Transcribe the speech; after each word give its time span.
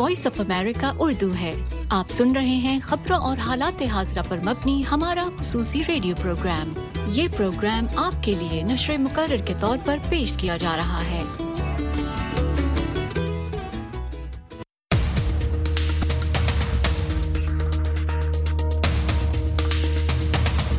Voice 0.00 0.26
of 0.26 0.40
امریکہ 0.40 0.92
اردو 0.98 1.34
ہے۔ 1.40 1.54
آپ 1.88 2.10
سن 2.10 2.32
رہے 2.32 2.56
ہیں 2.56 2.80
خبروں 2.84 3.18
اور 3.18 3.38
حالات 3.38 3.82
حاضرہ 3.82 4.22
پر 4.28 4.38
مبنی 4.38 4.84
ہمارا 4.90 5.28
خصوصی 5.40 5.82
ریڈیو 5.88 6.16
پروگرام۔ 6.22 6.72
یہ 7.06 7.28
پروگرام 7.36 7.86
آپ 7.96 8.22
کے 8.22 8.34
لیے 8.34 8.62
نشر 8.62 8.96
مقرر 8.96 9.36
کے 9.36 9.54
طور 9.60 9.78
پر 9.84 9.98
پیش 10.08 10.36
کیا 10.36 10.56
جا 10.56 10.76
رہا 10.76 11.04
ہے۔ 11.04 11.22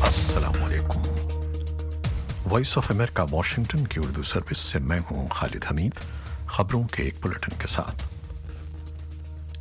السلام 0.00 0.64
علیکم۔ 0.64 1.02
وائس 2.52 2.78
آف 2.78 2.90
امریکہ 2.90 3.34
واشنگٹن 3.34 3.86
کی 3.86 4.00
اردو 4.00 4.22
سروس 4.22 4.58
سے 4.58 4.78
میں 4.78 5.00
ہوں 5.10 5.28
خالد 5.28 5.64
حمید۔ 5.70 5.92
خبروں 6.46 6.82
کے 6.82 7.02
ایک 7.02 7.14
بلٹن 7.22 7.58
کے 7.58 7.66
ساتھ۔ 7.68 8.11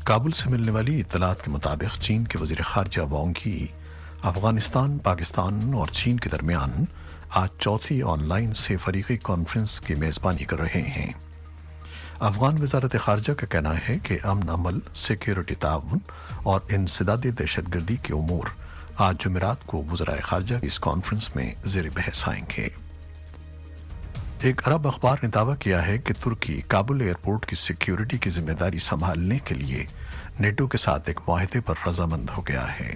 کابل 0.03 0.31
سے 0.31 0.49
ملنے 0.49 0.71
والی 0.71 0.99
اطلاعات 0.99 1.43
کے 1.43 1.51
مطابق 1.51 1.99
چین 1.99 2.23
کے 2.23 2.37
وزیر 2.41 2.61
خارجہ 2.61 3.01
وانگ 3.01 3.33
کی، 3.33 3.67
افغانستان، 4.21 4.97
پاکستان 4.97 5.73
اور 5.73 5.87
چین 5.87 6.17
کے 6.17 6.29
درمیان 6.29 6.85
آج 7.29 7.49
چوتھی 7.59 8.03
آن 8.03 8.23
لائن 8.23 8.53
سے 8.53 8.77
فریقی 8.77 9.17
کانفرنس 9.23 9.81
کی 9.81 9.95
میزبانی 9.95 10.43
کر 10.43 10.59
رہے 10.59 10.81
ہیں۔ 10.81 11.13
افغان 12.19 12.61
وزارت 12.61 12.95
خارجہ 13.03 13.33
کا 13.33 13.47
کہنا 13.47 13.73
ہے 13.89 13.97
کہ 14.03 14.17
امن 14.23 14.49
عمل 14.49 14.79
سیکیورٹی 14.95 15.55
تعاون 15.55 15.99
اور 16.43 16.61
انسدادی 16.69 17.31
دہشت 17.31 17.75
گردی 17.75 17.95
کے 17.95 18.13
امور 18.13 18.47
آج 18.97 19.15
جمعرات 19.25 19.65
کو 19.65 19.83
وزرائے 19.91 20.21
خارجہ 20.21 20.55
اس 20.61 20.79
کانفرنس 20.79 21.35
میں 21.35 21.53
زیر 21.65 21.89
بحث 21.93 22.27
آئیں 22.27 22.45
گے۔ 22.57 22.69
ایک 24.41 24.67
عرب 24.67 24.87
اخبار 24.87 25.17
نے 25.23 25.29
دعویٰ 25.29 25.57
کیا 25.57 25.87
ہے 25.87 25.97
کہ 25.97 26.13
ترکی 26.23 26.61
کابل 26.67 27.01
ایئرپورٹ 27.01 27.45
کی 27.45 27.55
سیکیورٹی 27.55 28.17
کی 28.17 28.29
ذمہ 28.29 28.51
داری 28.51 28.79
سنبھالنے 28.79 29.39
کے 29.39 29.55
لیے 29.55 29.85
نیٹو 30.39 30.67
کے 30.67 30.77
ساتھ 30.77 31.03
ایک 31.07 31.19
معاہدے 31.27 31.61
پر 31.61 31.75
رضامند 31.87 32.29
ہو 32.37 32.47
گیا 32.47 32.79
ہے۔ 32.79 32.95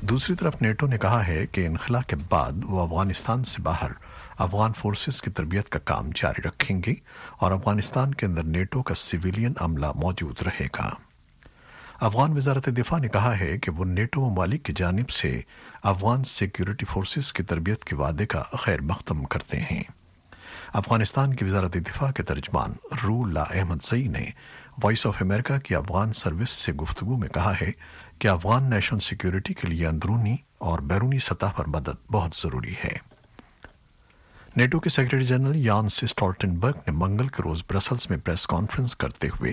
دوسری 0.00 0.36
طرف 0.36 0.54
نیٹو 0.60 0.86
نے 0.86 0.98
کہا 0.98 1.26
ہے 1.26 1.46
کہ 1.52 1.66
انخلا 1.66 2.00
کے 2.00 2.16
بعد 2.30 2.52
وہ 2.64 2.82
افغانستان 2.82 3.44
سے 3.44 3.62
باہر 3.62 3.90
افغان 4.38 4.72
فورسز 4.78 5.22
کی 5.22 5.30
تربیت 5.30 5.68
کا 5.68 5.78
کام 5.78 6.10
جاری 6.14 6.42
رکھیں 6.42 6.80
گے 6.86 6.94
اور 7.38 7.52
افغانستان 7.52 8.14
کے 8.14 8.26
اندر 8.26 8.44
نیٹو 8.44 8.82
کا 8.82 8.94
سویلین 8.94 9.52
عملہ 9.60 9.86
موجود 9.94 10.42
رہے 10.42 10.66
گا۔ 10.78 10.94
افغان 12.00 12.32
وزارت 12.32 12.66
دفاع 12.66 12.98
نے 12.98 13.08
کہا 13.08 13.40
ہے 13.40 13.58
کہ 13.58 13.70
وہ 13.70 13.84
نیٹو 13.84 14.30
ممالک 14.30 14.62
کی 14.62 14.72
جانب 14.76 15.10
سے 15.10 15.40
افغان 15.82 16.24
سیکیورٹی 16.24 16.86
فورسز 16.86 17.32
کی 17.32 17.42
تربیت 17.42 17.84
کے 17.84 17.96
وعدے 17.96 18.26
کا 18.26 18.42
خیر 18.58 18.80
مختم 18.80 19.24
کرتے 19.24 19.60
ہیں۔ 19.60 20.01
افغانستان 20.72 21.34
کی 21.34 21.44
وزارت 21.44 21.74
دفاع 21.74 22.10
کے 22.10 22.22
ترجمان 22.22 22.72
رو 23.04 23.24
لا 23.24 23.42
احمد 23.42 23.76
زئی 23.82 24.08
نے 24.08 24.30
وائس 24.82 25.06
آف 25.06 25.22
امریکہ 25.22 25.58
کی 25.58 25.74
افغان 25.74 26.12
سروس 26.12 26.50
سے 26.50 26.72
گفتگو 26.72 27.16
میں 27.16 27.28
کہا 27.28 27.52
ہے 27.62 27.72
کہ 28.18 28.28
افغان 28.28 28.70
نیشنل 28.70 28.98
سیکیورٹی 28.98 29.54
کے 29.54 29.68
لیے 29.68 29.86
اندرونی 29.86 30.36
اور 30.58 30.78
بیرونی 30.78 31.18
سطح 31.18 31.46
پر 31.56 31.64
مدد 31.66 32.12
بہت 32.12 32.30
ضروری 32.42 32.74
ہے۔ 32.84 33.12
نیٹو 34.56 34.80
کے 34.80 34.90
سیکرٹری 34.90 35.26
جنرل 35.26 35.56
یان 35.56 35.88
سسٹالٹنبرگ 35.88 36.74
نے 36.76 36.90
منگل 36.90 37.28
کے 37.28 37.42
روز 37.42 37.62
برسلز 37.70 38.10
میں 38.10 38.18
پریس 38.18 38.46
کانفرنس 38.46 38.96
کرتے 38.96 39.28
ہوئے 39.28 39.52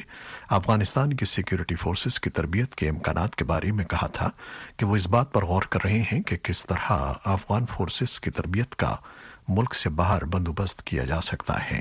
افغانستان 0.50 1.14
کی 1.14 1.26
سیکیورٹی 1.26 1.76
فورسز 1.76 2.20
کی 2.20 2.30
تربیت 2.30 2.76
کے 2.76 2.90
امکانات 2.90 3.36
کے 3.36 3.44
بارے 3.44 3.72
میں 3.72 3.86
کہا 3.86 4.08
تھا 4.08 4.30
کہ 4.78 4.86
وہ 4.86 4.96
اس 4.96 5.08
بات 5.08 5.34
پر 5.34 5.46
غور 5.46 5.62
کر 5.62 5.80
رہے 5.84 6.02
ہیں 6.12 6.22
کہ 6.22 6.38
کس 6.38 6.66
طرح 6.66 7.14
افغان 7.24 7.66
فورسز 7.66 8.20
کی 8.20 8.32
تربیت 8.32 8.76
کا 8.76 8.96
ملک 9.50 9.76
سے 9.76 9.90
باہر 9.90 10.26
بندوبست 10.26 10.84
کیا 10.84 11.04
جا 11.04 11.22
سکتا 11.22 11.72
ہے۔ 11.72 11.80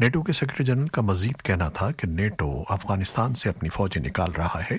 نیٹو 0.00 0.22
کے 0.22 0.32
سیکرٹری 0.32 0.64
جنرل 0.64 0.88
کا 0.88 1.02
مزید 1.02 1.42
کہنا 1.42 1.68
تھا 1.68 1.90
کہ 1.90 2.06
نیٹو 2.06 2.64
افغانستان 2.68 3.34
سے 3.34 3.48
اپنی 3.48 3.68
فوجیں 3.68 4.02
نکال 4.02 4.32
رہا 4.32 4.60
ہے، 4.70 4.78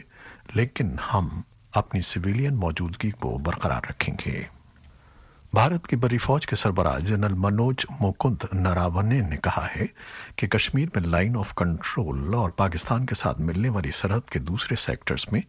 لیکن 0.56 0.96
ہم 1.14 1.42
اپنی 1.74 2.02
سویلین 2.02 2.56
موجودگی 2.56 3.12
کو 3.12 3.38
برقرار 3.38 3.82
رکھیں 3.90 4.16
گے۔ 4.26 4.44
بھارت 5.54 5.88
کی 5.88 5.96
بری 5.96 6.18
فوج 6.18 6.48
کے 6.48 6.56
سربراہ 6.56 7.00
جنرل 7.00 7.34
منوج 7.34 7.86
مکند 8.00 8.44
نراونے 8.54 9.22
نے 9.22 9.38
کہا 9.38 9.68
ہے 9.76 9.86
کہ 10.36 10.48
کشمیر 10.48 10.88
میں 10.96 11.04
لائن 11.04 11.38
آف 11.38 11.56
کنٹرول 11.56 12.34
اور 12.34 12.50
پاکستان 12.50 13.06
کے 13.06 13.16
ساتھ 13.16 13.42
ملنے 13.42 13.70
والی 13.70 13.92
سرحد 13.92 14.30
کے 14.30 14.40
دوسرے 14.40 14.76
سیکٹرز 14.76 15.26
میں 15.32 15.42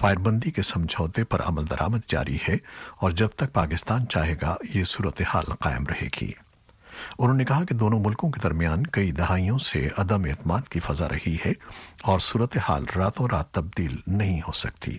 فائر 0.00 0.16
بندی 0.16 0.50
کے 0.50 0.62
سمجھوتے 0.62 1.24
پر 1.24 1.40
عمل 1.40 1.70
درآمد 1.70 1.98
جاری 2.08 2.38
ہے 2.48 2.56
اور 2.96 3.10
جب 3.10 3.28
تک 3.36 3.52
پاکستان 3.52 4.08
چاہے 4.08 4.34
گا 4.42 4.56
یہ 4.74 4.84
صورتحال 4.84 5.44
قائم 5.60 5.86
رہے 5.86 6.08
گی۔ 6.20 6.32
انہوں 7.18 7.36
نے 7.36 7.44
کہا 7.44 7.64
کہ 7.64 7.74
دونوں 7.74 8.00
ملکوں 8.00 8.30
کے 8.30 8.40
درمیان 8.42 8.86
کئی 8.86 9.10
دہائیوں 9.10 9.58
سے 9.58 9.88
عدم 9.98 10.24
اعتماد 10.24 10.68
کی 10.68 10.80
فضا 10.80 11.08
رہی 11.08 11.36
ہے 11.46 11.52
اور 12.02 12.18
صورتحال 12.18 12.84
راتوں 12.96 13.28
رات 13.32 13.50
تبدیل 13.50 13.96
نہیں 14.06 14.40
ہو 14.46 14.52
سکتی۔ 14.52 14.98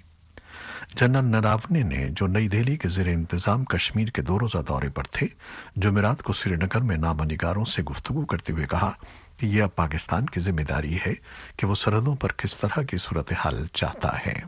جنرل 1.00 1.25
نراونے 1.25 1.84
نے 1.84 2.08
جو 2.09 2.28
نئی 2.28 2.47
دہلی 2.47 2.78
کے 2.78 2.90
زیر 2.90 3.08
انتظام 3.08 3.66
کشمیر 3.66 4.08
کے 4.08 4.22
دو 4.22 4.40
روزہ 4.40 4.58
دورے 4.58 4.90
پر 4.90 5.03
تھے، 5.03 5.28
جمعرات 5.75 6.24
کو 6.24 6.34
سری 6.34 6.56
نگر 6.56 6.81
میں 6.81 6.97
نامہ 6.97 7.24
نگاروں 7.24 7.66
سے 7.66 7.84
گفتگو 7.84 8.25
کرتے 8.25 8.53
ہوئے 8.53 8.68
کہا 8.68 8.91
کہ 9.38 9.46
یہ 9.46 9.63
اب 9.63 9.75
پاکستان 9.75 10.25
کی 10.25 10.40
ذمہ 10.40 10.62
داری 10.62 10.97
ہے 11.08 11.13
کہ 11.58 11.68
وہ 11.68 11.75
سرحدوں 11.75 12.16
پر 12.16 12.31
کس 12.31 12.58
طرح 12.58 12.81
کی 12.84 12.97
صورتحال 12.97 13.66
چاہتا 13.74 14.18
ہے۔ 14.25 14.41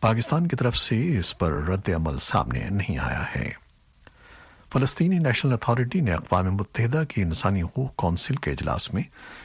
پاکستان 0.00 0.46
کی 0.46 0.56
طرف 0.56 0.76
سے 0.76 1.18
اس 1.18 1.38
پر 1.38 1.52
رد 1.52 1.88
عمل 1.88 2.18
سامنے 2.18 2.64
نہیں 2.70 2.98
آیا 2.98 3.24
ہے۔ 3.36 3.50
فلسطینی 4.72 5.18
نیشنل 5.18 5.52
اتھارٹی 5.52 6.00
نے 6.00 6.12
اقوام 6.12 6.46
متحدہ 6.46 7.02
کی 7.08 7.22
انسانی 7.22 7.62
حقوق 7.62 7.96
کونسل 7.96 8.36
کے 8.36 8.50
اجلاس 8.50 8.94
میں 8.94 9.02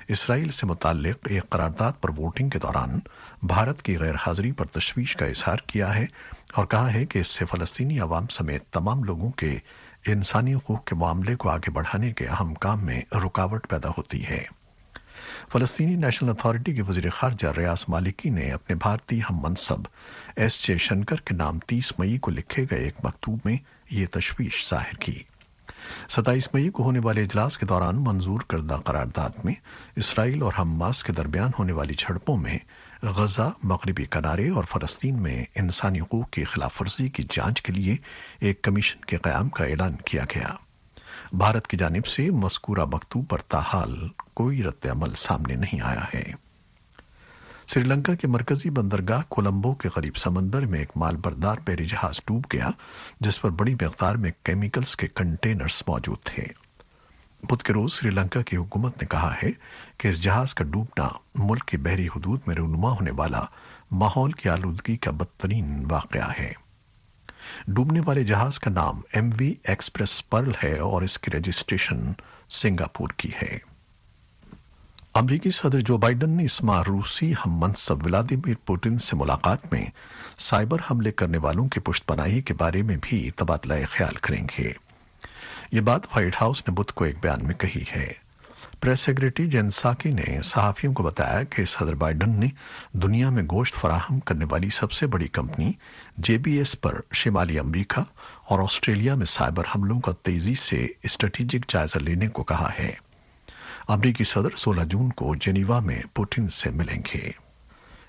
اسرائیل 0.10 0.52
سے 0.52 0.66
متعلق 0.66 1.28
ایک 1.30 1.50
قرارداد 1.50 1.92
پر 2.02 2.10
ووٹنگ 2.10 2.50
کے 2.50 2.60
دوران 2.60 3.00
بھارت 3.44 3.82
کی 3.82 3.98
غیر 3.98 4.16
حاضری 4.16 4.52
پر 4.52 4.66
تشویش 4.66 5.16
کا 5.16 5.26
اظہار 5.26 5.58
کیا 5.68 5.96
ہے 5.96 6.06
اور 6.54 6.66
کہا 6.66 6.94
ہے 6.94 7.06
کہ 7.06 7.20
اس 7.20 7.28
سے 7.28 7.46
فلسطینی 7.46 8.00
عوام 8.00 8.28
سمیت 8.28 8.64
تمام 8.72 9.04
لوگوں 9.04 9.32
کے 9.32 9.58
انسانی 10.08 10.54
حقوق 10.54 10.84
کے 10.84 10.96
معاملے 10.96 11.36
کو 11.36 11.50
آگے 11.50 11.72
بڑھانے 11.72 12.14
کے 12.14 12.26
اہم 12.26 12.54
کام 12.54 12.86
میں 12.86 13.02
رکاوٹ 13.26 13.70
پیدا 13.70 13.90
ہوتی 13.90 14.26
ہے۔ 14.26 14.46
فلسطینی 15.54 15.96
نیشنل 15.96 16.30
اتھارٹی 16.30 16.76
کے 16.76 16.82
وزیر 16.82 17.10
خارجہ 17.10 17.48
ریاض 17.58 17.86
مالکی 17.88 18.30
نے 18.30 18.52
اپنے 18.52 18.76
بھارتی 18.76 19.20
ہم 19.20 19.40
منصب 19.42 19.80
ایس 20.36 20.68
جے 20.68 20.78
شنکر 20.78 21.16
کے 21.16 21.36
نام 21.36 21.60
تیس 21.60 22.00
مئی 22.00 22.18
کو 22.18 22.32
لکھے 22.32 22.66
گئے 22.72 22.80
ایک 22.80 22.96
مکتوب 23.04 23.40
میں 23.46 23.58
یہ 23.92 24.06
تشویش 24.12 24.70
ظاہر 24.70 24.96
کی۔ 24.96 25.24
ستائیس 26.10 26.50
مئی 26.54 26.70
کو 26.70 26.84
ہونے 26.84 27.00
والے 27.00 27.24
اجلاس 27.24 27.58
کے 27.58 27.66
دوران 27.66 27.96
منظور 28.04 28.40
کردہ 28.48 28.78
قرارداد 28.86 29.30
میں 29.44 29.54
اسرائیل 29.96 30.42
اور 30.42 30.54
حماس 30.60 31.04
کے 31.04 31.14
درمیان 31.14 31.52
ہونے 31.60 31.72
والی 31.72 31.94
جھڑپوں 31.98 32.38
میں 32.38 32.58
غزہ، 33.04 33.52
مغربی 33.64 34.06
کنارے 34.06 34.50
اور 34.50 34.64
فلسطین 34.64 35.22
میں 35.22 35.46
انسانی 35.56 36.00
حقوق 36.00 36.30
کی 36.30 36.44
خلاف 36.44 36.82
ورزی 36.82 37.10
کی 37.10 37.24
جانچ 37.32 37.62
کے 37.62 37.74
لیے 37.74 37.96
ایک 38.40 38.62
کمیشن 38.62 39.06
کے 39.06 39.18
قیام 39.18 39.50
کا 39.50 39.66
اعلان 39.66 39.96
کیا 40.06 40.24
گیا۔ 40.36 40.48
بھارت 41.34 41.68
کی 41.68 41.78
جانب 41.78 42.06
سے 42.06 42.30
مذکورہ 42.30 42.86
مکتوب 42.86 43.30
پر 43.30 43.38
تاحال 43.38 44.08
کوئی 44.34 44.64
رد 44.64 44.86
عمل 44.86 45.10
سامنے 45.16 45.56
نہیں 45.56 45.82
آیا 45.82 46.06
ہے۔ 46.14 46.49
سری 47.70 47.84
لنکا 47.84 48.16
کے 48.16 48.28
مرکزی 48.28 48.70
بندرگاہ 48.70 49.22
کولمبو 49.28 49.76
کے 49.76 49.90
قریب 49.90 50.18
سمندر 50.18 50.62
میں 50.62 50.80
ایک 50.80 50.90
مال 50.96 51.16
بردار 51.16 51.56
پیری 51.66 51.86
جہاز 51.86 52.16
ڈوب 52.28 52.44
گیا، 52.54 52.70
جس 53.20 53.42
پر 53.42 53.50
بڑی 53.50 53.74
مقدار 53.74 54.16
میں 54.16 54.32
کیمیکلز 54.44 54.96
کے 54.96 55.08
کنٹینرز 55.08 55.84
موجود 55.88 56.18
تھے۔ 56.24 56.46
بدھ 57.44 57.64
کے 57.64 57.74
روز 57.74 57.94
سری 57.94 58.10
لنکا 58.10 58.42
کی 58.42 58.58
حکومت 58.58 59.02
نے 59.02 59.08
کہا 59.08 59.34
ہے 59.44 59.50
کہ 59.98 60.08
اس 60.08 60.22
جہاز 60.22 60.54
کا 60.54 60.64
ڈوبنا 60.64 61.08
ملک 61.36 61.66
کی 61.66 61.78
بحری 61.78 62.08
حدود 62.08 62.40
میں 62.48 62.56
رونما 62.56 62.92
ہونے 62.92 63.12
والا 63.12 63.42
ماحول 63.92 64.32
کی 64.32 64.50
آلودگی 64.50 64.98
کا 64.98 65.12
بدترین 65.12 65.86
واقعہ 65.92 66.32
ہے۔ 66.40 66.54
ڈوبنے 67.68 68.00
والے 68.06 68.24
جہاز 68.24 68.60
کا 68.60 68.72
نام 68.72 69.02
ایم 69.14 69.30
وی 69.40 69.54
ایکسپریس 69.64 70.30
پرل 70.30 70.52
ہے 70.64 70.80
اور 70.80 71.02
اس 71.02 71.20
کی 71.20 71.32
رجسٹریشن 71.32 72.12
سنگاپور 72.50 73.10
کی 73.18 73.30
ہے۔ 73.42 73.69
امریکی 75.20 75.52
صدر 75.52 75.80
جو 75.80 75.98
بائیڈن 75.98 76.30
نے 76.30 76.44
اس 76.44 76.64
ماہ 76.64 76.84
روسی 76.88 77.32
ہم 77.32 77.60
منصب 77.60 78.06
ولادیمیر 78.06 78.54
پوٹن 78.66 78.98
سے 78.98 79.16
ملاقات 79.16 79.74
میں 79.74 79.86
سائبر 80.40 80.78
حملے 80.92 81.12
کرنے 81.12 81.38
والوں 81.38 81.68
کی 81.68 81.80
پشت 81.80 82.06
پناہی 82.06 82.42
کے 82.42 82.54
بارے 82.54 82.82
میں 82.82 82.98
بھی 83.02 83.30
تبادلہ 83.36 83.74
خیال 83.92 84.14
کریں 84.16 84.48
گے۔ 84.58 84.72
یہ 85.72 85.82
بات 85.82 86.02
وائٹ 86.06 86.36
ہاؤس 86.42 86.64
نے 86.68 86.74
بدھ 86.74 86.92
کو 86.94 87.06
ایک 87.06 87.16
بیان 87.22 87.46
میں 87.48 87.56
کہی 87.56 87.84
ہے۔ 87.96 88.14
پریس 88.80 89.00
سیکرٹری 89.00 89.48
جین 89.48 89.70
ساکی 89.70 90.12
نے 90.12 90.42
صحافیوں 90.44 90.94
کو 90.94 91.04
بتایا 91.04 91.44
کہ 91.44 91.66
صدر 91.66 91.96
بائیڈن 91.96 92.40
نے 92.40 92.48
دنیا 92.94 93.30
میں 93.30 93.44
گوشت 93.44 93.76
فراہم 93.76 94.20
کرنے 94.20 94.46
والی 94.50 94.70
سب 94.70 94.92
سے 94.92 95.08
بڑی 95.08 95.28
کمپنی 95.28 95.72
جے 96.18 96.38
بی 96.38 96.58
ایس 96.58 96.82
پر 96.82 97.00
شمالی 97.14 97.60
امریکہ 97.60 98.00
اور 98.46 98.60
آسٹریلیا 98.60 99.16
میں 99.16 99.26
سائبر 99.26 99.64
حملوں 99.76 100.00
کا 100.00 100.12
تیزی 100.24 100.56
سے 100.56 100.88
اسٹریٹجک 101.04 101.72
جائزہ 101.72 101.98
لینے 101.98 102.28
کو 102.28 102.44
کہا 102.44 102.70
ہے۔ 102.80 103.09
امریکی 103.90 104.24
صدر 104.24 104.56
سولہ 104.56 104.84
جون 104.84 105.10
کو 105.10 105.36
جنیوا 105.36 105.80
میں 105.80 106.02
پوٹن 106.14 106.50
سے 106.50 106.70
ملیں 106.70 107.02
گے۔ 107.14 107.32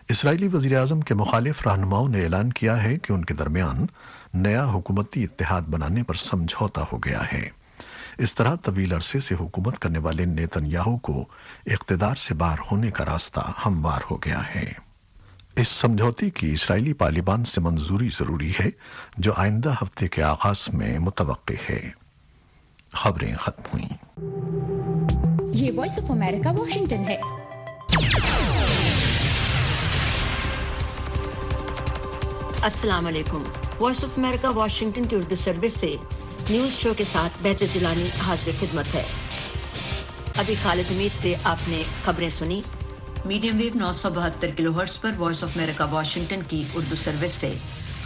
اسرائیلی 0.08 0.48
وزیر 0.52 0.78
اعظم 0.78 1.00
کے 1.00 1.14
مخالف 1.14 1.66
رہنماؤں 1.66 2.08
نے 2.08 2.22
اعلان 2.22 2.52
کیا 2.52 2.82
ہے 2.82 2.98
کہ 2.98 3.12
ان 3.12 3.24
کے 3.24 3.34
درمیان 3.34 3.86
نیا 4.34 4.64
حکومتی 4.64 5.24
اتحاد 5.24 5.62
بنانے 5.62 6.02
پر 6.02 6.14
سمجھوتا 6.14 6.84
ہو 6.92 6.98
گیا 6.98 7.32
ہے۔ 7.32 7.48
اس 8.18 8.34
طرح 8.34 8.54
طویل 8.54 8.92
عرصے 8.92 9.20
سے 9.20 9.34
حکومت 9.40 9.78
کرنے 9.78 9.98
والے 9.98 10.24
نیتن 10.24 10.66
یاہو 10.66 10.98
کو 10.98 11.24
اقتدار 11.66 12.14
سے 12.14 12.34
بار 12.34 12.56
ہونے 12.72 12.90
کا 12.90 13.04
راستہ 13.04 13.40
ہموار 13.66 14.00
ہو 14.10 14.16
گیا 14.16 14.54
ہے۔ 14.54 14.72
اس 15.56 15.68
سمجھوتے 15.68 16.30
کی 16.30 16.52
اسرائیلی 16.52 16.92
پالیبان 16.92 17.44
سے 17.44 17.60
منظوری 17.60 18.08
ضروری 18.18 18.52
ہے 18.60 18.70
جو 19.18 19.32
آئندہ 19.36 19.74
ہفتے 19.82 20.08
کے 20.08 20.22
آغاز 20.22 20.68
میں 20.72 20.98
متوقع 20.98 21.70
ہے۔ 21.70 21.90
خبریں 22.92 23.36
ختم 23.36 23.62
ہوئیں۔ 23.74 24.79
یہ 25.60 25.70
وائس 25.74 25.98
آف 25.98 26.10
امریکہ 26.10 26.58
واشنگٹن 26.58 27.04
ہے۔ 27.08 27.16
السلام 32.62 33.06
علیکم۔ 33.06 33.42
وائس 33.80 34.04
آف 34.04 34.18
امریکہ 34.18 34.48
واشنگٹن 34.48 35.04
کی 35.04 35.16
اردو 35.16 35.34
سروس 35.34 35.72
سے 35.74 35.96
نیوز 36.50 36.72
شو 36.72 36.94
کے 36.96 37.04
ساتھ 37.12 37.32
بیچ 37.42 37.60
جیلانی 37.60 38.08
حاضر 38.26 38.50
خدمت 38.60 38.94
ہے۔ 38.94 39.02
ابھی 40.36 40.54
خالد 40.62 40.90
امید 40.90 41.22
سے 41.22 41.34
آپ 41.44 41.68
نے 41.68 41.82
خبریں 42.04 42.30
سنی۔ 42.30 42.62
میڈیم 43.24 43.58
ویو 43.58 43.70
نو 43.74 43.92
سو 43.92 44.10
بہتر 44.10 44.48
کلو 44.56 44.78
ہرٹس 44.78 45.00
پر 45.00 45.10
وائس 45.18 45.44
آف 45.44 45.50
امریکہ 45.56 45.84
واشنگٹن 45.90 46.40
کی 46.48 46.62
اردو 46.74 46.96
سروس 46.96 47.32
سے۔ 47.32 47.52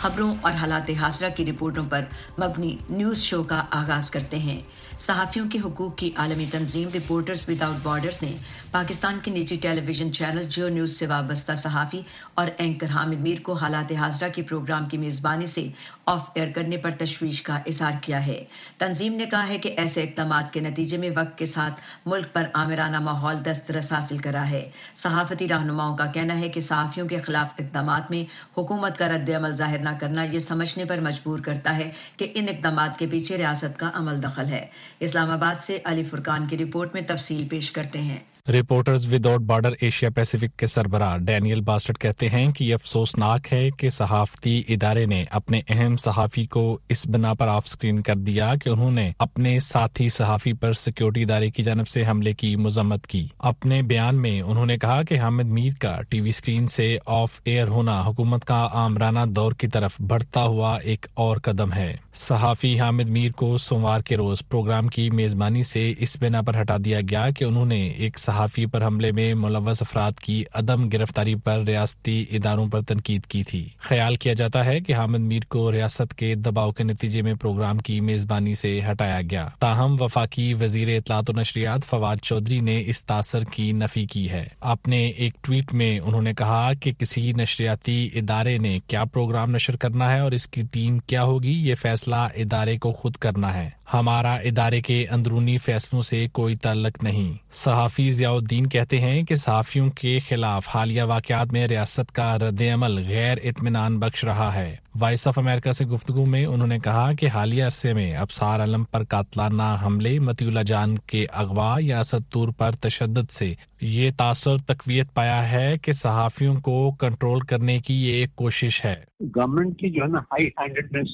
خبروں 0.04 0.34
اور 0.40 0.52
حالات 0.52 0.90
حاضرہ 1.00 1.28
کی 1.36 1.44
رپورٹوں 1.46 1.84
پر 1.88 2.04
مبنی 2.38 2.76
نیوز 2.90 3.18
شو 3.18 3.42
کا 3.42 3.62
آغاز 3.70 4.10
کرتے 4.10 4.38
ہیں۔ 4.38 4.60
صحافیوں 4.98 5.48
کے 5.50 5.58
حقوق 5.64 5.96
کی 5.96 6.10
عالمی 6.16 6.46
تنظیم 6.50 6.88
رپورٹرز 6.94 7.44
وداؤٹ 7.48 7.76
بارڈرز 7.82 8.22
نے 8.22 8.34
پاکستان 8.70 9.18
کے 9.22 9.30
نجی 9.30 9.56
ٹیلی 9.56 9.80
ویژن 9.86 10.12
چینل 10.12 10.44
جیو 10.48 10.68
نیوز 10.68 10.98
سے 10.98 11.06
وابستہ 11.06 11.54
صحافی 11.54 12.02
اور 12.34 12.46
اینکر 12.58 12.90
حامد 12.90 13.20
میر 13.20 13.40
کو 13.40 13.52
حالات 13.52 13.92
حاضرہ 13.92 14.28
کے 14.28 14.42
پروگرام 14.42 14.86
کی 14.86 14.98
میزبانی 14.98 15.46
سے 15.46 15.68
آف 16.06 16.30
ایئر 16.34 16.48
کرنے 16.54 16.76
پر 16.76 16.90
تشویش 16.90 17.42
کا 17.42 17.58
اظہار 17.66 17.92
کیا 18.00 18.26
ہے۔ 18.26 18.44
تنظیم 18.78 19.14
نے 19.14 19.26
کہا 19.26 19.48
ہے 19.48 19.58
کہ 19.58 19.74
ایسے 19.76 20.02
اقدامات 20.02 20.52
کے 20.52 20.60
نتیجے 20.60 20.96
میں 20.96 21.10
وقت 21.16 21.38
کے 21.38 21.46
ساتھ 21.46 21.80
ملک 22.06 22.32
پر 22.32 22.44
آمرانہ 22.52 22.98
ماحول 22.98 23.34
دسترس 23.44 23.92
حاصل 23.92 24.18
کرا 24.18 24.50
ہے۔ 24.50 24.70
صحافتی 24.96 25.48
رہنماؤں 25.48 25.96
کا 25.96 26.06
کہنا 26.06 26.38
ہے 26.38 26.48
کہ 26.48 26.60
صحافیوں 26.60 27.08
کے 27.08 27.18
خلاف 27.18 27.54
اقدامات 27.58 28.10
میں 28.10 28.24
حکومت 28.58 28.98
کا 28.98 29.08
رد 29.08 29.30
عمل 29.30 29.54
ظاہر 29.54 29.78
نہ 29.78 29.90
کرنا 30.00 30.22
یہ 30.22 30.38
سمجھنے 30.38 30.84
پر 30.84 31.00
مجبور 31.00 31.38
کرتا 31.38 31.76
ہے 31.76 31.90
کہ 32.16 32.32
ان 32.34 32.46
اقدامات 32.48 32.98
کے 32.98 33.06
پیچھے 33.10 33.38
ریاست 33.38 33.78
کا 33.78 33.90
عمل 33.94 34.22
دخل 34.22 34.46
ہے۔ 34.46 34.66
اسلام 35.00 35.30
آباد 35.30 35.60
سے 35.60 35.78
علی 35.84 36.04
فرقان 36.04 36.46
کی 36.46 36.58
رپورٹ 36.58 36.94
میں 36.94 37.02
تفصیل 37.02 37.48
پیش 37.48 37.70
کرتے 37.70 38.00
ہیں۔ 38.00 38.18
Reporters 38.48 39.12
without 39.12 39.40
border 39.40 39.72
Asia 39.80 40.10
Pacific 40.10 40.58
کے 40.58 40.66
سربراہ 40.66 41.16
ڈینیل 41.18 41.60
باسٹر 41.60 41.94
کہتے 41.94 42.28
ہیں 42.28 42.52
کہ 42.52 42.64
یہ 42.64 42.74
افسوسناک 42.74 43.52
ہے 43.52 43.70
کہ 43.70 43.90
صحافتی 43.90 44.62
ادارے 44.68 45.06
نے 45.06 45.24
اپنے 45.30 45.60
اہم 45.68 45.96
صحافی 45.96 46.46
کو 46.46 46.78
اس 46.88 47.06
بنا 47.06 47.34
پر 47.34 47.48
آف 47.48 47.68
سکرین 47.68 48.00
کر 48.02 48.16
دیا 48.16 48.54
کہ 48.64 48.68
انہوں 48.68 48.90
نے 48.90 49.12
اپنے 49.18 49.60
ساتھی 49.60 50.08
صحافی 50.08 50.52
پر 50.52 50.72
سیکیورٹی 50.72 51.22
ادارے 51.22 51.50
کی 51.50 51.62
جانب 51.62 51.88
سے 51.88 52.04
حملے 52.06 52.32
کی 52.32 52.56
مذمت 52.56 53.06
کی۔ 53.06 53.26
اپنے 53.38 53.82
بیان 53.82 54.22
میں 54.22 54.40
انہوں 54.40 54.66
نے 54.66 54.76
کہا 54.78 55.02
کہ 55.02 55.18
حامد 55.18 55.44
میر 55.44 55.72
کا 55.80 56.02
ٹی 56.08 56.20
وی 56.20 56.28
اسکرین 56.28 56.66
سے 56.66 56.98
آف 57.06 57.40
ایئر 57.44 57.68
ہونا 57.68 58.00
حکومت 58.06 58.44
کا 58.44 58.68
آمرانہ 58.72 59.20
دور 59.28 59.52
کی 59.52 59.66
طرف 59.66 60.00
بڑھتا 60.00 60.42
ہوا 60.42 60.76
ایک 60.76 61.06
اور 61.14 61.36
قدم 61.36 61.72
ہے۔ 61.72 61.96
صحافی 62.14 62.80
حامد 62.80 63.08
میر 63.08 63.30
کو 63.32 63.58
سوموار 63.58 64.00
کے 64.00 64.16
روز 64.16 64.42
پروگرام 64.48 64.88
کی 64.88 65.10
میزبانی 65.10 65.62
سے 65.62 65.94
اس 65.98 66.16
بنا 66.20 66.42
پر 66.42 66.60
ہٹا 66.60 66.76
دیا 66.84 67.00
گیا 67.10 67.30
کہ 67.30 67.44
انہوں 67.44 67.66
نے 67.66 67.88
ایک 67.88 68.18
صحافی 68.18 68.33
پر 68.72 68.86
حملے 68.86 69.12
میں 69.12 69.34
ملوث 69.34 69.82
افراد 69.82 70.12
کی 70.12 70.44
عدم 70.54 70.88
گرفتاری 70.88 71.34
پر 71.34 71.60
ریاستی 71.60 72.24
اداروں 72.30 72.68
پر 72.68 72.82
تنقید 72.82 73.26
کی 73.26 73.42
تھی۔ 73.42 73.68
خیال 73.78 74.16
کیا 74.16 74.32
جاتا 74.32 74.64
ہے 74.64 74.80
کہ 74.80 74.94
حامد 74.94 75.18
میر 75.18 75.40
کو 75.48 75.72
ریاست 75.72 76.14
کے 76.14 76.34
دباؤ 76.34 76.72
کے 76.72 76.84
نتیجے 76.84 77.22
میں 77.22 77.34
پروگرام 77.34 77.78
کی 77.78 78.00
میزبانی 78.00 78.54
سے 78.54 78.80
ہٹایا 78.90 79.20
گیا۔ 79.30 79.48
تاہم، 79.58 79.96
وفاقی 80.00 80.54
وزیر 80.54 80.88
اطلاعات 80.88 81.30
و 81.30 81.32
نشریات 81.40 81.84
فواد 81.84 82.16
چودھری 82.22 82.60
نے 82.60 82.82
اس 82.86 83.04
تاثر 83.04 83.44
کی 83.44 83.72
نفی 83.72 84.04
کی 84.04 84.30
ہے۔ 84.30 84.48
اپنے 84.60 85.06
ایک 85.06 85.32
ٹویٹ 85.40 85.72
میں 85.72 85.98
انہوں 85.98 86.22
نے 86.22 86.34
کہا 86.34 86.72
کہ 86.80 86.92
کسی 86.92 87.32
نشریاتی 87.32 88.10
ادارے 88.14 88.58
نے 88.58 88.78
کیا 88.86 89.04
پروگرام 89.04 89.50
نشر 89.50 89.76
کرنا 89.76 90.12
ہے 90.12 90.18
اور 90.18 90.32
اس 90.32 90.46
کی 90.46 90.62
ٹیم 90.72 90.98
کیا 90.98 91.22
ہوگی، 91.22 91.68
یہ 91.68 91.74
فیصلہ 91.74 92.14
ادارے 92.14 92.78
کو 92.78 92.92
خود 92.92 93.16
کرنا 93.16 93.54
ہے۔ 93.54 93.70
ہمارا 93.92 94.34
ادارے 94.34 94.80
کے 94.80 95.06
اندرونی 95.10 95.58
فیصلوں 95.58 96.02
سے 96.02 96.26
کوئی 96.32 96.56
تعلق 96.56 97.02
نہیں۔ 97.02 97.32
صحافی 97.52 98.10
ضیاء 98.10 98.30
الدین 98.30 98.66
کہتے 98.66 99.00
ہیں 99.00 99.22
کہ 99.22 99.34
صحافیوں 99.34 99.90
کے 99.90 100.18
خلاف 100.18 100.68
حالیہ 100.74 101.02
واقعات 101.02 101.52
میں 101.52 101.66
ریاست 101.66 102.12
کا 102.12 102.38
رد 102.38 102.62
عمل 102.74 103.08
غیر 103.08 103.38
اطمینان 103.44 103.98
بخش 103.98 104.24
رہا 104.24 104.54
ہے۔ 104.54 104.76
وائس 105.00 105.26
آف 105.28 105.38
امریکہ 105.38 105.72
سے 105.72 105.84
گفتگو 105.84 106.26
میں 106.26 106.46
انہوں 106.46 106.66
نے 106.66 106.78
کہا 106.78 107.12
کہ 107.12 107.26
حالیہ 107.26 107.64
عرصے 107.64 107.92
میں 107.92 108.16
ابسار 108.16 108.60
علم 108.60 108.84
پر 108.84 109.04
قاتلانہ 109.04 109.76
حملے 109.86 110.18
متی 110.18 110.46
اللہ 110.46 110.62
جان 110.66 110.98
کے 110.98 111.26
اغوا 111.32 111.76
یا 111.80 112.02
ستور 112.02 112.48
پر 112.58 112.70
تشدد 112.72 113.30
سے 113.30 113.54
یہ 113.80 114.10
تاثر 114.18 114.56
تقویت 114.66 115.14
پایا 115.14 115.52
ہے 115.52 115.78
کہ 115.78 115.92
صحافیوں 115.92 116.54
کو 116.60 116.92
کنٹرول 116.92 117.40
کرنے 117.40 117.78
کی 117.78 117.94
یہ 118.06 118.12
ایک 118.12 118.36
کوشش 118.36 118.84
ہے۔ 118.84 118.94
گورنمنٹ 119.20 119.78
کی 119.78 119.90
جو 119.90 120.02
ہے 120.02 120.08
نا 120.08 120.18
ہائی 120.18 120.46
ہینڈیڈنس 120.46 121.08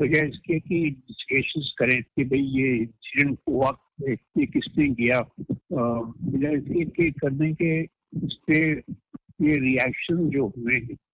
وجہ 0.00 0.26
اس 0.26 0.40
کے 0.40 0.60
کہ 0.60 0.90
ڈسکیشنز 0.90 1.74
کریں 1.74 2.00
کہ 2.16 2.24
بھئی 2.24 2.40
یہ 2.40 2.78
انسیڈنٹ 2.78 3.38
ہوا 3.48 3.70
یہ 3.98 4.46
کس 4.46 4.78
نے 4.78 4.88
کیا۔ 4.94 5.20
بجائے 6.20 6.56
اس 6.56 6.92
کے 6.96 7.10
کرنے 7.10 7.52
کے 7.52 7.80
اس 8.26 8.44
پہ 8.46 8.58
یہ 9.44 9.52
ریاکشن 9.52 10.30
جو 10.30 10.40
ہوئے 10.40 10.76
ہیں۔ 10.76 11.11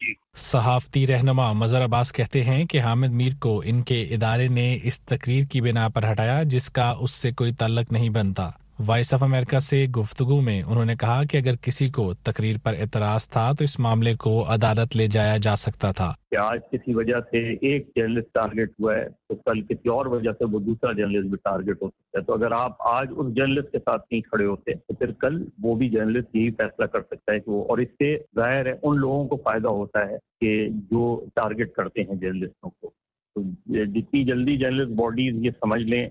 جی۔ 0.00 0.14
صحافتی 0.36 1.06
رہنما 1.06 1.52
مظہر 1.52 1.84
عباس 1.84 2.12
کہتے 2.12 2.42
ہیں 2.42 2.64
کہ 2.64 2.80
حامد 2.80 3.12
میر 3.12 3.32
کو 3.40 3.62
ان 3.64 3.82
کے 3.82 4.02
ادارے 4.02 4.48
نے 4.48 4.78
اس 4.82 5.00
تقریر 5.00 5.44
کی 5.44 5.60
بنا 5.60 5.88
پر 5.88 6.10
ہٹایا 6.12 6.42
جس 6.42 6.70
کا 6.70 6.94
اس 7.00 7.10
سے 7.10 7.32
کوئی 7.32 7.52
تعلق 7.52 7.92
نہیں 7.92 8.10
بنتا 8.10 8.50
وائس 8.78 9.14
آف 9.14 9.22
امریکہ 9.22 9.58
سے 9.58 9.86
گفتگو 9.96 10.40
میں 10.40 10.62
انہوں 10.62 10.84
نے 10.84 10.96
کہا 10.96 11.24
کہ 11.24 11.36
اگر 11.36 11.56
کسی 11.56 11.88
کو 11.88 12.14
تقریر 12.14 12.56
پر 12.62 12.74
اعتراض 12.78 13.28
تھا 13.28 13.52
تو 13.52 13.64
اس 13.64 13.78
معاملے 13.78 14.14
کو 14.14 14.54
عدالت 14.54 14.96
لے 14.96 15.06
جایا 15.06 15.36
جا 15.36 15.56
سکتا 15.56 15.92
تھا۔ 15.92 16.12
کہ 16.30 16.36
آج 16.40 16.60
کسی 16.72 16.94
وجہ 16.94 17.20
سے 17.30 17.38
ایک 17.52 17.88
جرنلسٹ 17.96 18.34
ٹارگیٹ 18.34 18.70
ہوا 18.80 18.94
ہے 18.94 19.08
تو 19.28 19.34
کل 19.34 19.62
کسی 19.62 19.88
اور 19.88 20.06
وجہ 20.06 20.32
سے 20.32 20.44
وہ 20.44 20.60
دوسرا 20.60 20.92
جرنلسٹ 20.92 21.28
بھی 21.28 21.36
ٹارگیٹ 21.44 21.82
ہو 21.82 21.88
سکتا 21.88 22.18
ہے۔ 22.18 22.24
تو 22.24 22.32
اگر 22.32 22.52
آپ 22.52 22.72
آج 22.78 23.06
اس 23.10 23.34
جرنلسٹ 23.34 23.72
کے 23.72 23.78
ساتھ 23.78 24.02
نہیں 24.10 24.20
کھڑے 24.20 24.46
ہوتے 24.46 24.74
تو 24.74 24.94
پھر 24.94 25.12
کل 25.12 25.44
وہ 25.62 25.74
بھی 25.74 25.88
جرنلسٹ 25.88 26.36
یہی 26.36 26.50
فیصلہ 26.50 26.86
کر 26.86 27.00
سکتا 27.00 27.32
ہے 27.32 27.40
کہ 27.40 27.50
وہ 27.50 27.64
اور 27.68 27.78
اس 27.78 27.88
سے 27.88 28.16
ظاہر 28.36 28.66
ہے 28.66 28.72
ان 28.82 28.98
لوگوں 28.98 29.28
کو 29.28 29.36
فائدہ 29.36 29.68
ہوتا 29.68 30.08
ہے 30.08 30.16
کہ 30.40 30.68
جو 30.90 31.04
ٹارگیٹ 31.34 31.72
کرتے 31.72 32.02
ہیں 32.02 32.14
جرنلسٹوں 32.14 32.70
کو۔ 32.70 32.90
جتنی 33.66 34.24
جلدی 34.24 34.56
جرنلسٹ 34.56 34.92
باڈیز 34.92 35.44
یہ 35.44 35.50
سمجھ 35.50 35.82
لیں 35.82 36.08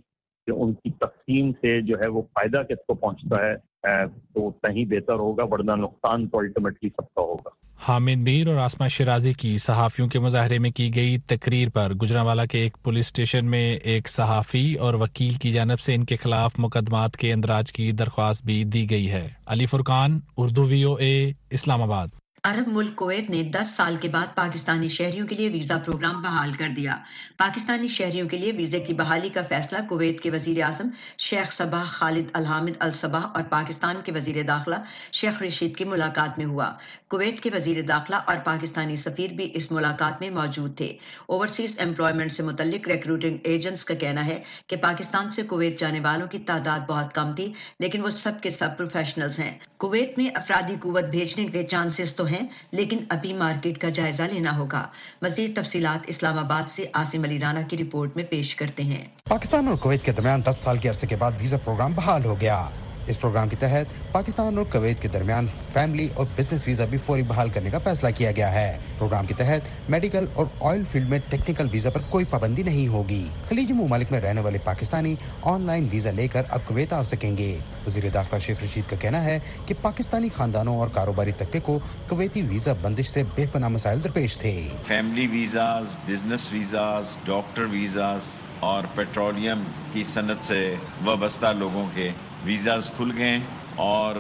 ان 0.52 0.74
کی 0.74 0.90
تقسیم 0.90 1.52
سے 1.52 1.82
جو 1.82 1.96
ہے 1.96 2.10
وہ 2.10 2.22
فائدہ 2.22 2.62
کس 2.62 2.86
کو 2.88 2.94
پہنچتا 2.94 3.36
ہے 3.46 3.76
تو 4.06 4.50
کہیں 4.50 4.86
بہتر 4.86 5.14
ہوگا، 5.14 5.44
ورنہ 5.46 5.72
نقصان 5.76 6.28
تو 6.28 6.38
الٹیمیٹلی 6.38 6.90
سب 6.90 7.16
کا 7.16 7.22
ہوگا۔ 7.22 7.50
حامد 7.88 8.18
میر 8.18 8.48
اور 8.48 8.56
آسما 8.56 8.88
شرازی 8.88 9.34
کی 9.34 9.58
صحافیوں 9.58 10.08
کے 10.08 10.20
مظاہرے 10.20 10.60
میں 10.60 10.72
کی 10.72 10.96
گئی 10.96 11.18
تقریر 11.18 11.70
پر 11.70 11.94
گجراوالا 11.94 12.46
کے 12.46 12.60
ایک 12.60 12.78
پولیس 12.84 13.06
اسٹیشن 13.06 13.46
میں 13.46 13.76
ایک 13.76 14.08
صحافی 14.08 14.76
اور 14.76 14.94
وکیل 14.94 15.34
کی 15.34 15.52
جانب 15.52 15.80
سے 15.80 15.96
ان 15.96 16.04
کے 16.04 16.16
خلاف 16.16 16.54
مقدمات 16.58 17.18
کے 17.18 17.34
اندراج 17.34 17.72
کی 17.72 17.92
درخواست 17.92 18.46
بھی 18.46 18.64
دی 18.64 18.90
گئی 18.90 19.12
ہے۔ 19.12 19.28
علی 19.48 19.66
فرقان، 19.66 20.20
اردو 20.38 20.64
وی 20.64 20.84
او 20.84 20.94
اے، 20.94 21.32
اسلام 21.50 21.82
آباد۔ 21.82 22.08
عرب 22.48 22.68
ملک 22.68 22.96
کویت 22.96 23.30
نے 23.30 23.44
دس 23.44 23.70
سال 23.76 23.96
کے 24.02 24.10
بعد 24.10 24.36
پاکستانی 24.36 24.88
شہریوں 24.88 25.28
کے 25.28 25.36
لیے 25.36 25.50
ویزا 25.50 25.78
پروگرام 25.86 26.22
بحال 26.22 26.54
کر 26.54 26.68
دیا۔ 26.76 26.98
پاکستانی 27.38 27.88
شہریوں 27.88 28.30
کے 28.30 28.38
لیے 28.38 28.52
ویزے 28.52 28.80
کی 28.80 28.94
بحالی 28.94 29.30
کا 29.30 29.42
فیصلہ 29.50 29.78
کویت 29.90 30.22
کے 30.22 30.30
وزیر 30.30 30.64
اعظم 30.64 30.90
شیخ 31.18 31.52
صباح 31.52 31.84
خالد 31.84 32.26
الحامد 32.34 32.78
الصباح 32.80 33.26
اور 33.34 33.44
پاکستان 33.50 33.96
کے 34.06 34.12
وزیر 34.12 34.42
داخلہ 34.44 34.76
شیخ 35.12 35.42
رشید 35.42 35.76
کی 35.76 35.86
ملاقات 35.86 36.38
میں 36.38 36.46
ہوا۔ 36.46 36.72
کویت 37.08 37.40
کے 37.40 37.50
وزیر 37.54 37.82
داخلہ 37.82 38.16
اور 38.26 38.36
پاکستانی 38.44 38.96
سفیر 38.96 39.34
بھی 39.34 39.50
اس 39.54 39.72
ملاقات 39.72 40.22
میں 40.22 40.30
موجود 40.30 40.78
تھے۔ 40.78 40.98
اوورسیز 41.26 41.80
امپلائمنٹ 41.80 42.34
سے 42.34 42.44
متعلق 42.44 42.88
ریکروٹنگ 42.88 43.38
ایجنٹس 43.44 43.86
کا 43.86 43.94
کہنا 43.94 44.26
ہے 44.26 44.44
کہ 44.68 44.76
پاکستان 44.76 45.32
سے 45.32 45.44
کویت 45.44 45.80
جانے 45.80 46.00
والوں 46.00 46.28
کی 46.28 46.40
تعداد 46.40 46.80
بہت 46.88 47.14
کم 47.16 47.34
تھی، 47.36 47.54
لیکن 47.80 48.02
وہ 48.02 48.10
سب 48.10 48.42
کے 48.42 48.50
سب 48.50 48.78
پروفیشنلز 48.78 49.40
ہیں۔ 49.40 49.60
کویت 49.78 50.18
میں 50.18 50.30
افرادی 50.36 50.76
قوت 50.82 51.04
بھیجنے 51.04 51.48
کے 51.48 51.64
چانسز 51.64 52.16
تو 52.16 52.26
ہیں۔ 52.26 52.35
ہیں، 52.36 52.48
لیکن 52.72 52.98
ابھی 53.10 53.34
مارکیٹ 53.34 53.78
کا 53.78 53.90
جائزہ 53.90 54.24
لینا 54.24 54.58
ہوگا۔ 54.58 54.88
مزید 55.22 55.56
تفصیلات 55.56 56.06
اسلام 56.08 56.40
آباد 56.40 56.70
سے 56.70 56.86
آسم 56.94 57.24
علی 57.24 57.40
رانا 57.40 57.62
کی 57.62 57.78
رپورٹ 57.78 58.16
میں 58.16 58.24
پیش 58.24 58.56
کرتے 58.56 58.84
ہیں۔ 58.84 59.06
پاکستان 59.30 59.68
اور 59.68 59.76
کویت 59.76 60.04
کے 60.04 60.12
درمیان 60.12 60.42
دس 60.46 60.58
سال 60.58 60.78
کے 60.78 60.90
عرصے 60.90 61.08
کے 61.08 61.16
بعد 61.16 61.32
ویزا 61.40 61.58
پروگرام 61.58 61.94
بحال 61.94 62.26
ہو 62.26 62.42
گیا۔ 62.42 62.70
اس 63.08 63.22
پروگرام 63.22 63.50
کے 63.50 63.56
تحت 63.60 64.14
پاکستان 64.14 64.58
اور 64.58 64.66
کویت 64.72 65.02
کے 65.02 65.08
درمیان 65.08 65.48
فیملی 65.74 66.10
اور 66.16 66.26
بزنس 66.36 66.68
ویزا 66.68 66.86
بھی 66.86 66.98
فوری 66.98 67.22
بحال 67.22 67.50
کرنے 67.50 67.70
کا 67.70 67.80
فیصلہ 67.80 68.10
کیا 68.16 68.32
گیا 68.32 68.52
ہے۔ 68.52 68.78
پروگرام 68.98 69.26
کے 69.26 69.34
تحت 69.34 69.90
میڈیکل 69.90 70.26
اور 70.34 70.46
آئل 70.62 70.84
فیلڈ 70.84 71.10
میں 71.10 71.20
ٹیکنیکل 71.30 71.68
ویزا 71.72 71.90
پر 71.90 72.02
کوئی 72.10 72.26
پابندی 72.26 72.64
نہیں 72.64 72.88
ہوگی۔ 72.88 73.30
خلیجی 73.50 73.74
ممالک 73.74 74.12
میں 74.12 74.22
رہنے 74.22 74.42
والے 74.42 74.58
پاکستانی 74.64 75.16
آن 75.42 75.62
لائن 75.62 75.88
ویزا 75.92 76.12
لے 76.12 76.28
کر 76.28 76.42
اب 76.50 76.60
کویت 76.66 76.94
آ 76.94 77.02
سکیں 77.02 77.38
گے۔ 77.38 77.58
وزیر 77.88 78.10
داخلہ 78.14 78.40
شیخ 78.40 78.64
رشید 78.64 78.90
کا 78.90 78.96
کہنا 78.96 79.24
ہے 79.24 79.40
کہ 79.66 79.74
پاکستانی 79.82 80.30
خاندانوں 80.36 80.78
اور 80.78 80.90
کاروباری 80.90 81.32
طبقے 81.32 81.60
کو 81.60 81.80
کویتی 82.10 82.42
ویزا 82.42 82.74
بندش 82.82 83.06
سے 83.06 83.24
بے 83.36 83.46
پناہ 83.52 83.70
مسائل 83.70 84.04
درپیش 84.04 84.38
تھے۔ 84.38 84.68
Family 84.88 85.28
visas 85.28 85.86
business 86.08 86.52
visas 86.52 87.06
doctor 87.26 87.62
visas 87.62 88.22
اور 88.60 88.84
پیٹرولیم 88.96 89.64
کی 89.94 90.04
صنعت 90.14 90.46
سے 90.46 90.76
وابستہ 91.06 91.46
لوگوں 91.46 91.86
کے 91.94 92.10
ویزاز 92.46 92.90
کھل 92.98 93.12
گئے 93.18 93.38
اور 93.76 94.16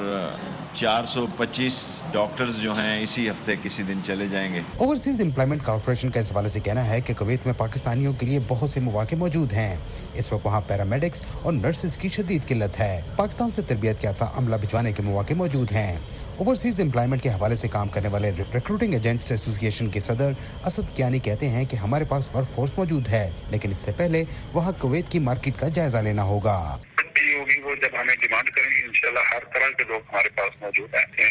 چار 0.74 1.05
سو 1.05 1.25
پچیس 1.38 1.74
ڈاکٹرز 2.12 2.55
جو 2.62 2.74
ہیں 2.74 3.03
اسی 3.03 3.29
ہفتے 3.29 3.55
کسی 3.63 3.84
دن 3.84 4.00
چلے 4.03 4.27
جائیں 4.27 4.53
گے۔ 4.53 4.62
اوورسیز 4.77 5.22
امپلائمنٹ 5.22 5.63
کارپوریشن 5.63 6.10
کا 6.10 6.20
اس 6.20 6.32
حوالے 6.32 6.50
سے 6.50 6.60
کہنا 6.60 6.88
ہے 6.88 7.01
کہ 7.01 7.13
کویت 7.17 7.46
میں 7.46 7.53
پاکستانیوں 7.58 8.13
کے 8.13 8.25
لیے 8.25 8.39
بہت 8.48 8.70
سے 8.70 8.79
مواقع 8.79 9.15
موجود 9.15 9.53
ہیں۔ 9.53 9.75
اس 10.13 10.34
وقت 10.34 10.46
وہاں 10.46 10.62
پیرامیڈکس 10.67 11.22
اور 11.41 11.53
نرسز 11.53 11.98
کی 11.98 12.08
شدید 12.08 12.48
قلت 12.48 12.79
ہے۔ 12.79 13.01
پاکستان 13.15 13.51
سے 13.51 13.62
تربیت 13.62 14.03
یافتہ 14.03 14.25
عملہ 14.36 14.55
بھجوانے 14.55 14.91
کے 14.91 15.03
مواقع 15.03 15.34
موجود 15.34 15.72
ہیں۔ 15.72 16.00
اوورسیز 16.38 16.82
امپلائمنٹ 16.82 17.24
کے 17.24 17.29
حوالے 17.29 17.55
سے 17.55 17.67
کام 17.67 17.88
کرنے 17.88 18.08
والے 18.08 18.32
ریکروٹنگ 18.53 18.94
ایجنٹس 18.94 19.32
ایسوسیشن 19.32 19.89
کے 19.89 20.00
صدر 20.00 20.32
اسد 20.65 20.96
کیانی 20.96 21.20
کہتے 21.20 21.50
ہیں 21.50 21.65
کہ 21.65 21.75
ہمارے 21.75 22.05
پاس 22.05 22.29
ورک 22.36 22.50
فورس 22.55 22.77
موجود 22.77 23.08
ہے، 23.08 23.29
لیکن 23.50 23.72
اس 23.72 23.77
سے 23.77 23.91
پہلے 23.98 24.24
وہاں 24.53 24.72
کویت 24.79 25.12
کی 25.12 25.20
مارکیٹ 25.20 25.60
کا 25.60 25.67
جائزہ 25.67 25.98
لینا 25.98 26.24
ہوگا۔ 26.24 26.77
ہوگی 27.04 27.62
وہ 27.62 27.75
جب 27.75 28.02
ہمیں 28.02 28.16
ڈیمانڈ 28.22 28.50
کریں 28.50 28.72
گے 28.72 28.86
انشاءاللہ 28.86 29.20
ہر 29.20 29.44
طرح 29.54 29.72
کے 29.78 29.84
لوگ 29.88 30.02
ہمارے 30.10 30.30
پاس 30.30 30.62
موجود 30.62 30.96
ہیں۔ 30.96 31.22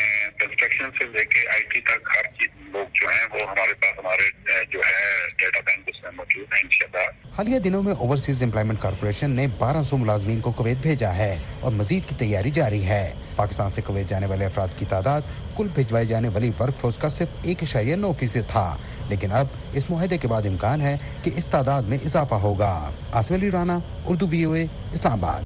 کنسٹرکشن 0.41 0.91
سے 0.99 1.05
لے 1.05 1.25
کے 1.25 1.49
آئی 1.49 1.63
ٹی 1.63 1.81
تک 1.81 2.09
ہر 2.17 2.45
لوگ 2.73 2.87
جو 2.95 3.09
ہیں 3.09 3.27
وہ 3.33 3.51
ہمارے 3.51 3.75
پاس، 3.75 3.99
ہمارے 3.99 4.53
جو 4.65 4.79
ہے 4.79 5.29
ڈیٹا 5.39 5.61
بینک 5.67 5.83
اس 5.87 6.03
میں 6.03 6.11
موجود 6.17 6.53
ہیں، 6.53 6.61
انشاءاللہ۔ 6.63 7.33
حالیہ 7.39 7.59
دنوں 7.59 7.83
میں 7.83 7.93
اوورسیز 7.93 8.43
امپلائمنٹ 8.43 8.81
کارپوریشن 8.81 9.31
نے 9.31 9.47
بارہ 9.59 9.83
سو 9.83 9.97
ملازمین 9.97 10.41
کو 10.41 10.53
کویت 10.53 10.77
بھیجا 10.77 11.15
ہے 11.15 11.39
اور 11.61 11.73
مزید 11.73 12.09
کی 12.09 12.15
تیاری 12.19 12.51
جاری 12.51 12.87
ہے۔ 12.87 13.15
پاکستان 13.37 13.71
سے 13.71 13.83
کویت 13.83 14.07
جانے 14.07 14.27
والے 14.27 14.45
افراد 14.45 14.69
کی 14.77 14.85
تعداد 14.89 15.21
کل 15.57 15.69
بھجوائی 15.75 16.07
جانے 16.07 16.29
والی 16.29 16.51
ورک 16.61 16.77
فورس 16.77 16.97
کا 16.97 17.09
صرف 17.09 17.29
ایک 17.43 17.63
اشاریہ 17.63 17.97
نو 17.97 18.13
فیصد 18.13 18.49
تھا۔ 18.49 18.77
لیکن 19.09 19.33
اب 19.33 19.47
اس 19.73 19.91
معاہدے 19.91 20.19
کے 20.19 20.29
بعد 20.29 20.47
امکان 20.47 20.81
ہے 20.81 20.99
کہ 21.23 21.31
اس 21.37 21.47
تعداد 21.47 21.83
میں 21.83 21.99
اضافہ 22.05 22.35
ہوگا۔ 22.35 22.91
آسم 23.13 23.35
علی 23.35 23.51
رانا، 23.51 23.79
اردو 24.05 24.27
وی 24.27 24.45
او 24.45 24.53
اے، 24.53 24.67
اسلام 24.93 25.25
آباد۔ 25.25 25.43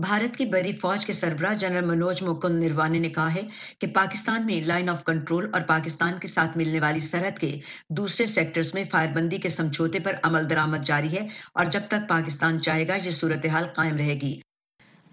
بھارت 0.00 0.36
کی 0.36 0.44
بری 0.44 0.72
فوج 0.72 1.06
کے 1.06 1.12
سربراہ 1.12 1.54
جنرل 1.54 1.84
منوج 1.84 2.22
مکند 2.22 2.62
نروانے 2.62 2.98
نے 2.98 3.08
کہا 3.08 3.34
ہے 3.34 3.42
کہ 3.78 3.86
پاکستان 3.86 4.46
میں 4.46 4.60
لائن 4.60 4.88
آف 4.88 5.04
کنٹرول 5.04 5.50
اور 5.52 5.60
پاکستان 5.60 6.12
کے 6.20 6.28
ساتھ 6.28 6.58
ملنے 6.58 6.80
والی 6.80 7.00
سرحد 7.00 7.38
کے 7.38 7.58
دوسرے 7.90 8.26
سیکٹرز 8.26 8.74
میں 8.74 8.84
فائر 8.90 9.10
بندی 9.12 9.38
کے 9.38 9.48
سمجھوتے 9.48 9.98
پر 9.98 10.16
عمل 10.22 10.50
درآمد 10.50 10.84
جاری 10.84 11.12
ہے 11.12 11.28
اور 11.54 11.64
جب 11.64 11.80
تک 11.88 12.08
پاکستان 12.08 12.62
چاہے 12.62 12.88
گا 12.88 12.96
یہ 13.04 13.10
صورتحال 13.10 13.64
قائم 13.74 13.96
رہے 13.96 14.14
گی۔ 14.14 14.40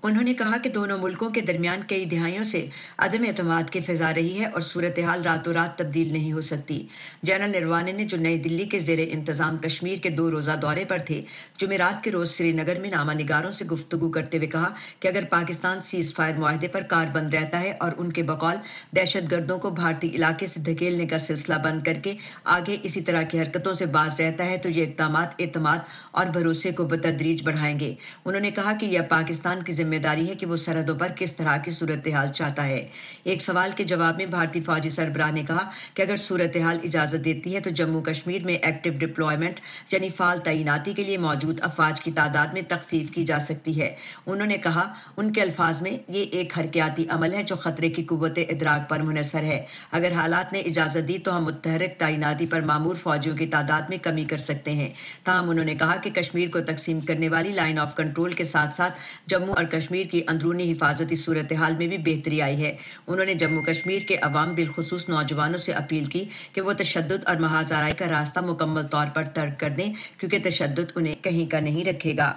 انہوں 0.03 0.24
نے 0.24 0.34
کہا 0.34 0.58
کہ 0.58 0.70
دونوں 0.70 0.98
ملکوں 0.98 1.29
کے 1.29 1.41
درمیان 1.41 1.81
کئی 1.88 2.05
دہائیوں 2.05 2.43
سے 2.43 2.65
عدم 2.98 3.24
اعتماد 3.27 3.70
کی 3.70 3.79
فضا 3.79 4.13
رہی 4.13 4.39
ہے 4.39 4.46
اور 4.46 4.62
صورتحال 4.62 5.22
راتوں 5.22 5.53
رات 5.53 5.77
تبدیل 5.77 6.13
نہیں 6.13 6.31
ہو 6.34 6.41
سکتی۔ 6.41 6.88
جنرل 7.24 7.51
نروانے 7.51 7.91
نے 7.91 8.05
جو 8.05 8.17
نئی 8.17 8.38
دلی 8.38 8.65
کے 8.65 8.79
زیر 8.79 9.00
انتظام 9.10 9.58
کشمیر 9.58 9.98
کے 9.98 10.10
دو 10.10 10.29
روزہ 10.31 10.51
دورے 10.62 10.86
پر 10.86 10.98
تھے، 10.98 11.22
جمعرات 11.58 12.03
کے 12.03 12.12
روز 12.12 12.31
سری 12.31 12.51
نگر 12.51 12.79
میں 12.79 12.89
نامہ 12.89 13.13
نگاروں 13.13 13.51
سے 13.51 13.65
گفتگو 13.65 14.10
کرتے 14.12 14.38
ہوئے 14.38 14.48
کہا 14.48 14.74
کہ 15.00 15.08
اگر 15.08 15.24
پاکستان 15.29 15.81
سیز 15.81 16.13
فائر 16.13 16.34
معاہدے 16.38 16.67
پر 16.67 16.81
کار 16.81 17.05
بند 17.12 17.34
رہتا 17.34 17.60
ہے 17.60 17.72
اور 17.79 17.91
ان 17.98 18.12
کے 18.12 18.24
بقول 18.24 18.55
دہشت 18.96 19.31
گردوں 19.31 19.60
کو 19.60 19.70
بھارتی 19.70 20.10
علاقے 20.10 20.46
سے 20.46 20.60
دھکیلنے 20.60 21.05
کا 21.05 21.17
سلسلہ 21.17 21.55
بند 21.63 21.84
کر 21.86 21.93
کے 21.93 22.15
آگے 22.43 22.77
اسی 22.84 23.01
طرح 23.01 23.22
کی 23.22 23.39
حرکتوں 23.41 23.74
سے 23.74 23.86
باز 23.86 24.20
رہتا 24.20 24.46
ہے، 24.46 24.58
تو 24.58 24.70
یہ 24.70 24.86
اقدامات 24.88 25.29
اعتماد 25.39 25.79
اور 26.12 26.25
بھروسے 26.25 26.72
کو 26.72 26.86
بتدریج 26.86 27.43
بڑھائیں 27.43 27.79
گے۔ 27.79 27.93
انہوں 28.25 28.41
نے 28.41 28.51
کہا 28.51 28.74
کہ 28.79 28.86
یہ 28.86 29.00
پاکستان 29.10 29.63
کی 29.63 29.74
ذمہ 29.74 29.91
ذمہ 29.92 30.00
داری 30.00 30.30
ہے 30.30 30.36
کہ 30.36 30.46
وہ 30.46 30.56
سرحدوں 30.56 30.96
پر 30.96 31.08
کس 31.16 31.36
طرح 31.36 31.58
کی 31.58 31.72
صورتحال 31.72 32.28
چاہتا 32.28 32.66
ہے۔ 32.66 32.88
ایک 33.24 33.42
سوال 33.42 33.72
کے 33.76 33.84
جواب 33.84 34.18
میں 34.18 34.26
بھارتی 34.26 34.62
فوجی 34.62 34.90
سربراہ 34.90 35.32
نے 35.32 35.44
کہا 35.44 35.70
کہ 35.94 36.02
اگر 36.02 36.18
صورتحال 36.18 36.78
اجازت 36.84 37.26
دیتی 37.26 37.56
ہے 37.56 37.60
تو 37.60 37.70
جموں 37.70 38.02
کشمیر 38.02 38.44
میں 38.44 38.54
ایکٹیو 38.54 38.94
ڈپلوائمنٹ 38.98 39.60
یعنی 39.92 40.10
فعال 40.10 40.40
تعیناتی 40.44 40.94
کے 40.94 41.04
لیے 41.04 41.18
موجود 41.18 41.60
افواج 41.62 42.02
کی 42.02 42.12
تعداد 42.12 42.48
میں 42.54 42.62
تخفیف 42.68 43.12
کی 43.12 43.24
جا 43.24 43.40
سکتی 43.40 43.82
ہے۔ 43.82 43.96
انہوں 44.26 44.48
نے 44.48 44.58
کہا، 44.58 44.94
ان 45.18 45.34
کے 45.34 45.42
الفاظ 45.42 45.82
میں 45.82 45.98
یہ 46.08 46.26
ایک 46.32 46.58
حرکیاتی 46.58 47.06
عمل 47.10 47.34
ہے 47.34 47.44
جو 47.44 47.56
خطرے 47.56 47.90
کی 47.90 48.04
قوت 48.04 48.40
ادراک 48.50 48.90
پر 48.90 49.00
منحصر 49.00 49.44
ہے۔ 49.44 49.66
اگر 49.92 50.12
حالات 50.12 50.54
نے 50.54 50.60
اجازت 50.60 51.08
دی 51.08 51.18
تو 51.18 51.38
ہم 51.38 51.46
متحرک 51.46 52.00
تعیناتی 52.00 52.46
پر 52.46 52.62
معمور 52.62 52.96
فوجیوں 52.96 53.38
کی 53.38 53.46
تعداد 53.46 53.90
میں 53.90 53.98
کمی 53.98 54.26
کر 54.26 54.38
سکتے 54.38 54.72
ہیں۔ 54.72 54.90
تاہم، 55.24 55.50
انہوں 55.50 55.66
نے 55.66 55.76
کہا 55.76 55.96
کہ 55.96 56.10
کشمیر 56.10 56.50
کو 56.50 56.60
تقسیم 56.60 57.00
کرنے 57.02 57.30
والی 57.30 57.50
لائن 57.50 57.80
آف 57.80 57.96
کنٹرول 57.96 58.34
کے 58.34 58.46
ساتھ 58.46 58.76
ساتھ 58.76 58.94
جموں 59.28 59.56
اور 59.56 59.64
کشمیر 59.82 60.06
کی 60.12 60.22
اندرونی 60.28 60.72
حفاظتی 60.72 61.16
صورتحال 61.16 61.76
میں 61.78 61.88
بھی 61.88 61.98
بہتری 61.98 62.42
آئی 62.42 62.64
ہے۔ 62.64 62.76
انہوں 63.08 63.26
نے 63.26 63.34
جموں 63.34 63.64
کشمیر 63.64 64.00
کے 64.00 64.16
عوام 64.16 64.56
بالخصوص 64.56 65.10
نوجوانوں 65.10 65.58
سے 65.58 65.72
اپیل 65.72 66.06
کی 66.06 66.26
کہ 66.54 66.62
وہ 66.62 66.74
تشدد 66.74 67.26
اور 67.26 67.36
محاذ 67.36 67.74
آرائی 67.74 67.94
کا 67.94 68.06
راستہ 68.06 68.40
مکمل 68.40 68.84
طور 68.84 69.08
پر 69.14 69.24
ترک 69.24 69.60
کر 69.60 69.70
دیں، 69.70 69.94
کیونکہ 70.18 70.38
تشدد 70.44 70.92
انہیں 70.96 71.16
کہیں 71.22 71.52
کا 71.52 71.60
نہیں 71.60 71.86
رکھے 71.86 72.18
گا۔ 72.18 72.34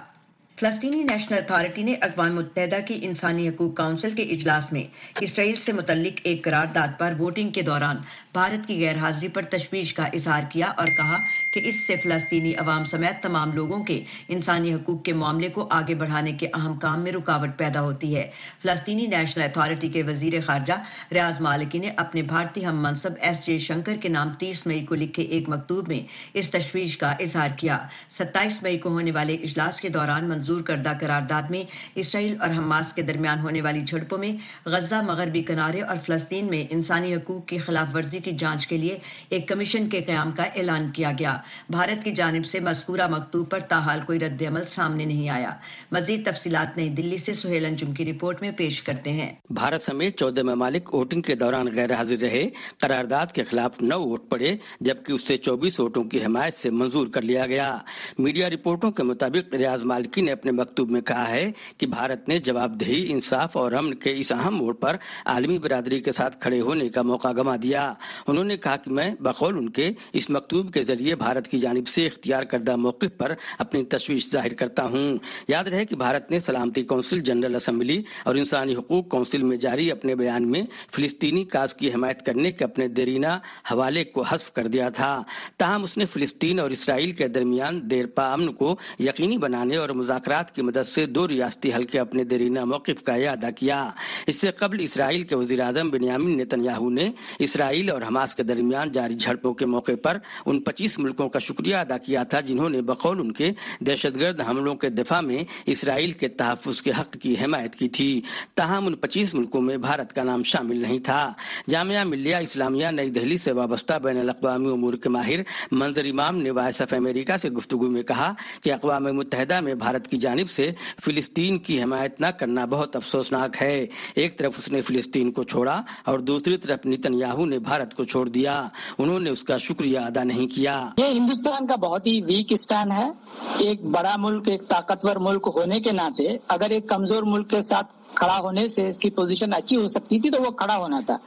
فلسطینی 0.59 1.03
نیشنل 1.03 1.37
اتھارٹی 1.37 1.83
نے 1.83 1.93
اقوام 1.93 2.35
متحدہ 2.35 2.75
کی 2.87 2.99
انسانی 3.01 3.49
حقوق 3.49 3.77
کونسل 3.77 4.15
کے 4.15 4.23
اجلاس 4.23 4.71
میں 4.73 4.83
اسرائیل 5.19 5.55
سے 5.55 5.71
متعلق 5.71 6.19
ایک 6.23 6.43
قرارداد 6.43 6.87
پر 6.97 7.13
ووٹنگ 7.19 7.49
کے 7.49 7.61
دوران 7.61 7.97
بھارت 8.35 8.67
کی 8.67 8.85
غیر 8.85 8.97
حاضری 8.97 9.27
پر 9.27 9.41
تشویش 9.41 9.93
کا 9.93 10.05
اظہار 10.13 10.41
کیا 10.49 10.67
اور 10.77 10.87
کہا 10.87 11.17
کہ 11.51 11.61
اس 11.63 11.87
سے 11.87 11.95
فلسطینی 12.03 12.55
عوام 12.55 12.85
سمیت 12.85 13.23
تمام 13.23 13.51
لوگوں 13.53 13.83
کے 13.83 14.03
انسانی 14.27 14.73
حقوق 14.73 15.03
کے 15.03 15.13
معاملے 15.13 15.49
کو 15.49 15.67
آگے 15.69 15.95
بڑھانے 15.95 16.31
کے 16.31 16.47
اہم 16.53 16.73
کام 16.73 17.03
میں 17.03 17.11
رکاوٹ 17.11 17.57
پیدا 17.57 17.81
ہوتی 17.81 18.15
ہے۔ 18.15 18.29
فلسطینی 18.61 19.07
نیشنل 19.07 19.43
اتھارٹی 19.43 19.89
کے 19.89 20.03
وزیر 20.03 20.33
خارجہ 20.45 20.73
ریاض 21.11 21.41
مالکی 21.41 21.79
نے 21.79 21.91
اپنے 21.95 22.21
بھارتی 22.21 22.65
ہم 22.65 22.81
منصب 22.83 23.13
ایس 23.21 23.45
جے 23.45 23.57
شنکر 23.57 23.95
کے 24.01 24.09
نام 24.09 24.29
تیس 24.39 24.65
مئی 24.67 24.85
کو 24.85 24.95
لکھے 24.95 25.23
ایک 25.23 25.49
مکتوب 25.49 25.87
میں 25.87 25.99
اس 26.33 26.49
تشویش 26.49 26.97
کا 26.97 27.11
اظہار 27.19 27.49
کیا۔ 27.57 27.77
ستائیس 28.09 28.61
مئی 28.63 28.77
کو 28.77 28.89
ہونے 28.89 29.11
والے 29.11 29.35
اجلاس 29.35 29.81
کے 29.81 29.89
دوران 29.89 30.29
منظور 30.29 30.61
کردہ 30.61 30.93
قرارداد 30.99 31.49
میں 31.49 31.63
اسرائیل 31.95 32.35
اور 32.41 32.49
حماس 32.49 32.93
کے 32.93 33.01
درمیان 33.01 33.39
ہونے 33.39 33.61
والی 33.61 33.81
جھڑپوں 33.81 34.17
میں 34.17 34.31
غزہ 34.65 35.01
مغربی 35.01 35.43
کنارے 35.43 35.81
اور 35.81 35.97
فلسطین 36.05 36.45
میں 36.45 36.65
انسانی 36.69 37.15
حقوق 37.15 37.45
کی 37.45 37.57
خلاف 37.57 37.95
ورزی 37.95 38.19
کی 38.25 38.31
جانچ 38.31 38.67
کے 38.67 38.77
لیے 38.77 38.99
ایک 39.29 39.47
کمیشن 39.47 39.89
کے 39.89 40.01
قیام 40.01 40.31
کا 40.31 40.43
اعلان 40.43 40.91
کیا 40.91 41.11
گیا۔ 41.19 41.37
بھارت 41.69 42.03
کی 42.03 42.11
جانب 42.11 42.45
سے 42.45 42.59
مذکورہ 42.59 43.07
مکتوب 43.07 43.49
پر 43.49 43.59
تاحال 43.59 43.99
کوئی 44.07 44.19
رد 44.19 44.41
عمل 44.41 44.65
سامنے 44.67 45.05
نہیں 45.05 45.29
آیا۔ 45.29 45.51
مزید 45.91 46.25
تفصیلات 46.25 46.77
نئی 46.77 46.89
دلی 46.89 47.17
سے 47.17 47.33
سہیل 47.33 47.65
انجم 47.65 47.91
کی 47.91 48.05
رپورٹ 48.05 48.41
میں 48.41 48.51
پیش 48.51 48.81
کرتے 48.81 49.11
ہیں۔ 49.11 49.33
بھارت 49.49 49.81
سمیت 49.81 50.19
چودہ 50.19 50.43
ممالک 50.43 50.93
ووٹنگ 50.93 51.21
کے 51.21 51.35
دوران 51.35 51.67
غیر 51.75 51.93
حاضر 51.93 52.15
رہے، 52.21 52.49
قرارداد 52.77 53.25
کے 53.25 53.43
خلاف 53.43 53.81
نو 53.81 53.99
ووٹ 54.01 54.29
پڑے، 54.29 54.55
جبکہ 54.79 55.11
اس 55.11 55.27
سے 55.27 55.37
چوبیس 55.37 55.79
ووٹوں 55.79 56.03
کی 56.03 56.25
حمایت 56.25 56.53
سے 56.53 56.69
منظور 56.69 57.07
کر 57.07 57.21
لیا 57.21 57.45
گیا۔ 57.45 57.77
میڈیا 58.19 58.49
رپورٹوں 58.49 58.91
کے 58.91 59.03
مطابق 59.03 59.55
ریاض 59.55 59.83
مالکی 59.83 60.21
نے 60.21 60.31
اپنے 60.31 60.51
مکتوب 60.51 60.91
میں 60.91 61.01
کہا 61.01 61.29
ہے 61.29 61.51
کہ 61.77 61.87
بھارت 61.87 62.29
نے 62.29 62.37
جواب 62.37 62.79
دہی 62.79 63.11
انصاف 63.11 63.57
اور 63.57 63.71
امن 63.71 63.93
کے 63.93 64.13
اس 64.17 64.31
اہم 64.31 64.55
موڑ 64.55 64.73
پر 64.73 64.97
عالمی 65.25 65.57
برادری 65.57 65.99
کے 65.99 66.11
ساتھ 66.11 66.39
کھڑے 66.39 66.61
ہونے 66.61 66.89
کا 66.89 67.01
موقع 67.01 67.31
گما 67.37 67.55
دیا۔ 67.55 67.93
انہوں 68.27 68.43
نے 68.43 68.57
کہا 68.57 68.75
کہ 68.75 68.91
میں 68.91 69.11
بقول 69.19 69.57
ان 69.57 69.69
کے 69.69 69.91
اس 70.13 70.29
مکتوب 70.29 70.73
کے 70.73 70.83
ذریعے 70.83 71.15
بھارت 71.15 71.47
کی 71.47 71.57
جانب 71.57 71.87
سے 71.87 72.05
اختیار 72.05 72.43
کردہ 72.43 72.75
موقف 72.75 73.17
پر 73.17 73.33
اپنی 73.59 73.83
تشویش 73.83 74.31
ظاہر 74.31 74.53
کرتا 74.53 74.85
ہوں۔ 74.85 75.17
یاد 75.47 75.63
رہے 75.63 75.85
کہ 75.85 75.95
بھارت 75.95 76.31
نے 76.31 76.39
سلامتی 76.39 76.83
کونسل، 76.83 77.19
جنرل 77.19 77.55
اسمبلی 77.55 78.03
اور 78.23 78.35
انسانی 78.35 78.75
حقوق 78.75 79.09
کونسل 79.09 79.43
میں 79.43 79.57
جاری 79.57 79.91
اپنے 79.91 80.15
بیان 80.15 80.51
میں 80.51 80.61
فلسطینی 80.91 81.43
کاز 81.43 81.73
کی 81.73 81.93
حمایت 81.93 82.25
کرنے 82.25 82.51
کے 82.51 82.63
اپنے 82.63 82.87
دیرینہ 82.87 83.39
حوالے 83.71 84.03
کو 84.03 84.21
حذف 84.21 84.53
کر 84.53 84.67
دیا 84.67 84.89
تھا۔ 84.89 85.23
تاہم 85.57 85.83
اس 85.83 85.97
نے 85.97 86.05
فلسطین 86.05 86.59
اور 86.59 86.69
اسرائیل 86.69 87.11
کے 87.11 87.27
درمیان 87.27 87.91
دیر 87.91 88.05
پا 88.05 88.33
امن 88.33 88.53
کو 88.53 88.75
یقینی 88.99 89.37
بنانے 89.37 89.75
اور 89.75 89.89
مذاکرات 89.89 90.55
کی 90.55 90.61
مدد 90.61 90.87
سے 90.87 91.05
دو 91.05 91.27
ریاستی 91.27 91.73
حل 91.73 91.83
کے 91.83 91.99
اپنے 91.99 92.23
دیرینہ 92.23 92.65
موقف 92.65 93.03
کا 93.03 93.13
اعادہ 93.13 93.49
کیا۔ 93.55 93.89
اس 94.27 94.35
سے 94.35 94.51
قبل 94.51 94.77
اسرائیل 94.79 95.21
کے 95.21 95.35
وزیر 95.35 95.59
اعظم 95.59 95.89
بنیامین 95.89 96.37
نیتنیاہو 96.37 96.89
نے 96.89 97.11
اسرائیل 97.39 97.89
اور 97.89 98.01
حماس 98.07 98.35
کے 98.35 98.43
درمیان 98.43 98.91
جاری 98.91 99.15
جھڑپوں 99.15 99.53
کے 99.53 99.65
موقع 99.65 99.91
پر 100.03 100.17
ان 100.45 100.59
پچیس 100.59 100.99
ملکوں 100.99 101.29
کا 101.29 101.39
شکریہ 101.39 101.75
ادا 101.75 101.97
کیا 101.97 102.23
تھا 102.23 102.39
جنہوں 102.39 102.69
نے 102.69 102.81
بقول 102.81 103.19
ان 103.19 103.31
کے 103.31 103.51
دہشت 103.79 104.15
گرد 104.15 104.41
حملوں 104.41 104.75
کے 104.75 104.89
دفاع 104.89 105.21
میں 105.21 105.43
اسرائیل 105.65 106.11
کے 106.11 106.27
تحفظ 106.27 106.81
کے 106.81 106.91
حق 106.99 107.17
کی 107.21 107.35
حمایت 107.43 107.75
کی 107.75 107.89
تھی۔ 107.89 108.21
تاہم، 108.55 108.87
ان 108.87 108.95
پچیس 108.95 109.33
ملکوں 109.33 109.61
میں 109.61 109.77
بھارت 109.77 110.13
کا 110.13 110.23
نام 110.23 110.43
شامل 110.43 110.77
نہیں 110.77 110.99
تھا۔ 110.99 111.33
جامعہ 111.69 112.03
ملیہ 112.03 112.35
اسلامیہ 112.35 112.87
نئی 112.87 113.09
دہلی 113.09 113.37
سے 113.37 113.51
وابستہ 113.51 113.93
بین 114.03 114.17
الاقوامی 114.17 114.71
امور 114.71 114.93
کے 114.93 115.09
ماہر 115.09 115.39
منظر 115.71 116.05
امام 116.05 116.37
نے 116.37 116.51
وائس 116.51 116.81
آف 116.81 116.93
امریکہ 116.93 117.37
سے 117.37 117.49
گفتگو 117.49 117.87
میں 117.87 118.03
کہا 118.03 118.33
کہ 118.63 118.73
اقوام 118.73 119.03
متحدہ 119.03 119.61
میں 119.61 119.75
بھارت 119.75 120.07
کی 120.07 120.17
جانب 120.17 120.49
سے 120.49 120.71
فلسطین 121.03 121.57
کی 121.57 121.81
حمایت 121.83 122.19
نہ 122.19 122.27
کرنا 122.27 122.65
بہت 122.65 122.95
افسوسناک 122.95 123.61
ہے۔ 123.61 123.85
ایک 124.15 124.37
طرف 124.37 124.53
اس 124.57 124.71
نے 124.71 124.81
فلسطین 124.81 125.31
کو 125.31 125.43
چھوڑا 125.43 125.81
اور 126.03 126.19
دوسری 126.19 126.57
طرف 126.57 126.85
نیتن 126.85 127.13
یاہو 127.13 127.45
نے 127.45 127.59
بھارت 127.59 127.84
کو 127.93 128.03
چھوڑ 128.03 128.29
دیا، 128.29 128.67
انہوں 128.97 129.19
نے 129.19 129.29
اس 129.29 129.43
کا 129.43 129.57
شکریہ 129.57 129.99
ادا 129.99 130.23
نہیں 130.23 130.47
کیا۔ 130.47 130.89
یہ 130.97 131.05
ہندوستان 131.05 131.67
کا 131.67 131.75
بہت 131.75 132.07
ہی 132.07 132.21
ویک 132.21 132.47
اسٹینڈ 132.49 132.91
ہے۔ 132.91 133.11
ایک 133.57 133.85
بڑا 133.85 134.15
ملک، 134.17 134.47
ایک 134.47 134.67
طاقتور 134.67 135.15
ملک 135.15 135.47
ہونے 135.55 135.79
کے 135.79 135.91
ناطے 135.91 136.37
اگر 136.47 136.69
ایک 136.69 136.87
کمزور 136.87 137.23
ملک 137.23 137.49
کے 137.49 137.61
ساتھ 137.61 137.87
کھڑا 138.15 138.39
ہونے 138.39 138.67
سے 138.67 138.87
اس 138.87 138.99
کی 138.99 139.09
پوزیشن 139.09 139.53
اچھی 139.53 139.75
ہو 139.75 139.87
سکتی 139.87 140.19
تھی 140.19 140.29
تو 140.29 140.41
وہ 140.41 140.51
کھڑا 140.51 140.77
ہونا 140.77 140.99
تھا۔ 141.05 141.17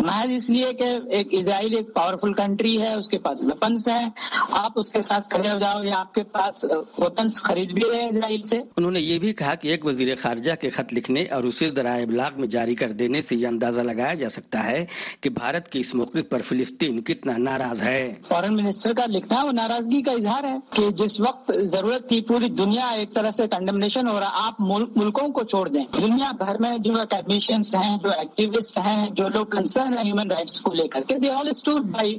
محض 0.00 0.34
اس 0.34 0.50
لیے 0.50 0.72
کہ 0.72 0.84
ایک 1.10 1.28
اسرائیل 1.30 1.76
ایک 1.76 1.94
پاورفل 1.94 2.32
کنٹری 2.32 2.80
ہے 2.82 2.94
اس 2.94 3.10
کے 3.10 3.18
پاس 3.18 3.42
ویپنس 3.42 3.88
ہیں۔ 3.88 4.08
آپ 4.50 4.72
اس 4.76 4.90
کے 4.90 5.02
ساتھ 5.02 5.28
کھڑے 5.30 5.48
ہو 5.50 5.58
جاؤ 5.58 5.82
یا 5.82 5.98
آپ 5.98 6.14
کے 6.14 6.22
پاس 6.22 6.64
ویپنس 6.98 7.42
خرید 7.42 7.72
بھی 7.72 7.82
رہے 7.92 8.06
اسرائیل 8.06 8.42
سے۔ 8.42 8.60
انہوں 8.76 8.90
نے 8.90 9.00
یہ 9.00 9.18
بھی 9.18 9.32
کہا 9.32 9.54
کہ 9.54 9.68
ایک 9.68 9.84
وزیر 9.84 10.14
خارجہ 10.18 10.52
کے 10.60 10.70
خط 10.70 10.92
لکھنے 10.92 11.24
اور 11.24 11.42
اسے 11.42 11.68
ذرائع 11.68 12.02
ابلاغ 12.02 12.40
میں 12.40 12.48
جاری 12.48 12.74
کر 12.74 12.92
دینے 12.92 13.22
سے 13.22 13.36
یہ 13.36 13.46
اندازہ 13.46 13.80
لگایا 13.80 14.14
جا 14.14 14.28
سکتا 14.28 14.64
ہے 14.64 14.84
کہ 15.20 15.30
بھارت 15.30 15.68
کے 15.68 15.80
اس 15.80 15.94
موقع 15.94 16.18
پر 16.30 16.42
فلسطین 16.42 17.00
کتنا 17.02 17.36
ناراض 17.36 17.82
ہے۔ 17.82 18.14
فارن 18.28 18.54
منسٹر 18.54 18.92
کا 18.92 19.04
لکھنا 19.06 19.44
وہ 19.44 19.52
ناراضگی 19.52 20.02
کا 20.02 20.12
اظہار 20.12 20.44
ہے 20.44 20.56
کہ 20.70 20.90
جس 20.90 21.20
وقت 21.20 21.52
ضرورت 21.54 22.08
تھی 22.08 22.20
پوری 22.20 22.48
دنیا 22.48 22.86
ایک 22.88 23.14
طرح 23.14 23.30
سے 23.30 23.48
کنڈمنیشن 23.48 24.08
ہو 24.08 24.20
رہا 24.20 24.46
آپ 24.46 24.60
ملکوں 24.96 25.28
کو 25.28 25.44
چھوڑ 25.44 25.68
دیں۔ 25.68 25.84
دنیا 26.00 26.29
بھر 26.38 26.58
میں 26.60 26.76
جو 26.78 27.00
اکیڈمیشینس 27.00 27.74
ہیں، 27.74 27.96
جو 28.02 28.10
ایکٹیوسٹ 28.10 28.78
ہیں، 28.78 29.06
جو 29.10 29.28
لوگ 29.28 29.46
کنسرن 29.46 29.96
ہیں 29.98 30.04
ہیومن 30.04 30.30
رائٹس 30.30 30.60
کو 30.60 30.72
لے 30.72 30.86
کر 30.88 31.02
کے 31.08 31.18
دے 31.18 31.30
آل 31.30 31.48
اسٹوڈ 31.48 31.86
بائی 31.86 32.18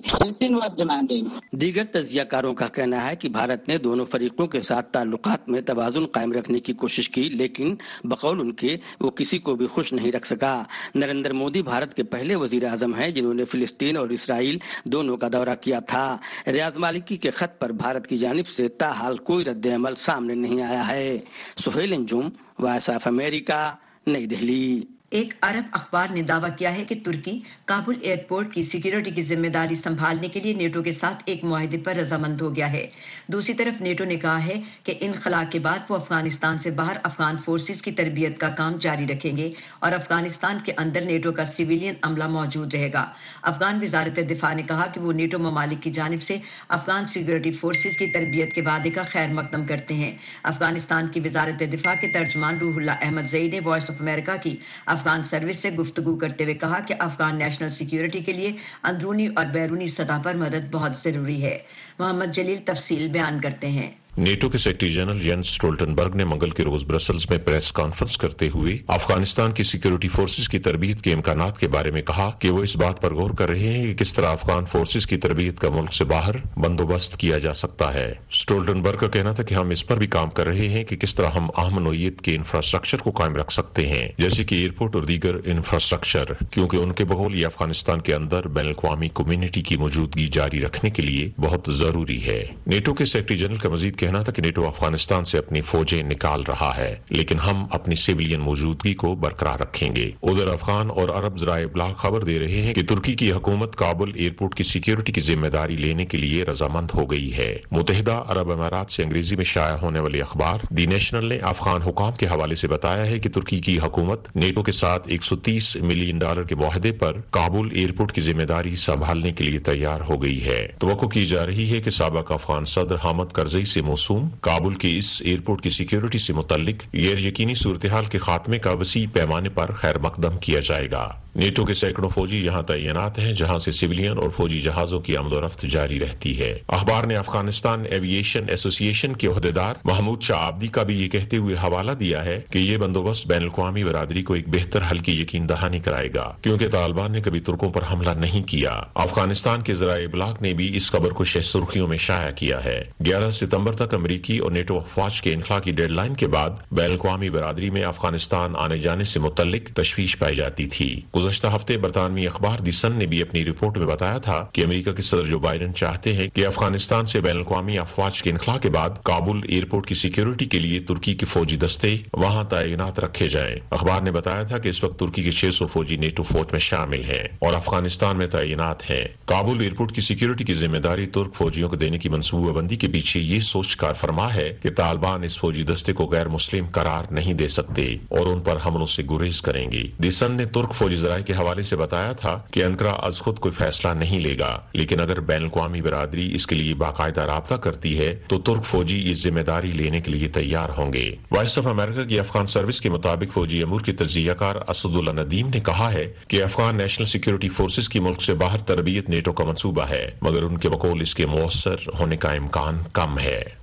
واز 0.54 0.78
ڈیمانڈنگ 0.78 1.28
دیگر 1.52 1.84
تجزیہ 1.84 2.24
کاروں 2.24 2.54
کا 2.54 2.68
کہنا 2.68 3.10
ہے 3.10 3.16
کہ 3.16 3.30
بھارت 3.30 3.68
نے 3.70 3.78
دونوں 3.78 4.06
فریقوں 4.06 4.48
کے 4.48 4.62
ساتھ 4.62 4.92
تعلقات 4.92 5.50
میں 5.50 5.62
توازن 5.62 6.06
قائم 6.06 6.32
رکھنے 6.32 6.60
کی 6.60 6.74
کوشش 6.74 7.10
کی، 7.10 7.30
لیکن 7.30 7.76
بقول 8.04 8.40
ان 8.42 8.52
کے 8.52 8.78
وہ 9.00 9.10
کسی 9.10 9.38
کو 9.38 9.56
بھی 9.56 9.68
خوش 9.68 9.94
نہیں 9.94 10.12
رکھ 10.12 10.28
سکا۔ 10.28 10.64
نریندر 10.96 11.34
مودی 11.34 11.62
بھارت 11.62 11.94
کے 11.94 12.04
پہلے 12.04 12.36
وزیر 12.36 12.66
اعظم 12.66 12.96
ہیں 12.96 13.10
جنہوں 13.10 13.34
نے 13.34 13.46
فلسطین 13.46 13.98
اور 13.98 14.10
اسرائیل 14.10 14.58
دونوں 14.86 15.18
کا 15.18 15.28
دورہ 15.34 15.56
کیا 15.62 15.80
تھا۔ 15.80 16.18
ریاض 16.48 16.78
مالکی 16.78 17.18
کے 17.18 17.32
خط 17.32 17.60
پر 17.60 17.72
بھارت 17.72 18.08
کی 18.08 18.18
جانب 18.18 18.48
سے 18.48 18.68
تاحال 18.68 19.18
کوئی 19.18 19.46
رد 19.46 19.66
عمل 19.66 19.96
سامنے 19.98 20.34
نہیں 20.34 20.62
آیا 20.62 20.88
ہے۔ 20.88 21.18
سہیل 21.58 21.94
انجم 21.94 22.30
وائس 22.62 22.90
آف 22.90 23.08
امریکہ 23.08 23.76
نئی 24.08 24.26
دہلی۔ 24.26 24.82
ایک 25.12 25.34
عرب 25.42 25.64
اخبار 25.72 26.08
نے 26.12 26.22
دعویٰ 26.22 26.50
کیا 26.58 26.74
ہے 26.76 26.84
کہ 26.86 26.96
ترکی 27.06 27.40
کابل 27.66 27.94
ایئرپورٹ 28.02 28.54
کی 28.54 28.64
سیکیورٹی 28.64 29.12
کی 29.12 29.22
ذمہ 29.22 29.48
داری 29.48 29.76
سنبھالنے 29.76 30.28
کے 30.28 30.40
لیے 30.40 30.54
نیٹو 30.54 30.82
کے 30.84 30.92
ساتھ 30.92 31.24
ایک 31.26 31.44
معاہدے 31.44 31.78
پر 31.78 31.96
رضامند 31.96 32.42
ہو 32.42 32.56
گیا 32.56 32.72
ہے۔ 32.72 32.88
دوسری 33.28 33.54
طرف 33.54 33.82
نیٹو 33.82 34.04
نے 34.04 34.16
کہا 34.16 34.46
ہے 34.46 34.62
کہ 34.84 34.94
انخلا 35.00 35.44
کے 35.50 35.60
بعد 35.60 35.80
وہ 35.90 35.96
افغانستان 35.96 36.60
سے 36.60 36.72
باہر 36.72 36.98
افغان 37.04 37.36
فورسز 37.46 37.82
کی 37.82 37.92
تربیت 37.92 38.40
کا 38.40 38.50
کام 38.50 38.78
جاری 38.78 39.08
رکھیں 39.08 39.38
گے 39.38 39.52
اور 39.80 39.92
افغانستان 39.92 40.58
کے 40.66 40.72
اندر 40.78 41.02
نیٹو 41.02 41.32
کا 41.32 41.46
سیویلین 41.46 41.94
عملہ 42.02 42.28
موجود 42.28 42.74
رہے 42.74 42.94
گا۔ 42.94 43.06
افغان 43.42 43.80
وزارت 43.82 44.20
دفاع 44.30 44.54
نے 44.54 44.64
کہا 44.64 44.88
کہ 44.94 45.00
وہ 45.00 45.14
نیٹو 45.14 45.40
ممالک 45.40 45.84
کی 45.84 45.90
جانب 45.90 46.22
سے 46.22 46.38
افغان 46.70 47.06
سیکیورٹی 47.06 47.52
فورسز 47.52 47.98
کی 47.98 48.08
تربیت 48.08 48.54
کے 48.54 48.62
وعدے 48.62 48.90
کا 48.90 49.04
خیر 49.04 49.28
مقدم 49.28 49.66
کرتے 49.66 49.94
ہیں۔ 49.94 50.16
افغانستان 50.44 51.08
کی 51.08 51.20
وزارت 51.20 51.64
دفاع 51.74 51.94
کے 52.02 52.08
ترجمان 52.08 52.58
روح 52.58 52.76
اللہ 52.76 52.92
احمد 53.02 53.30
زئی 53.30 53.50
نے 53.52 53.60
وائس 53.64 53.90
آف 53.90 54.02
امریکہ 54.02 54.36
کی 54.44 54.56
افغان 55.02 55.24
سروس 55.24 55.58
سے 55.58 55.70
گفتگو 55.70 56.16
کرتے 56.16 56.44
ہوئے 56.44 56.56
کہا 56.56 56.80
کہ 56.80 56.96
افغان 57.00 57.36
نیشنل 57.36 57.70
سیکیورٹی 57.70 58.20
کے 58.20 58.34
لیے 58.34 58.52
اندرونی 58.84 59.28
اور 59.36 59.46
بیرونی 59.46 59.88
سطح 59.88 60.22
پر 60.24 60.36
مدد 60.36 60.72
بہت 60.72 60.96
ضروری 60.96 61.44
ہے۔ 61.44 61.60
محمد 62.00 62.34
جلیل 62.34 62.60
تفصیل 62.66 63.08
بیان 63.08 63.42
کرتے 63.42 63.68
ہیں۔ 63.68 63.92
نیٹو 64.18 64.50
کے 64.50 64.58
سیکرٹری 64.58 64.92
جنرل 64.92 65.20
جینس 65.20 65.48
سٹولٹنبرگ 65.48 66.16
نے 66.16 66.24
منگل 66.24 66.50
کے 66.50 66.64
روز 66.64 66.84
برسلز 66.84 67.26
میں 67.30 67.38
پریس 67.38 67.72
کانفرنس 67.72 68.18
کرتے 68.18 68.50
ہوئے 68.50 68.78
افغانستان 68.88 69.52
کی 69.52 69.64
سیکیورٹی 69.64 70.08
فورسز 70.08 70.50
کی 70.50 70.60
تربیت 70.60 71.02
کے 71.02 71.14
امکانات 71.14 71.60
کے 71.60 71.68
بارے 71.68 71.92
میں 71.92 72.02
کہا 72.02 72.30
کہ 72.40 72.50
وہ 72.50 72.64
اس 72.64 72.76
بات 72.76 73.02
پر 73.02 73.14
غور 73.14 73.32
کر 73.32 73.50
رہے 73.50 73.72
ہیں 73.74 73.86
کہ 73.86 73.94
کس 73.94 74.14
طرح 74.14 74.32
افغان 74.32 74.66
فورسز 74.66 75.08
کی 75.08 75.18
تربیت 75.18 75.60
کا 75.60 75.70
ملک 75.70 75.94
سے 75.94 76.04
باہر 76.04 76.36
بندوبست 76.58 77.18
کیا 77.18 77.38
جا 77.38 77.54
سکتا 77.54 77.94
ہے۔ 77.94 78.14
سٹولٹنبرگ 78.32 78.98
کا 78.98 79.08
کہنا 79.08 79.32
تھا 79.32 79.44
کہ 79.44 79.56
ہم 79.56 79.70
اس 79.70 79.88
پر 79.88 79.98
بھی 79.98 80.08
کام 80.08 80.30
کر 80.30 80.48
رہے 80.48 80.68
ہیں 80.68 80.84
کہ 80.84 80.96
کس 80.96 81.16
طرح 81.16 81.30
ہم 81.36 81.50
اہم 81.58 81.80
نوعیت 81.80 82.22
کے 82.22 82.36
انفراسٹرکچر 82.36 82.98
کو 82.98 83.12
قائم 83.12 83.36
رکھ 83.36 83.54
سکتے 83.54 83.88
ہیں، 83.88 84.08
جیسے 84.18 84.44
کہ 84.44 84.56
ایئرپورٹ 84.56 84.96
اور 84.96 85.04
دیگر 85.04 85.36
انفراسٹرکچر، 85.46 86.24
کیونکہ 86.52 86.78
ان 86.78 86.92
کے 86.92 87.06
بقول 87.06 87.36
یہ 87.36 87.46
افغانستان 87.46 88.02
کے 88.02 88.14
اندر 88.14 88.48
بین 88.48 88.66
الاقوامی 88.66 89.10
کمیونٹی 89.14 89.62
کی 89.62 89.78
موجودگی 89.78 90.28
جاری 90.28 90.62
رکھنے 90.62 90.90
کے 90.90 91.02
لیے 91.02 91.30
بہت 91.38 91.70
ضروری 91.72 92.26
ہے۔ 92.26 92.46
نیٹو 92.68 92.94
کے 92.94 93.06
سیکرٹری 93.06 93.38
جنرل 93.38 93.58
کا 93.58 93.70
مزید 93.70 93.96
کہنا 94.02 94.22
تھا 94.22 94.32
کہ 94.32 94.42
نیٹو 94.42 94.68
افغانستان 94.68 95.26
سے 95.26 95.38
اپنی 95.38 95.62
فوجیں 95.62 96.04
نکال 96.04 96.44
رہا 96.48 96.72
ہے، 96.78 96.96
لیکن 97.10 97.40
ہم 97.40 97.66
اپنی 97.72 97.96
سیولین 97.96 98.40
موجودگی 98.40 98.94
کو 98.94 99.16
برقرار 99.16 99.60
رکھیں 99.60 99.96
گے۔ 99.96 100.10
ادھر 100.22 100.48
افغان 100.48 100.90
اور 100.90 101.10
عرب 101.10 101.38
ذرائع 101.38 101.66
ابلاغ 101.66 101.94
خبر 101.94 102.24
دے 102.24 102.40
رہے 102.40 102.62
ہیں 102.62 102.74
کہ 102.74 102.84
ترکی 102.84 103.14
کی 103.16 103.32
حکومت 103.32 103.76
کابل 103.76 104.12
ایئرپورٹ 104.16 104.56
کی 104.56 104.64
سیکیورٹی 104.64 105.12
کی 105.12 105.22
ذمہ 105.22 105.48
داری 105.48 105.76
لینے 105.76 106.06
کے 106.06 106.18
لیے 106.18 106.44
رضامند 106.44 106.88
ہو 106.96 107.06
گئی 107.12 107.32
ہے۔ 107.38 107.58
متحدہ 107.72 108.24
عرب 108.28 108.52
امارات 108.52 108.92
سے 108.92 109.04
انگریزی 109.04 109.36
میں 109.36 109.46
شائع 109.46 109.76
ہونے 109.76 110.00
والے 110.00 110.22
اخبار 110.22 110.66
دی 110.70 110.86
نیشنل 110.86 111.26
نے 111.26 111.38
افغان 111.38 111.82
حکام 111.82 112.12
کے 112.12 112.28
حوالے 112.28 112.56
سے 112.56 112.68
بتایا 112.68 113.06
ہے 113.08 113.20
کہ 113.20 113.30
ترکی 113.30 113.60
کی 113.60 113.78
حکومت 113.80 114.36
نیٹو 114.36 114.64
کے 114.64 114.72
ساتھ 114.72 115.08
ایک 115.08 115.24
سو 115.24 115.36
تیس 115.36 115.76
ملین 115.76 116.18
ڈالر 116.18 116.44
کے 116.44 116.56
معاہدے 116.56 116.92
پر 116.92 117.20
کابل 117.32 117.68
ایئرپورٹ 117.72 118.12
کی 118.12 118.22
ذمہ 118.22 118.44
داری 118.44 118.76
سنبھالنے 118.76 119.32
کے 119.32 119.44
لیے 119.44 119.60
تیار 119.60 120.02
ہو 120.02 120.22
گئی 120.24 120.46
ہے۔ 120.46 120.60
توقع 120.80 121.06
کی 121.06 121.26
جا 121.26 121.46
رہی 121.46 121.70
ہے 121.72 121.80
کہ 121.80 121.90
سابق 121.90 122.32
افغان 122.32 122.66
صدر 122.66 122.96
حامد 123.04 123.32
کرزئی 123.34 123.66
سے 123.66 123.82
موسوم، 123.92 124.30
کابل 124.30 124.74
کے 124.74 124.98
اس 124.98 125.22
ایئرپورٹ 125.26 125.62
کی 125.62 125.70
سیکیورٹی 125.70 126.18
سے 126.18 126.34
متعلق 126.34 126.84
غیر 126.94 127.18
یقینی 127.18 127.56
صورتحال 127.56 128.06
کے 128.06 128.18
خاتمے 128.18 128.60
کا 128.60 128.72
وسیع 128.72 129.06
پیمانے 129.14 129.50
پر 129.50 129.72
خیر 129.72 129.98
مقدم 129.98 130.38
کیا 130.38 130.60
جائے 130.60 130.92
گا۔ 130.92 131.10
نیٹو 131.36 131.66
کے 131.66 131.74
سینکڑوں 131.74 132.10
فوجی 132.10 132.46
یہاں 132.46 132.62
تعینات 132.62 133.20
ہیں 133.20 133.34
جہاں 133.34 133.60
سے 133.60 133.72
سویلین 133.72 134.18
اور 134.18 134.30
فوجی 134.30 134.62
جہازوں 134.62 135.00
کی 135.00 135.16
عمل 135.16 135.34
و 135.34 135.46
رفت 135.46 135.62
جاری 135.62 136.00
رہتی 136.00 136.40
ہے۔ 136.40 136.60
اخبار 136.68 137.04
نے 137.04 137.16
افغانستان 137.16 137.84
ایویشن 137.90 138.44
ایسوسی 138.48 138.86
ایشن 138.86 139.14
کے 139.14 139.28
عہدیدار 139.28 139.76
محمود 139.84 140.22
شاہ 140.22 140.38
آبدی 140.38 140.68
کا 140.68 140.84
بھی 140.84 141.04
یہ 141.04 141.08
کہتے 141.08 141.38
ہوئے 141.38 141.56
حوالہ 141.56 141.92
دیا 141.92 142.26
ہے 142.26 142.42
کہ 142.50 142.58
یہ 142.58 142.78
بندوبست 142.78 143.28
بین 143.28 143.42
الاقوامی 143.42 143.84
برادری 143.84 144.22
کو 144.22 144.34
ایک 144.34 144.50
بہتر 144.50 144.80
حل 144.92 144.98
کی 144.98 145.22
یقین 145.22 145.50
دہانی 145.50 145.80
کرائے 145.80 146.10
گا، 146.14 146.34
کیونکہ 146.42 146.68
طالبان 146.68 147.12
نے 147.12 147.22
کبھی 147.22 147.40
ترکوں 147.40 147.70
پر 147.70 147.82
حملہ 147.92 148.10
نہیں 148.10 148.48
کیا۔ 148.48 148.82
افغانستان 148.96 149.62
کے 149.62 149.74
ذرائع 149.74 150.06
ابلاغ 150.06 150.34
نے 150.42 150.54
بھی 150.54 150.78
اس 150.78 150.92
خبر 150.92 151.10
کو 151.10 151.24
شہ 151.24 151.40
سرخیوں 151.40 151.88
میں 151.88 151.98
شائع 151.98 152.32
کیا 152.32 152.64
ہے۔ 152.64 152.84
گیارہ 153.06 153.32
ستمبر 153.32 153.76
تک 153.76 153.94
امریکی 153.94 154.38
اور 154.38 154.52
نیٹو 154.52 154.78
افواج 154.78 155.22
کے 155.22 155.34
انخلا 155.34 155.60
کی 155.60 155.72
ڈیڈ 155.72 155.92
لائن 155.92 156.14
کے 156.14 156.28
بعد 156.28 156.50
بین 156.72 156.86
الاقوامی 156.86 157.30
برادری 157.30 157.70
میں 157.70 157.84
افغانستان 157.84 158.56
آنے 158.56 158.78
جانے 158.78 159.04
سے 159.04 159.20
متعلق 159.20 159.76
تشویش 159.76 160.20
پائی 160.20 160.36
جاتی 160.36 160.68
تھی۔ 160.68 161.02
گزشتہ 161.22 161.48
ہفتے 161.56 161.78
برطانوی 161.78 162.28
اخبار 162.28 162.60
دی 162.60 162.72
سن 162.72 162.92
نے 162.92 163.06
بھی 163.06 163.22
اپنی 163.22 163.46
رپورٹ 163.46 163.78
میں 163.78 163.88
بتایا 163.88 164.18
تھا 164.18 164.46
کہ 164.54 164.62
امریکہ 164.62 164.92
کے 164.92 165.02
صدر 165.02 165.24
جو 165.24 165.40
بائیڈن 165.40 165.74
چاہتے 165.74 166.14
ہیں 166.14 166.28
کہ 166.34 166.46
افغانستان 166.46 167.06
سے 167.06 167.22
بین 167.22 167.36
الاقوامی 167.36 167.78
افواج 167.78 168.24
کے 168.24 168.30
انخلا 168.30 168.58
کے 168.58 168.70
بعد 168.70 168.90
کابل 169.04 169.40
ایئرپورٹ 169.48 169.88
کی 169.88 169.96
سیکیورٹی 169.96 170.46
کے 170.46 170.60
لیے 170.60 170.80
ترکی 170.80 171.14
کے 171.14 171.26
فوجی 171.26 171.56
دستے 171.56 171.98
وہاں 172.14 172.44
تعینات 172.44 173.00
رکھے 173.00 173.28
جائیں۔ 173.28 173.56
اخبار 173.70 174.02
نے 174.02 174.12
بتایا 174.12 174.44
تھا 174.44 174.58
کہ 174.58 174.70
اس 174.70 174.84
وقت 174.84 175.00
ترکی 175.00 175.24
کے 175.24 175.32
چھ 175.32 175.50
سو 175.54 175.68
فوجی 175.68 175.96
نیٹو 175.96 176.24
فوج 176.24 176.46
میں 176.52 176.60
شامل 176.60 177.04
ہیں 177.04 177.28
اور 177.40 177.54
افغانستان 177.54 178.18
میں 178.18 178.28
تعینات 178.28 178.90
ہیں۔ 178.90 179.06
کابل 179.26 179.60
ایئرپورٹ 179.60 179.92
کی 179.92 180.02
سیکیورٹی 180.02 180.44
کی 180.44 180.54
ذمہ 180.54 180.78
داری 180.78 181.06
ترک 181.06 181.36
فوجیوں 181.36 181.70
کو 181.70 181.76
دینے 181.76 181.98
کی 181.98 182.10
منصوبہ 182.10 182.52
بندی 182.52 182.76
کے 182.76 182.88
پیچھے 182.88 183.20
یہ 183.20 183.40
سوچ 183.40 183.76
کار 183.76 183.94
فرما 183.94 184.34
ہے 184.34 184.56
کہ 184.62 184.70
طالبان 184.72 185.24
اس 185.24 185.38
فوجی 185.38 185.64
دستے 185.64 185.94
کو 185.94 186.06
غیر 186.06 186.28
مسلم 186.28 186.66
قرار 186.72 187.04
نہیں 187.12 187.34
دے 187.34 187.48
سکتے 187.48 187.96
اور 188.10 188.26
ان 188.26 188.40
پر 188.40 188.58
حملوں 188.66 188.86
سے 188.86 189.04
گریز 189.12 189.42
کریں 189.42 189.72
گے۔ 189.72 189.84
دیسن 189.98 190.32
نے 190.32 190.46
ترک 190.46 190.74
فوجی 190.74 190.96
ذرائع 191.12 191.24
کے 191.26 191.34
حوالے 191.34 191.62
سے 191.62 191.76
بتایا 191.76 192.12
تھا 192.12 192.40
کہ 192.52 192.64
انکرا 192.64 192.92
از 193.04 193.18
خود 193.20 193.40
کوئی 193.40 193.52
فیصلہ 193.52 193.94
نہیں 193.94 194.20
لے 194.20 194.40
گا، 194.40 194.60
لیکن 194.74 195.00
اگر 195.00 195.20
بین 195.20 195.42
الاقوامی 195.42 195.82
برادری 195.82 196.30
اس 196.36 196.48
کے 196.48 196.56
لیے 196.56 196.74
باقاعدہ 196.74 197.22
رابطہ 197.22 197.56
کرتی 197.56 197.98
ہے، 198.00 198.14
تو 198.28 198.40
ترک 198.40 198.66
فوجی 198.66 199.00
یہ 199.00 199.14
ذمہ 199.14 199.40
داری 199.40 199.72
لینے 199.72 200.02
کے 200.02 200.12
لیے 200.12 200.28
تیار 200.28 200.70
ہوں 200.78 200.94
گے۔ 200.94 201.16
وائس 201.32 201.58
آف 201.58 201.68
امریکہ 201.68 202.04
کی 202.04 202.20
افغان 202.20 202.48
سروس 202.48 202.82
کے 202.82 202.90
مطابق 202.90 203.34
فوجی 203.34 203.62
امور 203.64 203.82
کی 203.82 203.92
تجزیہ 203.92 204.34
کار 204.34 204.56
اسد 204.68 204.96
اللہ 204.96 205.22
ندیم 205.22 205.50
نے 205.50 205.60
کہا 205.60 205.94
ہے 205.94 206.12
کہ 206.28 206.44
افغان 206.44 206.76
نیشنل 206.76 207.06
سیکیورٹی 207.06 207.50
فورسز 207.50 207.90
کی 207.90 208.00
ملک 208.00 208.22
سے 208.22 208.34
باہر 208.34 208.58
تربیت 208.58 209.10
نیٹو 209.10 209.32
کا 209.32 209.44
منصوبہ 209.44 209.90
ہے، 209.90 210.10
مگر 210.22 210.44
ان 210.44 210.58
کے 210.58 210.70
بقول 210.70 211.02
اس 211.02 211.16
کے 211.16 211.26
مؤثر 211.26 211.90
ہونے 212.00 212.18
کا 212.18 212.32
امکان 212.32 212.82
کم 212.94 213.20
ہے۔ 213.20 213.61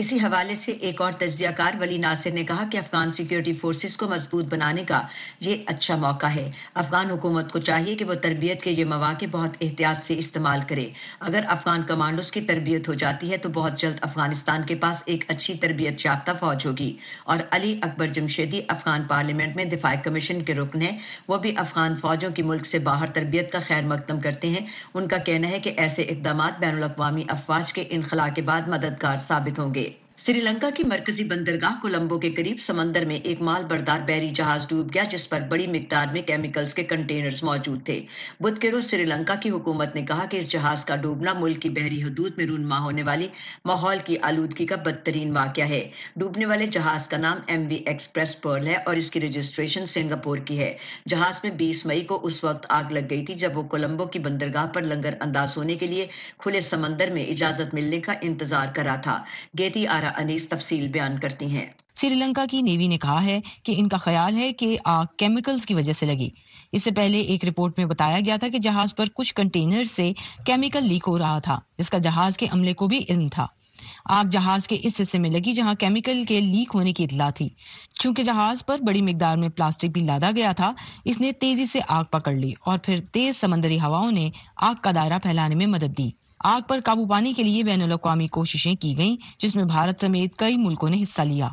اسی 0.00 0.16
حوالے 0.16 0.54
سے 0.54 0.72
ایک 0.72 1.00
اور 1.00 1.12
تجزیہ 1.12 1.48
کار 1.56 1.72
ولی 1.80 1.98
ناصر 1.98 2.30
نے 2.30 2.44
کہا 2.44 2.64
کہ 2.72 2.78
افغان 2.78 3.12
سیکیورٹی 3.12 3.54
فورسز 3.54 3.96
کو 3.96 4.08
مضبوط 4.08 4.44
بنانے 4.44 4.84
کا 4.84 5.02
یہ 5.40 5.56
اچھا 5.66 5.96
موقع 5.96 6.26
ہے۔ 6.26 6.50
افغان 6.74 7.10
حکومت 7.10 7.52
کو 7.52 7.58
چاہیے 7.58 7.94
کہ 7.94 8.04
وہ 8.04 8.14
تربیت 8.14 8.62
کے 8.62 8.70
یہ 8.70 8.84
مواقع 8.84 9.24
بہت 9.30 9.56
احتیاط 9.60 10.02
سے 10.02 10.18
استعمال 10.18 10.60
کرے۔ 10.68 10.88
اگر 11.20 11.40
افغان 11.48 11.82
کمانڈوز 11.82 12.32
کی 12.32 12.40
تربیت 12.40 12.88
ہو 12.88 12.94
جاتی 12.94 13.32
ہے 13.32 13.36
تو 13.36 13.48
بہت 13.48 13.78
جلد 13.78 13.94
افغانستان 14.00 14.62
کے 14.66 14.74
پاس 14.74 15.02
ایک 15.06 15.24
اچھی 15.28 15.54
تربیت 15.54 16.06
یافتہ 16.06 16.30
فوج 16.40 16.66
ہوگی۔ 16.66 16.96
اور 17.24 17.38
علی 17.50 17.78
اکبر 17.82 18.06
جمشیدی 18.06 18.60
افغان 18.68 19.02
پارلیمنٹ 19.08 19.56
میں 19.56 19.64
دفاع 19.64 19.94
کمیشن 20.04 20.42
کے 20.42 20.54
رکن 20.54 20.82
ہیں۔ 20.82 20.98
وہ 21.28 21.38
بھی 21.38 21.52
افغان 21.56 21.96
فوجوں 21.96 22.30
کی 22.30 22.42
ملک 22.42 22.66
سے 22.66 22.78
باہر 22.78 23.06
تربیت 23.06 23.52
کا 23.52 23.58
خیر 23.66 23.82
مقدم 23.82 24.20
کرتے 24.20 24.48
ہیں۔ 24.48 24.66
ان 24.94 25.08
کا 25.08 25.16
کہنا 25.16 25.48
ہے 25.48 25.60
کہ 25.60 25.72
ایسے 25.76 26.02
اقدامات 26.02 26.60
بین 26.60 26.76
الاقوامی 26.76 27.24
افواج 27.28 27.72
کے 27.72 27.84
انخلا 27.90 28.28
کے 28.28 28.42
بعد 28.42 28.68
مددگار 28.68 29.16
ثابت 29.16 29.58
ہوں 29.58 29.74
گے۔ 29.74 29.87
سری 30.18 30.40
لنکا 30.40 30.70
کی 30.70 30.82
مرکزی 30.82 31.24
بندرگاہ 31.24 31.74
کولمبو 31.82 32.18
کے 32.18 32.30
قریب 32.32 32.56
سمندر 32.60 33.04
میں 33.04 33.16
ایک 33.16 33.40
مال 33.40 33.64
بردار 33.64 34.00
بیری 34.00 34.28
جہاز 34.28 34.68
ڈوب 34.68 34.94
گیا 34.94 35.02
جس 35.10 35.28
پر 35.28 35.40
بڑی 35.48 35.66
مقدار 35.66 36.06
میں 36.12 36.22
کیمیکلز 36.22 36.74
کے 36.74 36.84
کنٹینرز 36.84 37.42
موجود 37.42 37.84
تھے۔ 37.84 38.02
بدھ 38.40 38.60
کے 38.60 38.70
روز 38.70 38.90
سری 38.90 39.04
لنکا 39.04 39.34
کی 39.34 39.50
حکومت 39.50 39.94
نے 39.94 40.02
کہا 40.02 40.24
کہ 40.30 40.36
اس 40.36 40.48
جہاز 40.48 40.84
کا 40.84 40.96
ڈوبنا 40.96 41.32
ملک 41.32 41.62
کی 41.62 41.68
بحری 41.68 42.02
حدود 42.02 42.32
میں 42.36 42.46
رونما 42.46 42.78
ہونے 42.78 43.02
والی 43.02 43.28
ماحول 43.64 43.98
کی 44.04 44.16
آلودگی 44.22 44.66
کا 44.66 44.76
بدترین 44.76 45.36
واقعہ 45.36 45.64
ہے۔ 45.64 45.90
ڈوبنے 46.16 46.46
والے 46.46 46.66
جہاز 46.66 47.08
کا 47.08 47.16
نام 47.16 47.38
ایم 47.46 47.66
وی 47.68 47.76
ایکسپریس 47.86 48.40
پرل 48.40 48.66
ہے 48.66 48.74
اور 48.76 48.96
اس 48.96 49.10
کی 49.10 49.20
رجسٹریشن 49.20 49.86
سنگاپور 49.86 50.38
کی 50.38 50.58
ہے۔ 50.58 50.76
جہاز 51.08 51.40
میں 51.42 51.50
بیس 51.50 51.86
مئی 51.86 52.04
کو 52.04 52.20
اس 52.22 52.44
وقت 52.44 52.66
آگ 52.68 52.92
لگ 52.92 53.08
گئی 53.10 53.24
تھی 53.24 53.34
جب 53.34 53.58
وہ 53.58 53.62
کولمبو 53.62 54.06
کی 54.06 54.18
بندرگاہ 54.18 54.66
پر 54.66 54.82
لنگر 54.82 55.14
انداز 55.20 55.56
ہونے 55.56 55.76
کے 55.76 55.86
لیے 55.86 56.06
کھلے 56.38 56.60
سمندر 56.60 57.10
میں 57.10 57.24
اجازت 57.24 57.74
ملنے 57.74 58.00
کا 58.00 58.12
انتظار 58.22 58.66
کرا 58.74 58.96
تھا۔ 58.96 59.22
گیتی 59.58 59.86
آرا 59.86 60.06
انیس 60.16 60.48
تفصیل 60.48 60.88
بیان 60.88 61.18
کرتی 61.18 61.46
ہیں۔ 61.46 61.66
سری 61.94 62.14
لنکا 62.14 62.44
کی 62.50 62.62
نیوی 62.62 62.88
نے 62.88 62.98
کہا 62.98 63.24
ہے 63.24 63.40
کہ 63.62 63.74
ان 63.76 63.88
کا 63.88 63.96
خیال 63.96 64.36
ہے 64.36 64.52
کہ 64.52 64.76
آگ 64.84 65.04
کیمیکلز 65.16 65.66
کی 65.66 65.74
وجہ 65.74 65.92
سے 65.92 66.06
لگی۔ 66.06 66.28
اس 66.72 66.84
سے 66.84 66.90
پہلے 66.90 67.20
ایک 67.20 67.44
رپورٹ 67.44 67.78
میں 67.78 67.86
بتایا 67.86 68.18
گیا 68.26 68.36
تھا 68.36 68.48
کہ 68.48 68.58
جہاز 68.58 68.94
پر 68.94 69.06
کچھ 69.14 69.34
کنٹینر 69.34 69.84
سے 69.84 70.12
کیمیکل 70.46 70.84
لیک 70.84 71.04
ہو 71.06 71.18
رہا 71.18 71.38
تھا، 71.38 71.58
جس 71.78 71.90
کا 71.90 71.98
جہاز 71.98 72.36
کے 72.36 72.46
عملے 72.50 72.72
کو 72.72 72.86
بھی 72.86 73.00
علم 73.08 73.28
تھا۔ 73.28 73.46
آگ 74.04 74.24
جہاز 74.24 74.68
کے 74.68 74.76
اس 74.82 75.00
حصے 75.00 75.18
میں 75.18 75.30
لگی 75.30 75.52
جہاں 75.52 75.74
کیمیکل 75.74 76.24
کے 76.28 76.40
لیک 76.40 76.70
ہونے 76.74 76.92
کی 76.92 77.04
اطلاع 77.04 77.30
تھی۔ 77.30 77.48
چونکہ 77.94 78.22
جہاز 78.22 78.66
پر 78.66 78.78
بڑی 78.86 79.02
مقدار 79.02 79.36
میں 79.36 79.48
پلاسٹک 79.48 79.86
بھی 79.86 80.00
لادا 80.00 80.30
گیا 80.36 80.52
تھا، 80.52 80.72
اس 81.04 81.20
نے 81.20 81.32
تیزی 81.32 81.66
سے 81.66 81.78
آگ 81.88 82.04
پکڑ 82.04 82.32
لی 82.32 82.52
اور 82.60 82.78
پھر 82.78 83.00
تیز 83.12 83.36
سمندری 83.36 83.80
ہواؤں 83.80 84.12
نے 84.12 84.30
آگ 84.56 84.74
کا 84.82 84.90
دائرہ 84.94 85.18
پھیلانے 85.18 85.54
میں 85.54 85.66
مدد 85.66 85.98
دی۔ 85.98 86.27
آگ 86.44 86.60
پر 86.68 86.80
قابو 86.84 87.06
پانے 87.06 87.32
کے 87.32 87.42
لیے 87.42 87.62
بین 87.62 87.82
الاقوامی 87.82 88.26
کوششیں 88.26 88.74
کی 88.74 88.96
گئیں، 88.96 89.16
جس 89.38 89.56
میں 89.56 89.64
بھارت 89.64 90.00
سمیت 90.00 90.36
کئی 90.36 90.56
ملکوں 90.56 90.88
نے 90.88 91.02
حصہ 91.02 91.22
لیا۔ 91.22 91.48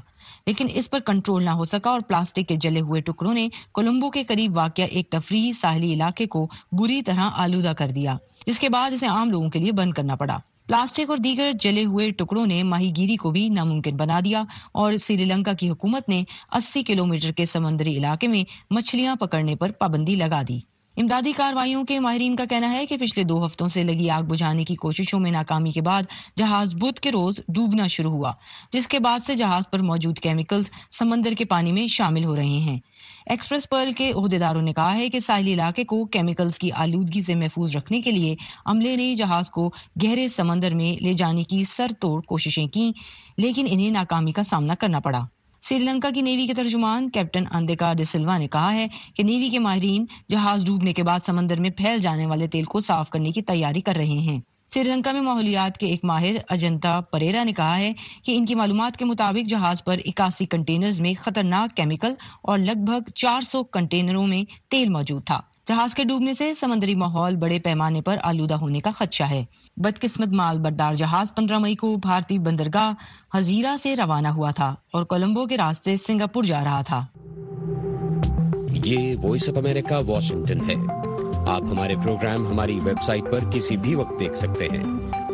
لیکن 0.45 0.67
اس 0.73 0.89
پر 0.89 0.99
کنٹرول 0.99 1.43
نہ 1.43 1.49
ہو 1.49 1.65
سکا 1.65 1.89
اور 1.89 2.01
پلاسٹک 2.01 2.47
کے 2.47 2.55
جلے 2.55 2.81
ہوئے 2.81 3.01
ٹکڑوں 3.01 3.33
نے 3.33 3.49
کولمبو 3.71 4.09
کے 4.09 4.23
قریب 4.23 4.57
واقع 4.57 4.81
ایک 4.91 5.09
تفریحی 5.09 5.53
ساحلی 5.53 5.93
علاقے 5.93 6.25
کو 6.25 6.47
بری 6.71 7.01
طرح 7.01 7.29
آلودہ 7.33 7.73
کر 7.77 7.91
دیا، 7.91 8.17
جس 8.47 8.59
کے 8.59 8.69
بعد 8.69 8.91
اسے 8.91 9.07
عام 9.07 9.29
لوگوں 9.29 9.49
کے 9.49 9.59
لیے 9.59 9.71
بند 9.71 9.93
کرنا 9.93 10.15
پڑا۔ 10.15 10.37
پلاسٹک 10.67 11.09
اور 11.09 11.17
دیگر 11.17 11.51
جلے 11.59 11.85
ہوئے 11.85 12.11
ٹکڑوں 12.11 12.45
نے 12.45 12.63
ماہی 12.63 12.91
گیری 12.97 13.15
کو 13.15 13.31
بھی 13.31 13.49
ناممکن 13.49 13.95
بنا 13.95 14.19
دیا 14.25 14.43
اور 14.71 14.93
سری 14.97 15.25
لنکا 15.25 15.53
کی 15.53 15.69
حکومت 15.69 16.09
نے 16.09 16.23
اسی 16.51 16.83
کلومیٹر 16.83 17.31
کے 17.31 17.45
سمندری 17.45 17.97
علاقے 17.97 18.27
میں 18.27 18.43
مچھلیاں 18.69 19.15
پکڑنے 19.15 19.55
پر 19.55 19.71
پابندی 19.71 20.15
لگا 20.15 20.41
دی۔ 20.47 20.59
امدادی 20.97 21.31
کاروائیوں 21.31 21.83
کے 21.83 21.99
ماہرین 21.99 22.35
کا 22.35 22.45
کہنا 22.45 22.71
ہے 22.71 22.85
کہ 22.85 22.97
پچھلے 22.97 23.23
دو 23.23 23.45
ہفتوں 23.45 23.67
سے 23.67 23.83
لگی 23.83 24.09
آگ 24.09 24.23
بجھانے 24.23 24.63
کی 24.63 24.75
کوششوں 24.75 25.19
میں 25.19 25.31
ناکامی 25.31 25.71
کے 25.71 25.81
بعد 25.81 26.03
جہاز 26.37 26.75
بدھ 26.75 26.99
کے 26.99 27.11
روز 27.11 27.39
ڈوبنا 27.47 27.87
شروع 27.87 28.11
ہوا، 28.11 28.31
جس 28.71 28.87
کے 28.87 28.99
بعد 28.99 29.19
سے 29.25 29.35
جہاز 29.35 29.63
پر 29.71 29.81
موجود 29.81 30.19
کیمیکلز 30.19 30.69
سمندر 30.91 31.33
کے 31.33 31.45
پانی 31.45 31.71
میں 31.71 31.87
شامل 31.87 32.25
ہو 32.25 32.35
رہے 32.35 32.59
ہیں۔ 32.59 32.79
ایکسپریس 33.25 33.69
پرل 33.69 33.91
کے 33.91 34.11
عہدیداروں 34.15 34.61
نے 34.61 34.73
کہا 34.73 34.93
ہے 34.93 35.09
کہ 35.09 35.19
ساحلی 35.19 35.53
علاقے 35.53 35.83
کو 35.83 36.05
کیمیکلز 36.05 36.59
کی 36.59 36.71
آلودگی 36.71 37.21
سے 37.21 37.35
محفوظ 37.35 37.75
رکھنے 37.75 38.01
کے 38.01 38.11
لیے 38.11 38.35
عملے 38.65 38.95
نے 38.95 39.15
جہاز 39.15 39.49
کو 39.49 39.69
گہرے 40.03 40.27
سمندر 40.27 40.73
میں 40.73 41.03
لے 41.03 41.13
جانے 41.13 41.43
کی 41.43 41.63
سر 41.63 41.91
توڑ 41.99 42.21
کوششیں 42.21 42.67
کی 42.67 42.91
لیکن 43.37 43.67
انہیں 43.69 43.91
ناکامی 43.91 44.31
کا 44.31 44.43
سامنا 44.43 44.75
کرنا 44.75 44.99
پڑا۔ 44.99 45.21
سری 45.69 45.77
لنکا 45.77 46.09
کی 46.09 46.21
نیوی 46.21 46.47
کے 46.47 46.53
ترجمان 46.53 47.09
کیپٹن 47.09 47.43
اندیکا 47.51 47.93
ڈسلوا 47.93 48.37
نے 48.37 48.47
کہا 48.47 48.73
ہے 48.73 48.87
کہ 49.15 49.23
نیوی 49.23 49.49
کے 49.49 49.59
ماہرین 49.59 50.05
جہاز 50.29 50.65
ڈوبنے 50.65 50.93
کے 50.93 51.03
بعد 51.03 51.19
سمندر 51.25 51.61
میں 51.61 51.69
پھیل 51.69 51.99
جانے 51.99 52.25
والے 52.25 52.47
تیل 52.47 52.63
کو 52.63 52.79
صاف 52.79 53.09
کرنے 53.09 53.31
کی 53.31 53.41
تیاری 53.41 53.81
کر 53.81 53.95
رہے 53.95 54.17
ہیں۔ 54.27 54.39
سری 54.73 54.83
لنکا 54.83 55.11
میں 55.11 55.21
ماحولیات 55.21 55.77
کے 55.77 55.87
ایک 55.87 56.05
ماہر 56.05 56.35
اجنتا 56.49 56.99
پریرا 57.01 57.43
نے 57.43 57.53
کہا 57.53 57.77
ہے 57.77 57.93
کہ 58.23 58.37
ان 58.37 58.45
کی 58.45 58.55
معلومات 58.55 58.97
کے 58.97 59.05
مطابق 59.05 59.49
جہاز 59.49 59.83
پر 59.83 59.99
اکاسی 60.05 60.45
کنٹینرز 60.45 61.01
میں 61.01 61.13
خطرناک 61.23 61.77
کیمیکل 61.77 62.13
اور 62.41 62.59
لگ 62.59 62.85
بھگ 62.85 63.09
چار 63.15 63.41
سو 63.41 63.63
کنٹینروں 63.63 64.27
میں 64.27 64.43
تیل 64.69 64.89
موجود 64.89 65.23
تھا۔ 65.25 65.41
جہاز 65.67 65.95
کے 65.95 66.03
ڈوبنے 66.03 66.33
سے 66.33 66.53
سمندری 66.53 66.95
ماحول 66.95 67.35
بڑے 67.35 67.59
پیمانے 67.59 68.01
پر 68.01 68.17
آلودہ 68.23 68.53
ہونے 68.53 68.79
کا 68.79 68.91
خدشہ 68.97 69.23
ہے۔ 69.23 69.45
بدقسمت 69.77 70.27
مال 70.27 70.59
بردار 70.59 70.93
جہاز 70.93 71.35
پندرہ 71.35 71.57
مئی 71.57 71.75
کو 71.75 71.95
بھارتی 71.95 72.39
بندرگاہ 72.39 73.37
ہزیرا 73.37 73.75
سے 73.83 73.95
روانہ 73.95 74.27
ہوا 74.27 74.51
تھا 74.51 74.75
اور 74.93 75.03
کولمبو 75.03 75.45
کے 75.45 75.57
راستے 75.57 75.97
سنگاپور 75.97 76.43
جا 76.43 76.63
رہا 76.63 76.81
تھا۔ 76.81 77.05
یہ 78.85 79.15
وائس 79.23 79.49
آف 79.49 79.57
امریکہ 79.57 80.09
واشنگٹن 80.11 80.69
ہے۔ 80.69 80.75
آپ 81.47 81.63
ہمارے 81.71 81.95
پروگرام، 82.03 82.47
ہماری 82.47 82.79
ویب 82.83 83.01
سائٹ 83.01 83.23
پر 83.31 83.51
کسی 83.51 83.77
بھی 83.77 83.95
وقت 83.95 84.19
دیکھ 84.19 84.35
سکتے 84.35 84.65
ہیں۔ 84.65 84.83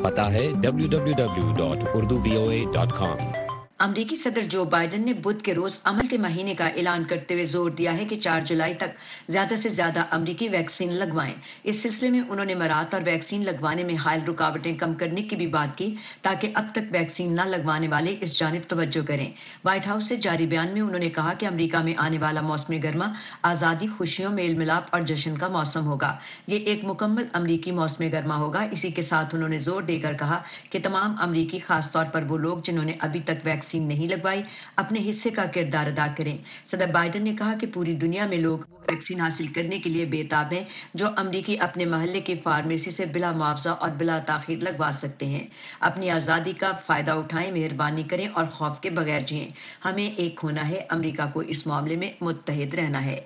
پتا 0.04 0.32
ہے 0.32 0.50
W 0.56 0.88
W 0.88 1.14
W 1.18 1.54
dot 1.56 1.84
Urdu 1.94 2.20
V 2.20 2.36
O 2.36 2.50
A 2.50 2.66
dot 2.74 2.92
com 2.92 3.51
امریکی 3.82 4.16
صدر 4.16 4.42
جو 4.42 4.64
بائیڈن 4.64 5.06
نے 5.06 5.14
بدھ 5.14 5.44
کے 5.44 5.54
روز 5.54 5.80
عمل 5.84 6.08
کے 6.08 6.18
مہینے 6.18 6.54
کا 6.54 6.66
اعلان 6.66 7.04
کرتے 7.04 7.34
ہوئے 7.34 7.46
زور 7.46 7.70
دیا 7.70 7.98
ہے 7.98 8.06
کہ 8.06 8.20
چار 8.20 8.42
جولائی 8.42 8.74
تک 8.74 8.90
زیادہ 9.30 9.54
سے 9.56 9.70
زیادہ 9.70 10.04
امریکی 10.12 10.50
ویکسین 10.50 10.94
لگوائیں۔ 10.94 11.34
اس 11.64 11.82
سلسلے 11.82 12.10
میں 12.10 12.22
انہوں 12.30 12.46
نے 12.46 12.56
مرات 12.56 12.94
اور 12.94 13.02
ویکسین 13.06 13.46
لگوانے 13.46 13.84
میں 13.84 13.96
حائل 13.96 14.22
رکاوٹیں 14.28 14.76
کم 14.76 14.94
کرنے 14.94 15.22
کی 15.22 15.36
بھی 15.36 15.48
بات 15.48 15.78
کی 15.78 15.96
تاکہ 16.22 16.52
اب 16.54 16.66
تک 16.72 16.92
ویکسین 16.92 17.36
نہ 17.36 17.42
لگوانے 17.42 17.88
والے 17.88 18.16
اس 18.22 18.40
جانب 18.40 18.70
توجہ 18.70 19.08
کریں۔ 19.08 19.32
وائٹ 19.66 19.88
ہاؤس 19.88 20.08
سے 20.08 20.16
جاری 20.16 20.46
بیان 20.46 20.68
میں 20.74 20.82
انہوں 20.82 21.00
نے 21.00 21.10
کہا 21.10 21.34
کہ 21.34 21.46
امریکہ 21.46 21.78
میں 21.78 21.94
آنے 21.98 22.18
والا 22.18 22.42
موسم 22.42 22.74
گرما، 22.84 23.06
آزادی، 23.42 23.88
خوشیوں، 23.98 24.32
میل 24.32 24.56
ملاپ 24.56 24.84
اور 24.90 25.02
جشن 25.02 25.38
کا 25.38 25.48
موسم 25.48 25.86
ہوگا۔ 25.86 26.18
یہ 26.48 26.58
ایک 26.58 26.80
مکمل 26.84 27.26
امریکی 27.34 27.72
موسم 27.72 28.04
گرما 28.12 28.38
ہوگا۔ 28.38 28.68
اسی 28.72 28.92
کے 28.92 29.02
ساتھ 29.02 29.36
انہوں 29.36 29.50
نے 29.50 29.60
زور 29.60 29.82
دے 29.82 30.00
کر 30.00 30.14
کہا 30.14 30.42
کہ 30.70 30.80
تمام 30.84 31.16
امریکی، 31.22 31.60
خاص 31.60 31.92
طور 31.92 32.06
پر 32.06 32.24
وہ 32.30 32.38
لوگ 32.38 32.58
جنہوں 32.64 32.86
نے 32.86 32.94
ابھی 33.00 33.20
تک 33.20 33.46
ویکسین 33.46 33.70
ویکسین 33.74 33.88
نہیں 33.88 34.08
لگوائی، 34.08 34.42
اپنے 34.76 35.10
حصے 35.10 35.30
کا 35.30 35.46
کردار 35.46 35.88
ادا 35.88 36.08
کریں۔ 36.18 36.38
صدر 36.66 36.88
بائیڈن 36.92 37.24
نے 37.24 37.36
کہا 37.38 37.54
کہ 37.60 37.68
پوری 37.74 37.96
دنیا 37.96 38.26
میں 38.28 38.38
لوگ 38.38 38.60
ویکسین 38.90 39.22
حاصل 39.22 39.48
کرنے 39.48 39.80
کے 39.80 39.90
لیے 39.90 40.06
بےتاب 40.06 40.54
ہیں، 40.54 40.64
جو 40.94 41.08
امریکی 41.18 41.60
اپنے 41.60 41.86
محلے 41.86 42.22
کی 42.22 42.36
فارمیسی 42.44 42.92
سے 42.92 43.06
بلا 43.06 43.32
معاوضہ 43.32 43.70
اور 43.80 43.90
بلا 43.98 44.20
تاخیر 44.26 44.58
لگوا 44.58 44.90
سکتے 44.94 45.26
ہیں۔ 45.26 45.46
اپنی 45.80 46.10
آزادی 46.10 46.54
کا 46.54 46.72
فائدہ 46.86 47.12
اٹھائیں، 47.12 47.52
مہربانی 47.52 48.04
کریں 48.04 48.28
اور 48.34 48.46
خوف 48.46 48.80
کے 48.82 48.90
بغیر 48.90 49.22
جئیں۔ 49.22 49.50
ہمیں 49.86 50.08
ایک 50.18 50.40
ہونا 50.44 50.70
ہے، 50.70 50.82
امریکہ 50.90 51.30
کو 51.34 51.40
اس 51.48 51.68
معاملے 51.68 51.96
میں 51.96 52.12
متحد 52.22 52.74
رہنا 52.74 53.06
ہے۔ 53.06 53.20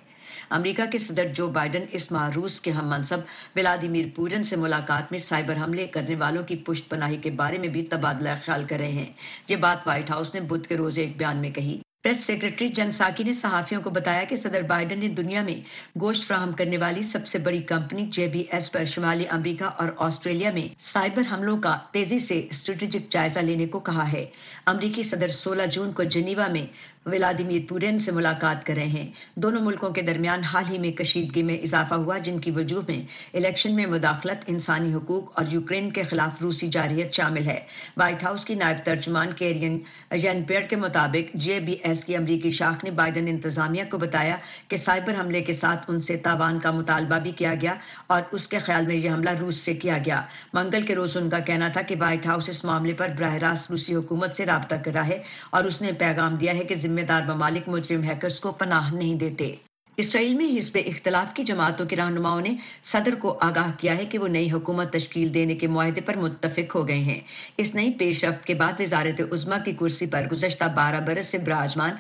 امریکہ 0.50 0.86
کے 0.92 0.98
صدر 0.98 1.28
جو 1.34 1.48
بائیڈن 1.48 1.84
اس 1.92 2.12
ماہ 2.12 2.30
روس 2.30 2.62
کے 2.62 2.72
ہم 2.72 2.90
منصب 2.90 3.18
ولادیمیر 3.56 4.06
پورن 4.16 4.44
سے 4.44 4.56
ملاقات 4.56 5.12
میں 5.12 5.20
سائبر 5.20 5.54
حملے 5.58 5.88
کرنے 5.88 6.16
والوں 6.16 6.44
کی 6.44 6.56
پشت 6.56 6.90
پناہی 6.90 7.18
کے 7.18 7.32
بارے 7.32 7.58
میں 7.58 7.68
بھی 7.68 7.86
تبادلہ 7.86 8.30
خیال 8.46 8.64
کر 8.70 8.78
رہے 8.78 8.92
ہیں۔ 8.92 9.14
یہ 9.50 9.56
بات 9.56 9.88
وائٹ 9.88 10.10
ہاؤس 10.10 10.34
نے 10.34 10.42
بدھ 10.42 10.68
کے 10.68 10.78
روزے 10.78 11.02
ایک 11.02 11.18
بیان 11.18 11.38
میں 11.38 11.52
کہی۔ 11.52 11.80
پریس 12.04 12.24
سیکرٹری 12.24 12.68
جن 12.68 12.92
ساکی 12.92 13.24
نے 13.24 13.34
صحافیوں 13.34 13.82
کو 13.82 13.90
بتایا 13.90 14.24
کہ 14.24 14.36
صدر 14.36 14.62
بائیڈن 14.62 15.00
نے 15.00 15.08
دنیا 15.08 15.42
میں 15.42 15.56
گوشت 16.00 16.28
فراہم 16.28 16.52
کرنے 16.52 16.78
والی 16.78 17.02
سب 17.02 17.28
سے 17.28 17.40
بڑی 17.40 17.62
کمپنی 17.62 18.06
جے 18.12 18.28
بی 18.28 18.44
ایس 18.50 18.72
پر 18.72 18.84
شمالی 18.84 19.28
امریکہ 19.30 19.64
اور 19.64 19.88
آسٹریلیا 19.98 20.52
میں 20.52 20.68
سائبر 20.80 21.22
حملوں 21.32 21.58
کا 21.58 21.78
تیزی 21.92 22.20
سے 22.20 22.48
اسٹریٹجک 22.50 23.12
جائزہ 23.12 23.40
لینے 23.40 23.68
کو 23.68 23.80
کہا 23.80 24.12
ہے۔ 24.12 24.26
امریکی 24.66 25.04
صدر 25.04 25.28
سولہ 25.28 25.66
جون 25.72 25.92
کو 25.92 26.04
جنیوا 26.04 26.48
میں 26.48 26.66
ولادیمیر 27.06 27.62
پورین 27.70 28.00
سے 28.00 28.12
ملاقات 28.12 28.66
کر 28.66 28.74
رہے 28.76 28.86
ہیں۔ 28.86 29.12
دونوں 29.36 29.62
ملکوں 29.62 29.90
کے 29.90 30.02
درمیان 30.02 30.44
حال 30.44 30.64
ہی 30.70 30.78
میں 30.78 30.92
کشیدگی 30.92 31.44
میں 31.44 31.58
اضافہ 31.58 31.94
ہوا، 31.94 32.18
جن 32.18 32.40
کی 32.40 32.52
وجوہ 32.52 32.82
میں 32.88 33.02
الیکشن 33.34 33.76
میں 33.76 33.86
مداخلت، 33.86 34.44
انسانی 34.48 34.94
حقوق 34.94 35.32
اور 35.34 35.46
یوکرین 35.50 35.92
کے 35.92 36.04
خلاف 36.04 36.42
روسی 36.42 36.68
جارحیت 36.68 37.14
شامل 37.14 37.46
ہے۔ 37.46 37.60
وائٹ 37.98 38.24
ہاؤس 38.24 38.46
کی 38.46 38.56
نائب 38.56 38.78
ترجمان 38.84 39.32
کیرین 39.32 39.80
جین 40.18 40.44
پیئر 40.44 40.62
کے 40.62 40.76
مطابق 40.76 41.36
جے 41.36 41.60
بی 41.60 41.72
ایس 41.72 42.06
کی 42.06 42.16
امریکی 42.16 42.50
شاخ 42.50 42.84
نے 42.84 42.92
بائیڈن 42.92 43.28
انتظامیہ 43.28 43.84
کو 43.90 43.98
بتایا 43.98 44.36
کہ 44.68 44.78
سائبر 44.78 45.14
حملے 45.20 45.42
کے 45.42 45.54
ساتھ 45.54 45.86
ان 45.88 46.02
سے 46.02 46.18
تاوان 46.18 46.60
کا 46.60 46.72
مطالبہ 46.72 47.20
بھی 47.20 47.32
کیا 47.32 47.54
گیا 47.62 47.74
اور 48.08 48.22
اس 48.32 48.48
کے 48.48 48.60
خیال 48.60 48.86
میں 48.86 48.96
یہ 48.96 49.10
حملہ 49.10 49.30
روس 49.30 49.58
سے 49.58 49.74
کیا 49.74 49.98
گیا۔ 50.06 50.22
منگل 50.54 50.82
کے 50.82 50.96
روز 50.96 51.18
ان 51.18 51.30
کا 51.30 51.40
کہنا 51.40 51.68
تھا 51.68 51.82
کہ 51.82 51.96
وائٹ 52.00 52.26
ہاؤس 52.26 52.50
اس 52.50 52.66
معاملے 52.66 52.94
پر 52.94 53.10
براہ 53.18 53.36
راست 53.36 53.72
روسی 53.72 53.96
حکومت 53.96 54.36
سے 54.36 54.46
رابطہ 54.46 54.76
کر 54.76 54.92
رہا 54.94 55.08
ہے 55.08 55.24
اور 55.50 55.64
اس 55.64 55.82
نے 55.82 55.92
پیغام 55.92 56.36
دیا 56.36 56.54
ہے 56.54 56.64
کہ 56.64 56.76
ذمہ 56.76 56.95
دار 57.04 57.22
ممالک 57.28 57.70
مجرم 57.70 58.04
ہیکرز 58.04 58.40
کو 58.40 58.52
پناہ 58.52 58.94
نہیں 58.94 59.16
دیتے۔ 59.16 59.56
اسرائیل 59.98 60.34
میں 60.34 60.58
حزب 60.58 60.78
اختلاف 60.86 61.36
کی 61.36 61.44
جماعتوں 61.44 61.86
کے 61.86 61.96
رہنماؤں 61.96 62.42
نے 62.42 62.56
صدر 62.84 63.16
کو 63.16 63.38
آگاہ 63.42 63.72
کیا 63.78 63.98
ہے 63.98 64.06
کہ 64.06 64.18
وہ 64.18 64.28
نئی 64.28 64.52
حکومت 64.52 64.94
تشکیل 64.94 65.34
دینے 65.34 65.56
کے 65.56 65.68
معاہدے 65.68 66.02
پر 66.02 66.18
متفق 66.18 66.76
ہو 66.76 66.88
گئے 66.88 67.00
ہیں۔ 67.00 67.20
اس 67.58 67.76
نئی 67.76 67.92
پیش 67.92 68.24
رفت 68.24 68.46
کے 68.46 68.54
بعد 68.54 68.74
وزارت 68.80 69.22
عظما 69.32 69.58
کی 69.58 69.74
کرسی 69.80 70.06
پر 70.06 70.28
گزشتہ 70.32 70.64
بارہ 70.76 71.00
برس 71.00 71.26
سے 71.26 71.38
براجمان 71.38 71.92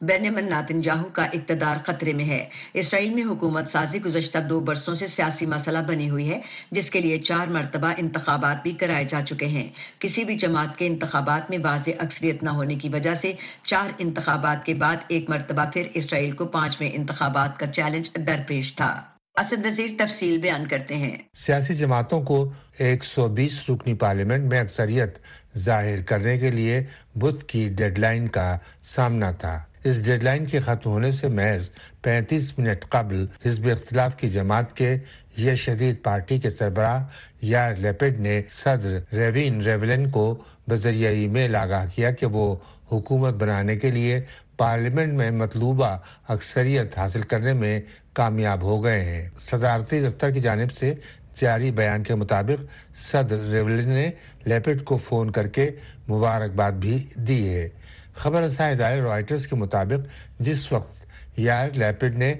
بینمن 0.00 0.50
ناتن 0.50 0.80
جاہو 0.80 1.04
کا 1.12 1.24
اقتدار 1.24 1.76
خطرے 1.84 2.12
میں 2.12 2.24
ہے۔ 2.24 2.48
اسرائیل 2.74 3.14
میں 3.14 3.22
حکومت 3.22 3.68
سازی 3.68 4.02
گزشتہ 4.04 4.38
دو 4.38 4.60
برسوں 4.60 4.94
سے 4.94 5.06
سیاسی 5.06 5.46
مسئلہ 5.46 5.78
بنی 5.86 6.10
ہوئی 6.10 6.30
ہے، 6.30 6.40
جس 6.70 6.90
کے 6.90 7.00
لیے 7.00 7.18
چار 7.18 7.46
مرتبہ 7.46 7.92
انتخابات 7.96 8.62
بھی 8.62 8.72
کرائے 8.72 9.04
جا 9.04 9.20
چکے 9.22 9.46
ہیں۔ 9.46 9.68
کسی 9.98 10.24
بھی 10.24 10.34
جماعت 10.34 10.78
کے 10.78 10.86
انتخابات 10.86 11.50
میں 11.50 11.58
واضح 11.64 11.90
اکثریت 11.98 12.42
نہ 12.42 12.50
ہونے 12.50 12.74
کی 12.74 12.88
وجہ 12.88 13.14
سے 13.14 13.32
چار 13.62 13.90
انتخابات 13.98 14.66
کے 14.66 14.74
بعد 14.74 14.96
ایک 15.08 15.30
مرتبہ 15.30 15.64
پھر 15.72 15.88
اسرائیل 15.94 16.32
کو 16.32 16.44
پانچویں 16.44 16.90
انتخابات 16.92 17.58
کا 17.58 17.66
چیلنج 17.66 18.10
درپیش 18.26 18.76
تھا۔ 18.76 19.02
اسد 19.40 19.66
نظیر 19.66 19.86
تفصیل 19.98 20.38
بیان 20.38 20.66
کرتے 20.68 20.96
ہیں۔ 20.96 21.16
سیاسی 21.34 21.74
جماعتوں 21.74 22.22
کو 22.22 22.52
ایک 22.78 23.04
سو 23.04 23.28
بیس 23.28 23.70
رکنی 23.70 23.94
پارلیمنٹ 23.94 24.44
میں 24.44 24.60
اکثریت 24.60 25.18
ظاہر 25.58 26.02
کرنے 26.02 26.38
کے 26.38 26.50
لیے 26.50 26.82
بدھ 27.14 27.44
کی 27.44 27.68
ڈیڈ 27.68 27.98
لائن 27.98 28.28
کا 28.28 28.58
سامنا 28.84 29.30
تھا۔ 29.30 29.62
اس 29.84 30.04
ڈیڈ 30.04 30.22
لائن 30.22 30.46
کے 30.46 30.60
ختم 30.60 30.90
ہونے 30.90 31.12
سے 31.12 31.28
محض 31.28 31.68
پینتیس 32.02 32.58
منٹ 32.58 32.88
قبل 32.88 33.26
حزب 33.46 33.68
اختلاف 33.68 34.16
کی 34.16 34.30
جماعت 34.30 34.76
کے 34.76 34.98
یہ 35.36 35.54
شدید 35.54 36.02
پارٹی 36.02 36.38
کے 36.38 36.50
سربراہ 36.50 37.04
یا 37.42 37.70
لیپڈ 37.70 38.20
نے 38.20 38.42
صدر 38.50 38.98
ریوین 39.12 39.60
ریولن 39.62 40.10
کو 40.10 40.44
بذریعہ 40.70 41.10
ای 41.12 41.26
میل 41.28 41.56
آگاہ 41.56 41.86
کیا 41.94 42.10
کہ 42.10 42.26
وہ 42.26 42.56
حکومت 42.98 43.34
بنانے 43.34 43.76
کے 43.76 43.90
لیے 43.90 44.20
پارلیمنٹ 44.56 45.12
میں 45.12 45.30
مطلوبہ 45.30 45.96
اکثریت 46.28 46.98
حاصل 46.98 47.22
کرنے 47.22 47.52
میں 47.52 47.80
کامیاب 48.12 48.62
ہو 48.62 48.84
گئے 48.84 49.04
ہیں۔ 49.04 49.28
صدارتی 49.38 50.00
دفتر 50.00 50.30
کی 50.30 50.40
جانب 50.40 50.72
سے 50.72 50.94
جاری 51.40 51.70
بیان 51.70 52.02
کے 52.02 52.14
مطابق 52.14 52.64
صدر 53.10 53.38
ریولن 53.50 53.88
نے 53.88 54.10
لیپڈ 54.44 54.84
کو 54.84 54.96
فون 54.96 55.30
کر 55.30 55.46
کے 55.46 55.70
مبارکباد 56.08 56.72
بھی 56.72 57.02
دی 57.14 57.48
ہے۔ 57.48 57.68
خبر 58.14 58.42
رساں 58.42 58.70
ادارے 58.70 59.00
رائٹرز 59.00 59.46
کے 59.46 59.56
مطابق 59.56 60.06
جس 60.40 60.72
وقت 60.72 61.04
یار 61.36 61.68
لیپڈ 61.74 62.18
نے 62.18 62.34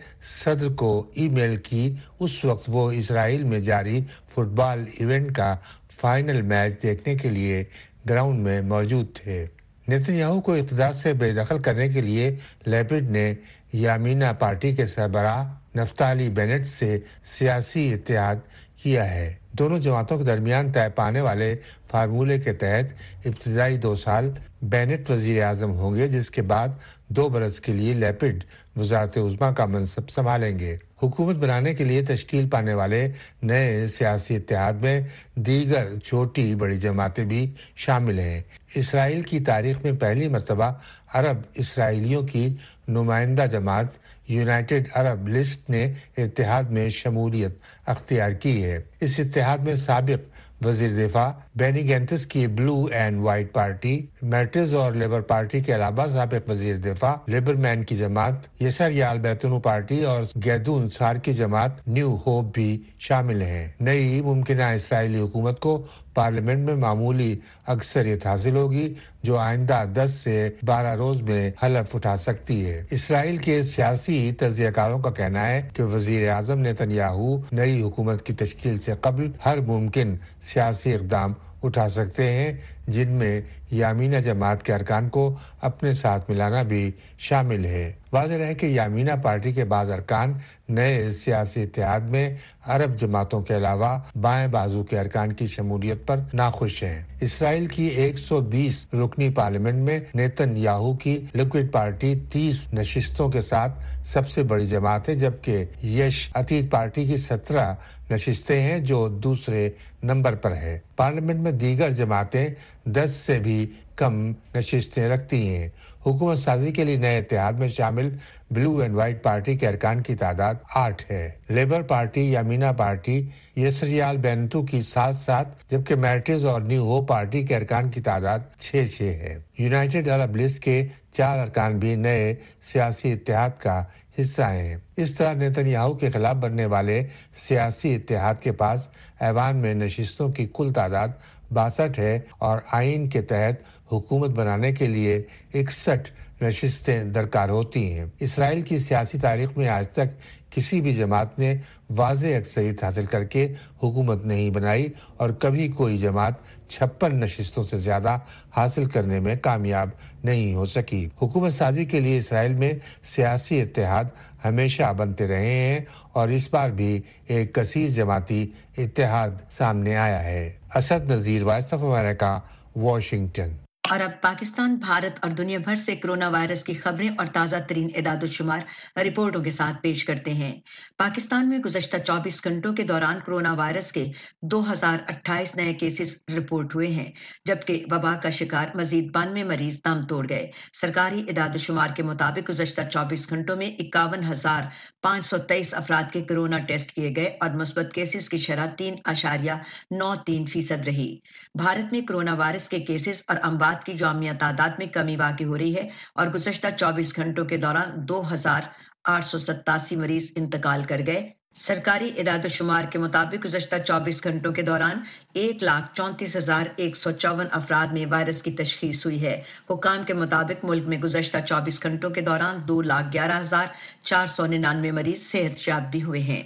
صدر 0.45 0.69
کو 0.69 1.07
ای 1.15 1.29
میل 1.29 1.57
کی، 1.57 1.95
اس 2.21 2.45
وقت 2.45 2.65
وہ 2.69 2.91
اسرائیل 2.93 3.43
میں 3.43 3.61
جاری 3.61 4.01
فٹ 4.33 4.55
بال 4.55 4.85
ایونٹ 4.99 5.37
کا 5.37 5.57
فائنل 6.01 6.43
میچ 6.43 6.83
دیکھنے 6.83 7.15
کے 7.15 7.31
لیے 7.31 7.65
گراؤنڈ 8.09 8.41
میں 8.41 8.61
موجود 8.61 9.07
تھے۔ 9.15 9.47
نیتنیاہو 9.89 10.41
کو 10.41 10.55
اقتدار 10.55 10.93
سے 10.93 11.13
بے 11.13 11.33
دخل 11.33 11.59
کرنے 11.59 11.89
کے 11.89 12.01
لیے 12.01 12.37
لیپڈ 12.67 13.11
نے 13.11 13.35
یامینا 13.73 14.33
پارٹی 14.33 14.75
کے 14.77 14.87
سربراہ 14.87 15.55
نفتالی 15.77 16.29
بینٹ 16.29 16.67
سے 16.67 16.99
سیاسی 17.39 17.93
اتحاد 17.93 18.37
کیا 18.83 19.15
ہے۔ 19.15 19.35
دونوں 19.53 19.79
جماعتوں 19.79 20.19
کے 20.19 20.25
درمیان 20.25 20.73
طے 20.73 20.89
پانے 20.95 21.21
والے 21.21 21.57
فارمولے 21.91 22.39
کے 22.39 22.53
تحت 22.53 23.27
ابتدائی 23.27 23.77
دو 23.79 23.97
سال 23.97 24.31
بینٹ 24.63 25.11
وزیر 25.11 25.43
اعظم 25.43 25.71
ہوں 25.71 25.95
گے، 25.95 26.09
جس 26.09 26.31
کے 26.31 26.43
بعد 26.43 26.69
دو 27.09 27.29
برس 27.29 27.61
کے 27.61 27.73
لیے 27.73 27.95
لیپڈ 27.95 28.45
وزارت 28.77 29.19
عظما 29.19 29.53
کا 29.53 29.67
منصب 29.67 30.11
سنبھالیں 30.11 30.59
گے۔ 30.59 30.77
حکومت 31.03 31.37
بنانے 31.37 31.75
کے 31.75 31.85
لیے 31.85 32.03
تشکیل 32.03 32.49
پانے 32.49 32.75
والے 32.75 33.09
نئے 33.43 33.87
سیاسی 33.89 34.37
اتحاد 34.37 34.73
میں 34.73 35.01
دیگر 35.35 35.99
چھوٹی 35.99 36.55
بڑی 36.55 36.77
جماعتیں 36.77 37.25
بھی 37.25 37.53
شامل 37.77 38.19
ہیں۔ 38.19 38.41
اسرائیل 38.75 39.23
کی 39.23 39.41
تاریخ 39.41 39.77
میں 39.85 39.93
پہلی 39.93 40.29
مرتبہ 40.29 40.73
عرب 41.15 41.37
اسرائیلیوں 41.55 42.23
کی 42.23 42.55
نمائندہ 42.89 43.47
جماعت 43.53 43.87
یونائٹڈ 44.29 44.89
عرب 44.95 45.29
لسٹ 45.29 45.71
نے 45.71 45.93
اتحاد 46.17 46.63
میں 46.63 46.89
شمولیت 46.89 47.59
اختیار 47.87 48.33
کی 48.33 48.65
ہے۔ 48.65 48.79
اس 49.01 49.21
اتحاد 49.21 49.59
میں 49.59 49.77
سابق 49.77 50.34
وزیر 50.65 50.91
دفاع، 50.97 51.31
بینی 51.55 51.89
گینتس 51.89 52.27
کی 52.27 52.47
blue 52.47 52.85
and 52.93 53.21
white 53.21 53.53
party, 53.53 54.07
Meretz 54.23 54.75
اور 54.75 54.93
لیبر 54.93 55.21
پارٹی 55.21 55.61
کے 55.61 55.75
علاوہ 55.75 56.07
سابق 56.13 56.49
وزیر 56.51 56.77
دفاع 56.77 57.15
لیبر 57.27 57.55
مین 57.55 57.85
کی 57.85 57.97
جماعت، 57.97 58.63
یسر 58.63 58.91
یال 58.91 59.19
بیتنو 59.19 59.61
پارٹی 59.61 60.03
اور 60.05 60.23
گیدون 60.45 60.89
سار 60.89 61.17
کی 61.17 61.33
جماعت 61.33 61.87
نیو 61.89 62.17
ہوپ 62.27 62.55
بھی 62.55 62.83
شامل 62.99 63.43
ہیں۔ 63.43 63.67
نئی 63.81 64.21
ممکنہ 64.21 64.63
اسرائیلی 64.63 65.21
حکومت 65.21 65.61
کو 65.61 65.87
پارلیمنٹ 66.15 66.59
میں 66.59 66.75
معمولی 66.75 67.37
اکثریت 67.67 68.27
حاصل 68.27 68.57
ہوگی، 68.57 68.95
جو 69.23 69.39
آئندہ 69.39 69.85
دس 69.95 70.11
سے 70.25 70.49
بارہ 70.63 70.95
روز 70.97 71.23
میں 71.23 71.51
حلف 71.63 71.95
اٹھا 71.97 72.17
سکتی 72.17 72.65
ہے۔ 72.67 72.83
اسرائیل 72.91 73.37
کے 73.37 73.63
سیاسی 73.63 74.33
تجزیہ 74.33 74.71
کاروں 74.71 74.99
کا 74.99 75.11
کہنا 75.11 75.47
ہے 75.47 75.63
کہ 75.73 75.83
وزیر 75.83 76.29
اعظم 76.31 76.61
نیتنیاہو 76.61 77.37
نئی 77.53 77.83
حکومت 77.83 78.27
کی 78.27 78.33
تشکیل 78.33 78.79
سے 78.79 78.93
قبل 79.01 79.31
ہر 79.47 79.61
ممکن 79.61 80.15
سیاسی 80.55 80.95
اقدام 80.95 81.33
اٹھا 81.63 81.89
سکتے 81.89 82.33
ہیں 82.33 82.53
جن 82.87 83.09
میں 83.09 83.41
یامینہ 83.71 84.17
جماعت 84.17 84.63
کے 84.63 84.75
ارکان 84.75 85.09
کو 85.09 85.39
اپنے 85.61 85.93
ساتھ 85.93 86.31
ملانا 86.31 86.63
بھی 86.63 86.91
شامل 87.19 87.65
ہے۔ 87.65 87.93
واضح 88.13 88.35
رہے 88.35 88.55
کہ 88.55 88.67
یامینہ 88.67 89.13
پارٹی 89.23 89.53
کے 89.53 89.65
بعض 89.65 89.91
ارکان 89.91 90.33
نئے 90.69 91.11
سیاسی 91.11 91.63
اتحاد 91.63 92.01
میں 92.01 92.37
عرب 92.67 93.01
جماعتوں 93.01 93.41
کے 93.41 93.57
علاوہ 93.57 93.99
بائیں 94.21 94.49
بازو 94.49 94.83
کے 94.83 94.99
ارکان 94.99 95.33
کی 95.33 95.47
شمولیت 95.47 96.07
پر 96.07 96.21
ناخوش 96.35 96.83
ہیں۔ 96.83 97.03
اسرائیل 97.21 97.67
کی 97.67 97.87
ایک 97.87 98.19
سو 98.19 98.41
بیس 98.41 98.87
رکنی 98.95 99.31
پارلیمنٹ 99.31 99.75
میں 99.75 100.01
نیتن 100.15 100.57
یاہو 100.57 100.97
کی 100.97 101.25
لکوڈ 101.35 101.73
پارٹی 101.73 102.15
تیس 102.33 102.73
نشستوں 102.73 103.29
کے 103.29 103.41
ساتھ 103.41 103.79
سب 104.07 104.31
سے 104.31 104.43
بڑی 104.43 104.67
جماعت 104.67 105.09
ہے، 105.09 105.15
جبکہ 105.15 105.65
یش 105.83 106.31
اتیت 106.35 106.71
پارٹی 106.71 107.05
کی 107.05 107.17
سترہ 107.17 107.75
نشستیں 108.11 108.63
ہیں 108.63 108.79
جو 108.79 109.09
دوسرے 109.09 109.71
نمبر 110.03 110.35
پر 110.35 110.57
ہے 110.57 110.79
پارلیمنٹ 110.97 111.41
میں 111.41 111.53
دیگر 111.53 111.91
جماعتیں 111.91 112.47
دس 112.85 113.11
سے 113.27 113.39
بھی 113.39 113.67
کم 113.97 114.33
نشستیں 114.55 115.09
رکھتی 115.09 115.57
ہیں۔ 115.57 115.69
حکومت 116.07 116.39
سازی 116.39 116.73
کے 116.73 116.85
لیے 116.85 116.97
نئے 116.97 117.19
اتحاد 117.19 117.53
میں 117.53 117.69
شامل 117.69 118.11
بلو 118.51 118.79
اینڈ 118.79 118.95
وائٹ 118.95 119.23
پارٹی 119.23 119.57
کے 119.57 119.69
ارکان 119.69 120.03
کی 120.03 120.15
تعداد 120.15 120.55
آٹھ 120.75 121.03
ہے۔ 121.11 121.31
Labour 121.49 121.83
party 121.83 122.33
Yamina 122.33 122.73
party 122.73 123.29
Yisrael 123.57 124.17
بینتو 124.17 124.63
کی 124.63 124.83
ساتھ 124.83 125.17
ساتھ 125.17 125.65
جبکہ 125.71 125.95
میٹرز 125.95 126.45
اور 126.45 126.61
نیو 126.61 126.83
ہو 126.83 127.03
پارٹی 127.03 127.43
کے 127.43 127.57
ارکان 127.57 127.91
کی 127.91 128.01
تعداد 128.01 128.39
چھ 128.61 128.85
چھ 128.97 129.03
ہے۔ 129.03 129.39
یونائٹڈ 129.59 130.09
عرب 130.09 130.37
لسٹ 130.37 130.63
کے 130.63 130.87
چار 131.13 131.39
ارکان 131.39 131.79
بھی 131.79 131.95
نئے 131.97 132.35
سیاسی 132.73 133.13
اتحاد 133.13 133.51
کا 133.59 133.85
حصہ 134.21 134.43
ہیں۔ 134.43 134.77
اس 134.97 135.15
طرح 135.15 135.33
نیتنیاہو 135.33 135.95
کے 135.95 136.11
خلاف 136.11 136.37
بننے 136.37 136.67
والے 136.67 137.07
سیاسی 137.49 137.95
اتحاد 137.95 138.35
کے 138.43 138.53
پاس 138.53 138.81
ایوان 139.21 139.57
میں 139.57 139.75
نشستوں 139.75 140.29
کی 140.29 140.47
کل 140.55 140.73
تعداد 140.73 141.09
باسٹھ 141.53 142.01
ہے 142.01 142.19
اور 142.39 142.59
آئین 142.73 143.09
کے 143.09 143.23
تحت 143.23 143.55
حکومت 143.93 144.31
بنانے 144.31 144.73
کے 144.73 144.87
لیے 144.87 145.23
اکسٹھ 145.55 146.11
نشستیں 146.43 147.05
درکار 147.05 147.49
ہوتی 147.49 147.93
ہیں۔ 147.93 148.05
اسرائیل 148.21 148.63
کی 148.63 148.79
سیاسی 148.79 149.19
تاریخ 149.19 149.57
میں 149.57 149.69
آج 149.69 149.89
تک 149.89 150.07
کسی 150.55 150.81
بھی 150.81 150.95
جماعت 150.95 151.39
نے 151.39 151.57
واضح 151.91 152.27
اکثریت 152.27 152.85
حاصل 152.85 153.07
کر 153.07 153.25
کے 153.25 153.55
حکومت 153.83 154.25
نہیں 154.25 154.51
بنائی 154.51 154.87
اور 155.17 155.31
کبھی 155.31 155.69
کوئی 155.69 155.99
جماعت 155.99 156.33
چھپن 156.69 157.21
نشستوں 157.21 157.65
سے 157.65 157.79
زیادہ 157.79 158.19
حاصل 158.57 158.85
کرنے 158.85 159.21
میں 159.21 159.37
کامیاب 159.43 159.89
نہیں 160.25 160.55
ہو 160.55 160.67
سکی۔ 160.67 161.09
حکومت 161.23 161.55
سازی 161.55 161.85
کے 161.85 162.01
لیے 162.01 162.19
اسرائیل 162.19 162.53
میں 162.53 162.73
سیاسی 163.15 163.61
اتحاد 163.61 164.05
ہمیشہ 164.45 164.93
بنتے 164.97 165.27
رہے 165.27 165.51
ہیں 165.51 165.81
اور 166.13 166.29
اس 166.29 166.49
بار 166.51 166.71
بھی 166.71 167.01
ایک 167.27 167.55
کثیر 167.55 167.91
جماعتی 167.91 168.47
اتحاد 168.79 169.31
سامنے 169.51 169.97
آیا 169.97 170.25
ہے۔ 170.25 170.53
Asad 170.75 171.11
Nazir, 171.11 171.43
voice 171.43 171.73
of 171.73 171.81
America, 171.83 172.39
Washington. 172.77 173.64
اور 173.91 174.01
اب 174.01 174.11
پاکستان، 174.21 174.75
بھارت 174.75 175.19
اور 175.23 175.31
دنیا 175.31 175.59
بھر 175.59 175.77
سے 175.77 175.97
کرونا 175.97 176.29
وائرس 176.29 176.65
کی 176.65 176.75
خبریں 176.75 177.09
اور 177.19 177.27
تازہ 177.27 177.57
ترین 177.69 177.89
اعداد 177.95 178.23
و 178.23 178.27
شمار 178.27 178.61
رپورٹوں 178.99 179.43
کے 179.43 179.51
ساتھ 179.51 179.83
پیش 179.83 180.05
کرتے 180.05 180.35
ہیں۔ 180.35 180.53
پاکستان 180.99 181.49
میں 181.49 181.59
گزشتہ 181.59 181.97
چوبیس 181.97 182.45
گھنٹوں 182.45 182.73
کے 182.73 182.83
دوران 182.83 183.19
کرونا 183.27 183.53
وائرس 183.53 183.93
کے 183.93 184.05
دو 184.43 184.73
ہزار 184.73 184.99
اٹھائیس 185.09 185.55
نئے 185.57 185.75
کیسز 185.75 186.15
رپورٹ 186.37 186.75
ہوئے 186.75 186.87
ہیں، 186.87 187.11
جبکہ 187.45 187.85
وبا 187.91 188.15
کا 188.15 188.31
شکار 188.31 188.69
مزید 188.75 189.11
بانوے 189.13 189.45
مریض 189.45 189.81
دم 189.85 190.07
توڑ 190.09 190.29
گئے۔ 190.29 190.51
سرکاری 190.73 191.21
اعداد 191.29 191.55
و 191.55 191.59
شمار 191.59 191.89
کے 191.97 192.03
مطابق 192.03 192.49
گزشتہ 192.49 192.81
چوبیس 192.93 193.29
گھنٹوں 193.31 193.57
میں 193.57 193.71
اکاون 193.79 194.25
ہزار 194.33 194.63
پانچ 195.03 195.27
سو 195.27 195.39
تیئیس 195.39 195.75
افراد 195.75 196.13
کے 196.13 196.23
کرونا 196.23 196.59
ٹیسٹ 196.59 196.93
کیے 196.93 197.13
گئے 197.17 197.37
اور 197.41 197.51
مثبت 197.51 197.93
کیسز 197.95 198.29
کی 198.29 198.37
شرح 198.37 198.67
تین 198.67 198.95
اشاریہ 199.05 199.53
نو 199.91 200.15
تین 200.27 200.47
فیصد 200.47 200.89
رہی۔ 200.89 201.17
بھارت 201.55 201.93
میں 201.93 202.01
کرونا 202.01 202.35
وائرس 202.35 202.69
کے 202.69 202.81
کیسز 202.81 203.23
اور 203.29 203.37
امباد 203.75 203.87
کی 203.87 203.95
جامعہ 203.95 204.33
تعداد 204.39 204.79
میں 204.79 204.87
کمی 204.87 205.17
واقع 205.17 205.45
ہو 205.45 205.59
رہی 205.59 205.75
ہے 205.77 205.89
اور 206.15 206.27
گزشتہ 206.27 206.67
چوبیس 206.79 207.17
گھنٹوں 207.17 207.45
کے 207.45 207.57
دوران 207.57 207.91
دو 208.09 208.23
ہزار 208.33 208.63
آٹھ 209.05 209.25
سو 209.25 209.39
ستاسی 209.39 209.97
مریض 209.97 210.31
انتقال 210.37 210.85
کر 210.89 211.01
گئے۔ 211.07 211.29
سرکاری 211.55 212.11
اعداد 212.19 212.45
و 212.45 212.49
شمار 212.49 212.85
کے 212.91 212.99
مطابق 212.99 213.45
گزشتہ 213.45 213.77
چوبیس 213.87 214.23
گھنٹوں 214.25 214.53
کے 214.53 214.63
دوران 214.63 215.03
ایک 215.35 215.63
لاکھ 215.63 215.95
چونتیس 215.95 216.37
ہزار 216.37 216.67
ایک 216.77 216.97
سو 216.97 217.11
چون 217.11 217.47
افراد 217.51 217.93
میں 217.93 218.07
وائرس 218.11 218.43
کی 218.43 218.53
تشخیص 218.53 219.05
ہوئی 219.07 219.23
ہے۔ 219.27 219.37
حکام 219.71 220.05
کے 220.07 220.15
مطابق 220.15 220.65
ملک 220.65 220.89
میں 220.89 220.99
گزشتہ 220.99 221.39
چوبیس 221.47 221.83
گھنٹوں 221.83 222.11
کے 222.11 222.21
دوران 222.21 222.63
دو 222.69 222.81
لاکھ 222.83 223.13
گیارہ 223.13 223.41
ہزار 223.41 223.67
چار 224.03 224.27
سو 224.27 224.47
ننانوے 224.47 224.91
مریض 224.91 225.23
صحت 225.23 225.69
یاب 225.69 225.91
بھی 225.91 226.03
ہوئے 226.03 226.23
ہیں۔ 226.23 226.43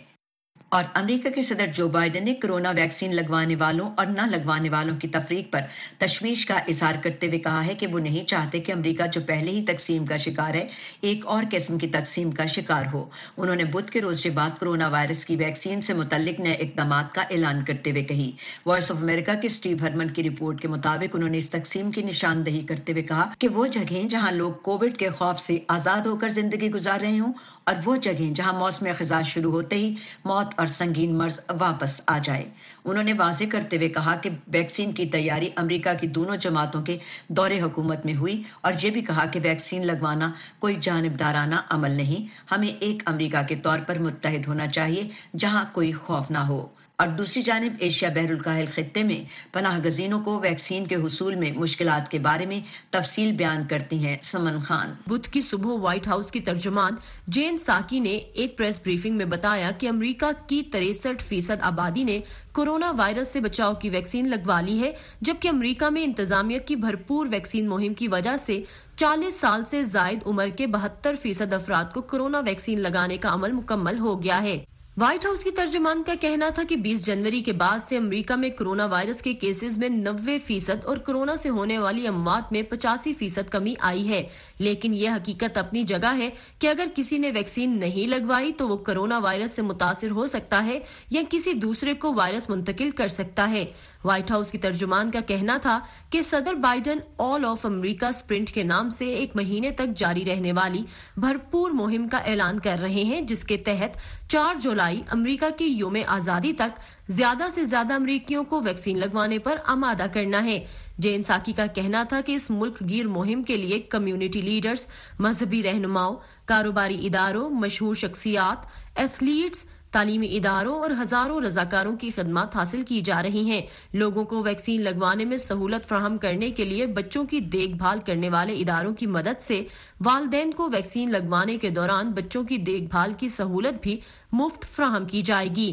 اور 0.68 0.84
امریکہ 0.94 1.30
کے 1.30 1.42
صدر 1.42 1.66
جو 1.74 1.88
بائیڈن 1.88 2.24
نے 2.24 2.34
کرونا 2.34 2.70
ویکسین 2.70 3.14
لگوانے 3.14 3.54
والوں 3.56 3.90
اور 3.96 4.06
نہ 4.06 4.20
لگوانے 4.22 4.68
والوں 4.68 4.96
کی 4.96 5.08
تفریق 5.08 5.52
پر 5.52 5.60
تشویش 5.98 6.46
کا 6.46 6.54
اظہار 6.68 6.94
کرتے 7.02 7.26
ہوئے 7.26 7.38
کہا 7.38 7.66
ہے 7.66 7.74
کہ 7.74 7.86
وہ 7.86 7.98
نہیں 7.98 8.24
چاہتے 8.28 8.60
کہ 8.60 8.72
امریکہ 8.72 9.06
جو 9.06 9.20
پہلے 9.26 9.50
ہی 9.50 9.64
تقسیم 9.64 10.06
کا 10.06 10.16
شکار 10.16 10.54
ہے، 10.54 10.66
ایک 11.00 11.26
اور 11.26 11.42
قسم 11.50 11.78
کی 11.78 11.88
تقسیم 11.88 12.30
کا 12.30 12.46
شکار 12.46 12.84
ہو۔ 12.92 13.04
انہوں 13.36 13.56
نے 13.56 13.64
بدھ 13.64 13.90
کے 13.90 14.00
روز 14.00 14.20
کے 14.20 14.30
بعد 14.30 14.50
کرونا 14.60 14.88
وائرس 14.88 15.24
کی 15.26 15.36
ویکسین 15.36 15.80
سے 15.80 15.94
متعلق 15.94 16.40
نئے 16.40 16.52
اقدامات 16.52 17.14
کا 17.14 17.22
اعلان 17.22 17.64
کرتے 17.64 17.90
ہوئے 17.90 18.04
کہی۔ 18.04 18.30
وائس 18.66 18.90
آف 18.90 18.96
امریکہ 18.96 19.40
کے 19.40 19.46
اسٹیو 19.46 19.76
ہرمن 19.82 20.10
کی 20.10 20.22
رپورٹ 20.22 20.60
کے 20.60 20.68
مطابق 20.68 21.16
انہوں 21.16 21.30
نے 21.30 21.38
اس 21.38 21.50
تقسیم 21.50 21.90
کی 21.90 22.02
نشاندہی 22.02 22.60
کرتے 22.60 22.92
ہوئے 22.92 23.02
کہا 23.02 23.28
کہ 23.38 23.48
وہ 23.48 23.66
جگہیں 23.66 24.08
جہاں 24.08 24.32
لوگ 24.32 24.52
کووڈ 24.52 24.96
کے 24.96 25.08
خوف 25.08 25.40
سے 25.40 25.58
آزاد 25.68 26.06
ہو 26.06 26.16
کر 26.16 26.28
زندگی 26.28 26.70
گزار 26.70 27.00
رہے 27.00 27.18
ہوں 27.18 27.32
اور 27.68 27.76
وہ 27.84 27.96
جگہیں 27.96 28.34
جہاں 28.34 28.52
موسم 28.52 28.86
خزاں 28.98 29.22
شروع 29.22 29.52
ہوتے 29.52 29.76
ہی 29.76 29.94
موت 30.24 30.54
اور 30.56 30.66
سنگین 30.66 31.18
مرض 31.18 31.40
واپس 31.60 32.00
آ 32.06 32.18
جائے۔ 32.22 32.44
انہوں 32.84 33.04
نے 33.04 33.12
واضح 33.12 33.44
کرتے 33.52 33.76
ہوئے 33.76 33.88
کہا 33.88 34.14
کہ 34.16 34.30
ویکسین 34.46 34.92
کی 34.92 35.06
تیاری 35.06 35.50
امریکہ 35.56 35.90
کی 36.00 36.06
دونوں 36.06 36.36
جماعتوں 36.36 36.82
کے 36.82 36.98
دور 37.28 37.50
حکومت 37.62 38.06
میں 38.06 38.16
ہوئی 38.16 38.42
اور 38.60 38.72
یہ 38.82 38.90
بھی 38.90 39.02
کہا 39.02 39.26
کہ 39.26 39.40
ویکسین 39.42 39.86
لگوانا 39.86 40.30
کوئی 40.58 40.74
جانبدارانہ 40.80 41.54
عمل 41.68 41.90
نہیں، 41.90 42.26
ہمیں 42.54 42.68
ایک 42.68 43.02
امریکہ 43.06 43.46
کے 43.48 43.54
طور 43.54 43.78
پر 43.86 43.98
متحد 43.98 44.48
ہونا 44.48 44.66
چاہیے 44.66 45.08
جہاں 45.38 45.64
کوئی 45.72 45.92
خوف 45.92 46.30
نہ 46.30 46.38
ہو۔ 46.38 46.66
اور 46.98 47.08
دوسری 47.08 47.42
جانب 47.42 47.72
ایشیا 47.78 48.08
بحر 48.14 48.30
الکاہل 48.30 48.64
خطے 48.74 49.02
میں 49.02 49.24
پناہ 49.52 49.78
گزینوں 49.84 50.20
کو 50.20 50.38
ویکسین 50.40 50.86
کے 50.86 50.94
حصول 50.94 51.34
میں 51.34 51.52
مشکلات 51.52 52.10
کے 52.10 52.18
بارے 52.18 52.46
میں 52.46 52.60
تفصیل 52.90 53.32
بیان 53.32 53.62
کرتی 53.68 54.06
ہیں 54.06 54.16
سمن 54.22 54.58
خان۔ 54.60 54.92
بدھ 55.06 55.28
کی 55.30 55.40
صبح 55.40 55.76
وائٹ 55.80 56.06
ہاؤس 56.06 56.30
کی 56.30 56.40
ترجمان 56.40 56.92
جین 57.26 57.58
ساکی 57.58 58.00
نے 58.00 58.10
ایک 58.10 58.58
پریس 58.58 58.80
بریفنگ 58.84 59.16
میں 59.16 59.24
بتایا 59.24 59.70
کہ 59.70 59.88
امریکہ 59.88 60.30
کی 60.46 60.62
تریسٹھ 60.62 61.22
فیصد 61.24 61.60
آبادی 61.60 62.02
نے 62.04 62.20
کورونا 62.52 62.90
وائرس 62.90 63.28
سے 63.28 63.40
بچاؤ 63.40 63.74
کی 63.74 63.90
ویکسین 63.90 64.30
لگوا 64.30 64.60
لی 64.60 64.80
ہے، 64.80 64.92
جبکہ 65.20 65.48
امریکہ 65.48 65.90
میں 65.90 66.04
انتظامیہ 66.04 66.58
کی 66.58 66.76
بھرپور 66.76 67.26
ویکسین 67.30 67.68
مہم 67.68 67.94
کی 67.94 68.08
وجہ 68.08 68.36
سے 68.46 68.62
چالیس 68.96 69.40
سال 69.40 69.64
سے 69.64 69.82
زائد 69.82 70.18
عمر 70.26 70.48
کے 70.48 70.66
بہتر 70.66 71.14
فیصد 71.22 71.52
افراد 71.52 71.94
کو 71.94 72.00
کورونا 72.00 72.38
ویکسین 72.38 72.80
لگانے 72.80 73.16
کا 73.16 73.34
عمل 73.34 73.52
مکمل 73.52 73.98
ہو 73.98 74.22
گیا 74.22 74.42
ہے۔ 74.42 74.58
وائٹ 75.00 75.26
ہاؤس 75.26 75.44
کی 75.44 75.50
ترجمان 75.50 76.02
کا 76.02 76.14
کہنا 76.20 76.48
تھا 76.48 76.62
کہ 76.68 76.76
بیس 76.76 77.06
جنوری 77.06 77.40
کے 77.40 77.52
بعد 77.52 77.78
سے 77.88 77.96
امریکہ 77.96 78.34
میں 78.34 78.50
کرونا 78.50 78.86
وائرس 78.86 79.22
کے 79.22 79.32
کیسز 79.32 79.78
میں 79.78 79.88
نوے 79.88 80.38
فیصد 80.38 80.84
اور 80.84 80.96
کرونا 80.96 81.36
سے 81.36 81.48
ہونے 81.48 81.78
والی 81.78 82.06
اموات 82.06 82.52
میں 82.52 82.62
پچاسی 82.62 83.12
فیصد 83.12 83.50
کمی 83.50 83.74
آئی 83.80 84.08
ہے۔ 84.08 84.28
لیکن 84.58 84.94
یہ 84.94 85.10
حقیقت 85.10 85.58
اپنی 85.58 85.82
جگہ 85.82 86.16
ہے 86.18 86.30
کہ 86.58 86.66
اگر 86.66 86.84
کسی 86.96 87.18
نے 87.18 87.30
ویکسین 87.30 87.78
نہیں 87.78 88.06
لگوائی 88.06 88.52
تو 88.52 88.68
وہ 88.68 88.76
کرونا 88.76 89.18
وائرس 89.18 89.50
سے 89.50 89.62
متاثر 89.62 90.10
ہو 90.10 90.26
سکتا 90.26 90.64
ہے 90.64 90.78
یا 91.10 91.22
کسی 91.30 91.52
دوسرے 91.52 91.94
کو 91.94 92.14
وائرس 92.14 92.50
منتقل 92.50 92.90
کر 92.90 93.08
سکتا 93.08 93.50
ہے۔ 93.50 93.64
وائٹ 94.08 94.30
ہاؤس 94.30 94.50
کی 94.50 94.58
ترجمان 94.58 95.10
کا 95.10 95.20
کہنا 95.20 95.56
تھا 95.62 95.78
کہ 96.10 96.22
صدر 96.22 96.54
بائیڈن 96.54 96.98
آل 97.18 97.44
آف 97.44 97.66
امریکہ 97.66 98.10
سپرنٹ 98.12 98.50
کے 98.50 98.62
نام 98.62 98.90
سے 98.90 99.06
ایک 99.06 99.36
مہینے 99.36 99.70
تک 99.70 99.96
جاری 99.96 100.24
رہنے 100.24 100.52
والی 100.52 100.82
بھرپور 101.16 101.70
مہم 101.70 102.08
کا 102.08 102.18
اعلان 102.18 102.58
کر 102.58 102.78
رہے 102.82 103.04
ہیں، 103.04 103.20
جس 103.20 103.44
کے 103.44 103.56
تحت 103.56 103.98
چار 104.30 104.60
جولائی 104.60 105.02
امریکہ 105.10 105.50
کی 105.58 105.64
یوم 105.64 105.96
آزادی 106.06 106.52
تک 106.52 106.80
زیادہ 107.08 107.48
سے 107.54 107.64
زیادہ 107.64 107.94
امریکیوں 107.94 108.44
کو 108.44 108.60
ویکسین 108.60 108.98
لگوانے 108.98 109.38
پر 109.38 109.58
آمادہ 109.64 110.06
کرنا 110.12 110.44
ہے۔ 110.44 110.58
جین 110.98 111.22
ساکی 111.22 111.52
کا 111.52 111.66
کہنا 111.66 112.02
تھا 112.02 112.20
کہ 112.26 112.32
اس 112.32 112.50
ملک 112.50 112.82
گیر 112.88 113.06
مہم 113.06 113.42
کے 113.42 113.56
لیے 113.56 113.78
کمیونٹی 113.88 114.40
لیڈرز، 114.40 114.86
مذہبی 115.18 115.62
رہنماؤں، 115.62 116.16
کاروباری 116.44 117.06
اداروں، 117.06 117.48
مشہور 117.50 117.94
شخصیات، 117.94 118.66
ایتھلیٹس 118.98 119.64
تعلیمی 119.90 120.36
اداروں 120.36 120.78
اور 120.78 120.90
ہزاروں 121.02 121.40
رضاکاروں 121.40 121.96
کی 121.96 122.10
خدمات 122.10 122.56
حاصل 122.56 122.82
کی 122.82 123.00
جا 123.00 123.22
رہی 123.22 123.50
ہیں۔ 123.50 123.62
لوگوں 123.92 124.24
کو 124.24 124.42
ویکسین 124.42 124.82
لگوانے 124.82 125.24
میں 125.24 125.36
سہولت 125.36 125.88
فراہم 125.88 126.18
کرنے 126.18 126.50
کے 126.50 126.64
لیے 126.64 126.86
بچوں 126.86 127.24
کی 127.24 127.40
دیکھ 127.40 127.72
بھال 127.72 127.98
کرنے 128.06 128.30
والے 128.30 128.52
اداروں 128.52 128.94
کی 128.94 129.06
مدد 129.06 129.40
سے 129.40 129.64
والدین 130.04 130.50
کو 130.50 130.68
ویکسین 130.72 131.12
لگوانے 131.12 131.56
کے 131.56 131.70
دوران 131.70 132.10
بچوں 132.10 132.44
کی 132.44 132.56
دیکھ 132.56 132.84
بھال 132.84 133.12
کی 133.12 133.28
سہولت 133.28 133.82
بھی 133.82 134.00
مفت 134.32 134.76
فراہم 134.76 135.04
کی 135.04 135.22
جائے 135.22 135.48
گی۔ 135.56 135.72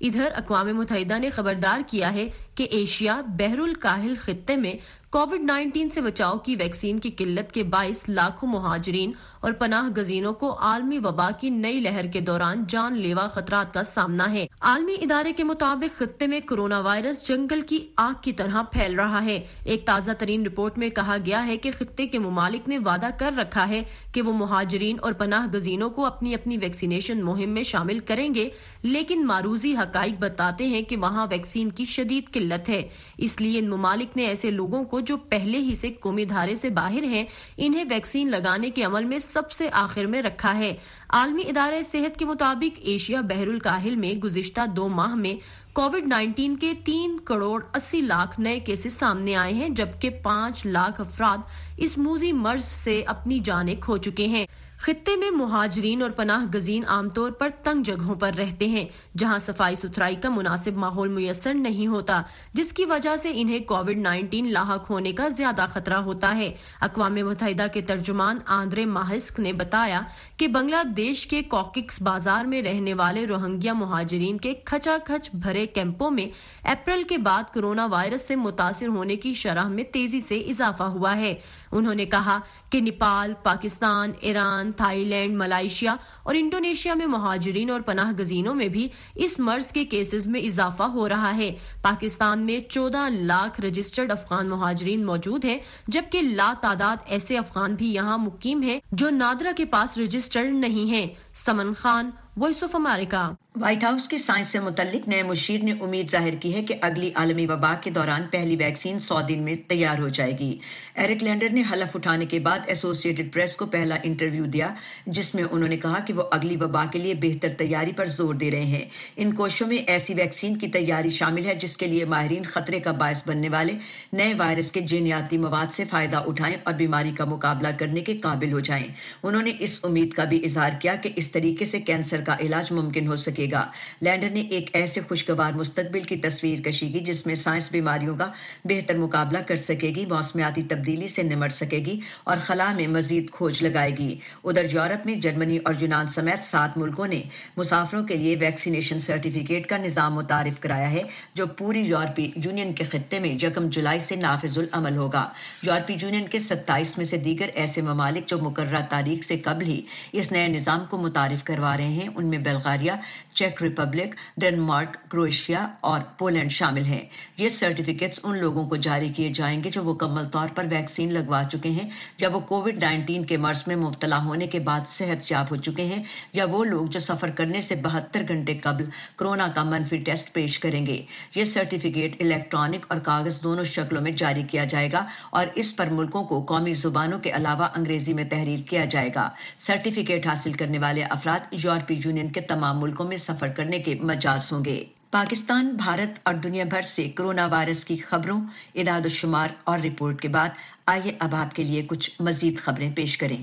ادھر 0.00 0.28
اقوام 0.34 0.66
متحدہ 0.66 1.18
نے 1.18 1.30
خبردار 1.30 1.80
کیا 1.86 2.12
ہے 2.12 2.28
کہ 2.54 2.66
ایشیا 2.70 3.20
بحر 3.28 3.58
الکاہل 3.58 4.14
خطے 4.22 4.56
میں 4.56 4.74
کووڈ 5.12 5.40
نائنٹین 5.40 5.88
سے 5.90 6.00
بچاؤ 6.00 6.38
کی 6.38 6.56
ویکسین 6.56 6.98
کی 6.98 7.10
قلت 7.10 7.52
کے 7.52 7.62
باعث 7.62 8.08
لاکھوں 8.08 8.48
مہاجرین 8.48 9.12
اور 9.40 9.52
پناہ 9.52 9.88
گزینوں 9.88 10.32
کو 10.32 10.58
عالمی 10.58 10.98
وبا 10.98 11.30
کی 11.30 11.50
نئی 11.50 11.80
لہر 11.80 12.06
کے 12.06 12.20
دوران 12.20 12.64
جان 12.68 12.98
لیوا 12.98 13.26
خطرات 13.28 13.74
کا 13.74 13.82
سامنا 13.82 14.32
ہے۔ 14.32 14.46
عالمی 14.60 14.94
ادارے 15.02 15.32
کے 15.32 15.44
مطابق 15.44 15.98
خطے 15.98 16.26
میں 16.26 16.40
کرونا 16.40 16.80
وائرس 16.80 17.26
جنگل 17.28 17.62
کی 17.62 17.88
آگ 17.96 18.12
کی 18.20 18.32
طرح 18.32 18.62
پھیل 18.62 18.94
رہا 18.94 19.24
ہے۔ 19.24 19.46
ایک 19.64 19.86
تازہ 19.86 20.10
ترین 20.18 20.46
رپورٹ 20.46 20.78
میں 20.78 20.88
کہا 20.88 21.16
گیا 21.26 21.46
ہے 21.46 21.56
کہ 21.56 21.70
خطے 21.78 22.06
کے 22.06 22.18
ممالک 22.18 22.68
نے 22.68 22.78
وعدہ 22.78 23.08
کر 23.18 23.34
رکھا 23.38 23.68
ہے 23.68 23.82
کہ 24.12 24.22
وہ 24.22 24.32
مہاجرین 24.32 24.96
اور 25.00 25.12
پناہ 25.12 25.46
گزینوں 25.54 25.90
کو 25.90 26.06
اپنی 26.06 26.34
اپنی 26.34 26.56
ویکسینیشن 26.56 27.22
مہم 27.22 27.48
میں 27.48 27.62
شامل 27.62 27.98
کریں 27.98 28.34
گے، 28.34 28.48
لیکن 28.82 29.26
معروضی 29.26 29.74
حقائق 29.76 30.14
بتاتے 30.18 30.66
ہیں 30.66 30.82
کہ 30.82 30.96
وہاں 30.96 31.26
ویکسین 31.30 31.70
کی 31.70 31.84
شدید 31.84 32.32
قلت 32.32 32.68
ہے۔ 32.68 32.88
اس 33.18 33.40
لیے 33.40 33.58
ان 33.58 33.68
ممالک 33.70 34.16
نے 34.16 34.26
ایسے 34.26 34.50
لوگوں 34.50 34.84
کو 34.84 34.99
جو 35.00 35.16
پہلے 35.16 35.58
ہی 35.58 35.74
سے 35.74 35.90
قومی 35.90 36.24
دھارے 36.24 36.54
سے 36.54 36.70
باہر 36.70 37.02
ہیں، 37.02 37.24
انہیں 37.56 37.84
ویکسین 37.90 38.30
لگانے 38.30 38.70
کے 38.70 38.82
عمل 38.82 39.04
میں 39.04 39.18
سب 39.18 39.50
سے 39.50 39.68
آخر 39.72 40.04
میں 40.04 40.22
رکھا 40.22 40.58
ہے۔ 40.58 40.74
عالمی 41.08 41.42
ادارہ 41.42 41.82
صحت 41.92 42.18
کے 42.18 42.24
مطابق 42.24 42.78
ایشیا 42.82 43.20
بحر 43.20 43.46
الکاہل 43.46 43.96
میں 43.96 44.12
گزشتہ 44.12 44.66
دو 44.66 44.88
ماہ 44.88 45.14
میں 45.14 45.34
کووڈ 45.72 46.06
نائنٹین 46.06 46.56
کے 46.56 46.72
تین 46.84 47.18
کروڑ 47.24 47.62
اسی 47.74 48.00
لاکھ 48.00 48.40
نئے 48.40 48.60
کیسز 48.60 48.92
سامنے 48.92 49.36
آئے 49.36 49.52
ہیں، 49.52 49.68
جبکہ 49.68 50.10
پانچ 50.10 50.66
لاکھ 50.66 51.00
افراد 51.00 51.38
اس 51.76 51.98
موزی 51.98 52.32
مرض 52.32 52.64
سے 52.64 53.02
اپنی 53.06 53.38
جانیں 53.38 53.74
کھو 53.80 53.96
چکے 53.96 54.26
ہیں۔ 54.26 54.46
خطے 54.80 55.16
میں 55.16 55.30
مہاجرین 55.30 56.02
اور 56.02 56.10
پناہ 56.10 56.44
گزین 56.54 56.84
عام 56.88 57.08
طور 57.08 57.30
پر 57.30 57.48
تنگ 57.62 57.82
جگہوں 57.82 58.14
پر 58.14 58.30
رہتے 58.38 58.66
ہیں، 58.66 58.84
جہاں 59.18 59.38
صفائی 59.38 59.74
ستھرائی 59.74 60.16
کا 60.16 60.28
مناسب 60.28 60.76
ماحول 60.76 61.08
میسر 61.08 61.54
نہیں 61.54 61.86
ہوتا، 61.86 62.22
جس 62.52 62.72
کی 62.72 62.84
وجہ 62.84 63.16
سے 63.16 63.32
انہیں 63.34 63.58
کووڈ 63.58 63.96
نائنٹین 63.96 64.52
لاحق 64.52 64.90
ہونے 64.90 65.12
کا 65.12 65.28
زیادہ 65.28 65.66
خطرہ 65.68 65.94
ہوتا 65.94 66.36
ہے۔ 66.36 66.52
اقوام 66.80 67.14
متحدہ 67.14 67.66
کے 67.72 67.80
ترجمان 67.80 68.38
آندرے 68.46 68.84
ماہسک 68.86 69.40
نے 69.40 69.52
بتایا 69.52 70.00
کہ 70.36 70.48
بنگلہ 70.48 70.82
دیش 70.96 71.26
کے 71.26 71.42
کوککس 71.42 72.02
بازار 72.02 72.44
میں 72.44 72.62
رہنے 72.62 72.94
والے 72.94 73.26
روہنگیا 73.26 73.72
مہاجرین 73.72 74.38
کے 74.38 74.54
کھچا 74.64 74.96
کھچ 75.04 75.30
بھرے 75.34 75.66
کیمپوں 75.66 76.10
میں 76.10 76.26
اپریل 76.68 77.02
کے 77.02 77.18
بعد 77.18 77.42
کرونا 77.52 77.86
وائرس 77.86 78.26
سے 78.26 78.36
متاثر 78.36 78.88
ہونے 78.88 79.16
کی 79.16 79.34
شرح 79.34 79.68
میں 79.68 79.84
تیزی 79.84 80.20
سے 80.20 80.38
اضافہ 80.38 80.82
ہوا 80.82 81.16
ہے۔ 81.16 81.34
انہوں 81.72 81.94
نے 81.94 82.04
کہا 82.04 82.38
کہ 82.70 82.80
Nepal, 82.80 83.32
Pakistan, 83.42 84.12
Iran 84.20 84.69
Thailand 85.04 85.36
Malaysia 85.36 85.96
اور 86.22 86.34
انڈونیشیا 86.34 86.94
میں 86.94 87.06
مہاجرین 87.06 87.70
اور 87.70 87.80
پناہ 87.80 88.12
گزینوں 88.12 88.54
میں 88.54 88.68
بھی 88.68 88.88
اس 89.14 89.38
مرض 89.38 89.66
کے 89.66 89.84
کیسز 89.84 90.26
میں 90.26 90.40
اضافہ 90.40 90.82
ہو 90.82 91.08
رہا 91.08 91.36
ہے۔ 91.36 91.54
پاکستان 91.82 92.38
میں 92.38 92.70
چودہ 92.70 93.08
لاکھ 93.10 93.60
رجسٹرڈ 93.60 94.10
افغان 94.10 94.48
مہاجرین 94.48 95.04
موجود 95.04 95.44
ہیں، 95.44 95.58
جبکہ 95.86 96.22
لا 96.22 96.52
تعداد 96.60 96.96
ایسے 97.06 97.38
افغان 97.38 97.74
بھی 97.74 97.94
یہاں 97.94 98.18
مقیم 98.18 98.62
ہیں 98.62 98.80
جو 98.92 99.10
نادرا 99.10 99.50
کے 99.56 99.64
پاس 99.64 99.98
رجسٹرڈ 99.98 100.54
نہیں 100.54 100.90
ہیں۔ 100.90 101.06
سمن 101.34 101.74
Khan, 101.74 102.10
voice 102.36 102.62
of 102.62 102.76
America. 102.76 103.30
White 103.56 103.84
house 103.84 104.08
کے 104.08 104.18
سائنس 104.18 104.48
سے 104.48 104.60
متعلق 104.60 105.08
نئے 105.08 105.22
مشیر 105.22 105.62
نے 105.62 105.72
امید 105.80 106.10
ظاہر 106.10 106.34
کی 106.40 106.54
ہے 106.54 106.62
کہ 106.64 106.74
اگلی 106.80 107.10
عالمی 107.14 107.46
وبا 107.46 107.74
کے 107.74 107.90
دوران 107.90 108.22
پہلی 108.30 108.56
ویکسین 108.56 108.98
سو 108.98 109.20
دن 109.20 109.42
میں 109.42 109.54
تیار 109.68 109.98
ہو 109.98 110.08
جائے 110.08 110.38
گی۔ 110.38 110.58
ایرک 110.94 111.22
لینڈر 111.22 111.48
نے 111.50 111.62
حلف 111.72 111.96
اٹھانے 111.96 112.26
کے 112.26 112.38
بعد 112.38 112.58
ایسوسیٹڈ 112.66 113.32
پریس 113.32 113.56
کو 113.56 113.66
پہلا 113.66 113.96
انٹرویو 114.02 114.44
دیا، 114.44 114.68
جس 115.06 115.34
میں 115.34 115.44
انہوں 115.50 115.68
نے 115.68 115.76
کہا 115.76 115.98
کہ 116.06 116.14
وہ 116.14 116.22
اگلی 116.30 116.56
وبا 116.56 116.84
کے 116.84 116.98
لیے 116.98 117.14
بہتر 117.14 117.48
تیاری 117.58 117.92
پر 117.92 118.06
زور 118.06 118.34
دے 118.34 118.50
رہے 118.50 118.64
ہیں۔ 118.64 118.84
ان 119.16 119.34
کوششوں 119.34 119.68
میں 119.68 119.76
ایسی 119.76 120.14
ویکسین 120.14 120.56
کی 120.56 120.68
تیاری 120.68 121.10
شامل 121.10 121.46
ہے 121.46 121.54
جس 121.54 121.76
کے 121.76 121.86
لیے 121.86 122.04
ماہرین 122.04 122.42
خطرے 122.42 122.80
کا 122.80 122.92
باعث 122.92 123.22
بننے 123.26 123.48
والے 123.48 123.72
نئے 124.12 124.34
وائرس 124.34 124.72
کے 124.72 124.80
جینیاتی 124.80 125.38
مواد 125.38 125.72
سے 125.72 125.84
فائدہ 125.84 126.22
اٹھائیں 126.26 126.56
اور 126.62 126.74
بیماری 126.74 127.10
کا 127.10 127.24
مقابلہ 127.24 127.68
کرنے 127.78 128.00
کے 128.00 128.16
قابل 128.16 128.52
ہو 128.52 128.60
جائیں۔ 128.60 128.86
انہوں 129.22 129.42
نے 129.42 129.52
اس 129.58 129.78
امید 129.82 130.12
کا 130.12 130.24
بھی 130.24 130.44
اظہار 130.44 130.80
کیا 130.80 130.94
کہ 130.94 131.10
اس 131.16 131.30
طریقے 131.30 131.64
سے 131.64 131.80
کینسر 131.80 132.20
کا 132.20 132.36
علاج 132.40 132.72
ممکن 132.72 133.06
ہو 133.06 133.16
سکے۔ 133.16 133.39
سکے 133.40 133.50
گا۔ 133.52 133.64
لینڈر 134.02 134.30
نے 134.30 134.40
ایک 134.50 134.70
ایسے 134.72 135.00
خوشگوار 135.08 135.52
مستقبل 135.52 136.00
کی 136.00 136.16
تصویر 136.16 136.60
کشی 136.60 136.88
کی 136.92 137.00
جس 137.00 137.26
میں 137.26 137.34
سائنس 137.34 137.70
بیماریوں 137.72 138.16
کا 138.16 138.26
بہتر 138.64 138.96
مقابلہ 138.96 139.38
کر 139.48 139.56
سکے 139.56 139.90
گی، 139.96 140.04
موسمیاتی 140.06 140.62
تبدیلی 140.62 141.08
سے 141.08 141.22
نمٹ 141.22 141.52
سکے 141.52 141.78
گی 141.86 141.98
اور 142.24 142.36
خلا 142.44 142.72
میں 142.76 142.86
مزید 142.86 143.30
کھوج 143.30 143.62
لگائے 143.62 143.96
گی۔ 143.96 144.14
ادھر 144.44 144.66
یورپ 144.72 145.06
میں 145.06 145.14
جرمنی 145.14 145.58
اور 145.64 145.74
یونان 145.80 146.06
سمیت 146.06 146.44
سات 146.44 146.76
ملکوں 146.76 147.06
نے 147.06 147.20
مسافروں 147.56 148.04
کے 148.06 148.16
لیے 148.16 148.36
ویکسینیشن 148.40 149.00
سرٹیفکیٹ 149.00 149.66
کا 149.66 149.76
نظام 149.76 150.14
متعارف 150.14 150.60
کرایا 150.60 150.90
ہے، 150.90 151.02
جو 151.34 151.46
پوری 151.58 151.80
یورپی 151.80 152.30
یونین 152.44 152.72
کے 152.72 152.84
خطے 152.84 153.18
میں 153.18 153.34
یکم 153.42 153.68
جولائی 153.68 154.00
سے 154.00 154.16
نافذ 154.16 154.58
العمل 154.58 154.96
ہوگا۔ 154.96 155.24
یورپی 155.62 155.96
یونین 156.02 156.26
کے 156.28 156.38
ستائیس 156.38 156.96
میں 156.98 157.04
سے 157.04 157.16
دیگر 157.16 157.48
ایسے 157.54 157.82
ممالک 157.82 158.28
جو 158.28 158.38
مقررہ 158.38 158.80
تاریخ 158.88 159.24
سے 159.26 159.36
قبل 159.38 159.66
ہی 159.66 159.80
اس 160.12 160.32
نئے 160.32 160.46
نظام 160.48 160.84
کو 160.90 160.98
متعارف 160.98 161.44
کروا 161.44 161.76
رہے 161.76 161.88
ہیں، 161.88 162.08
ان 162.14 162.26
میں 162.26 162.38
بلغاریہ 162.38 162.92
چیک 163.34 163.62
ریپبلک 163.62 164.14
ڈینمارک 164.36 164.96
کروشیا 165.10 165.66
اور 165.80 166.00
پولینڈ 166.18 166.52
شامل 166.52 166.84
ہیں۔ 166.84 167.00
یہ 167.36 167.48
سرٹیفکیٹس 167.48 168.20
ان 168.22 168.38
لوگوں 168.38 168.64
کو 168.66 168.76
جاری 168.76 169.08
کیے 169.08 169.28
جائیں 169.28 169.64
گے 169.64 169.70
جو 169.70 169.82
مکمل 169.84 170.24
طور 170.24 170.48
پر 170.54 170.66
ویکسین 170.70 171.12
لگوا 171.12 171.42
چکے 171.44 171.70
ہیں 171.70 171.88
یا 172.18 172.28
وہ 172.32 172.40
کووڈ 172.40 172.78
نائنٹین 172.78 173.24
کے 173.24 173.36
مرض 173.36 173.62
میں 173.66 173.76
مبتلا 173.76 174.22
ہونے 174.24 174.46
کے 174.46 174.58
بعد 174.58 174.88
صحت 174.88 175.30
یاب 175.32 175.50
ہو 175.50 175.56
چکے 175.56 175.84
ہیں 175.84 176.02
یا 176.32 176.44
وہ 176.44 176.64
لوگ 176.64 176.86
جو 176.86 177.00
سفر 177.00 177.30
کرنے 177.30 177.60
سے 177.60 177.74
بہتر 177.82 178.22
گھنٹے 178.28 178.58
قبل 178.58 178.84
کرونا 179.16 179.48
کا 179.54 179.62
منفی 179.64 179.96
ٹیسٹ 179.96 180.32
پیش 180.32 180.58
کریں 180.58 180.86
گے۔ 180.86 181.02
یہ 181.34 181.44
سرٹیفکیٹ 181.44 182.16
الیکٹرانک 182.20 182.86
اور 182.88 182.98
کاغذ 182.98 183.42
دونوں 183.42 183.64
شکلوں 183.64 184.02
میں 184.02 184.12
جاری 184.12 184.42
کیا 184.42 184.64
جائے 184.64 184.92
گا 184.92 185.04
اور 185.30 185.46
اس 185.54 185.76
پر 185.76 185.86
ملکوں 185.90 186.24
کو 186.24 186.42
قومی 186.44 186.74
زبانوں 186.74 187.18
کے 187.18 187.30
علاوہ 187.30 187.68
انگریزی 187.76 188.12
میں 188.12 188.24
تحریر 188.24 188.60
کیا 188.68 188.84
جائے 188.84 189.10
گا۔ 189.14 189.28
سرٹیفکیٹ 189.58 190.26
حاصل 190.26 190.52
کرنے 190.52 190.78
والے 190.78 191.04
افراد 191.10 191.52
یورپی 191.52 192.00
یونین 192.04 192.32
کے 192.32 192.40
تمام 192.40 192.80
ملکوں 192.80 193.08
میں 193.08 193.16
سفر 193.20 193.48
کرنے 193.48 193.78
کے 193.78 193.94
مجاز 194.00 194.52
ہوں 194.52 194.64
گے۔ 194.64 194.84
پاکستان، 195.10 195.70
بھارت 195.76 196.18
اور 196.22 196.34
دنیا 196.34 196.64
بھر 196.64 196.82
سے 196.82 197.08
کرونا 197.08 197.46
وائرس 197.46 197.84
کی 197.84 197.96
خبروں، 197.96 198.40
اداد 198.74 199.06
و 199.06 199.08
شمار 199.08 199.48
اور 199.64 199.78
رپورٹ 199.78 200.20
کے 200.20 200.28
بعد 200.28 200.48
آئیے 200.86 201.12
اب 201.18 201.34
آپ 201.34 201.54
کے 201.54 201.62
لیے 201.62 201.82
کچھ 201.86 202.10
مزید 202.20 202.58
خبریں 202.58 202.90
پیش 202.96 203.16
کریں۔ 203.18 203.42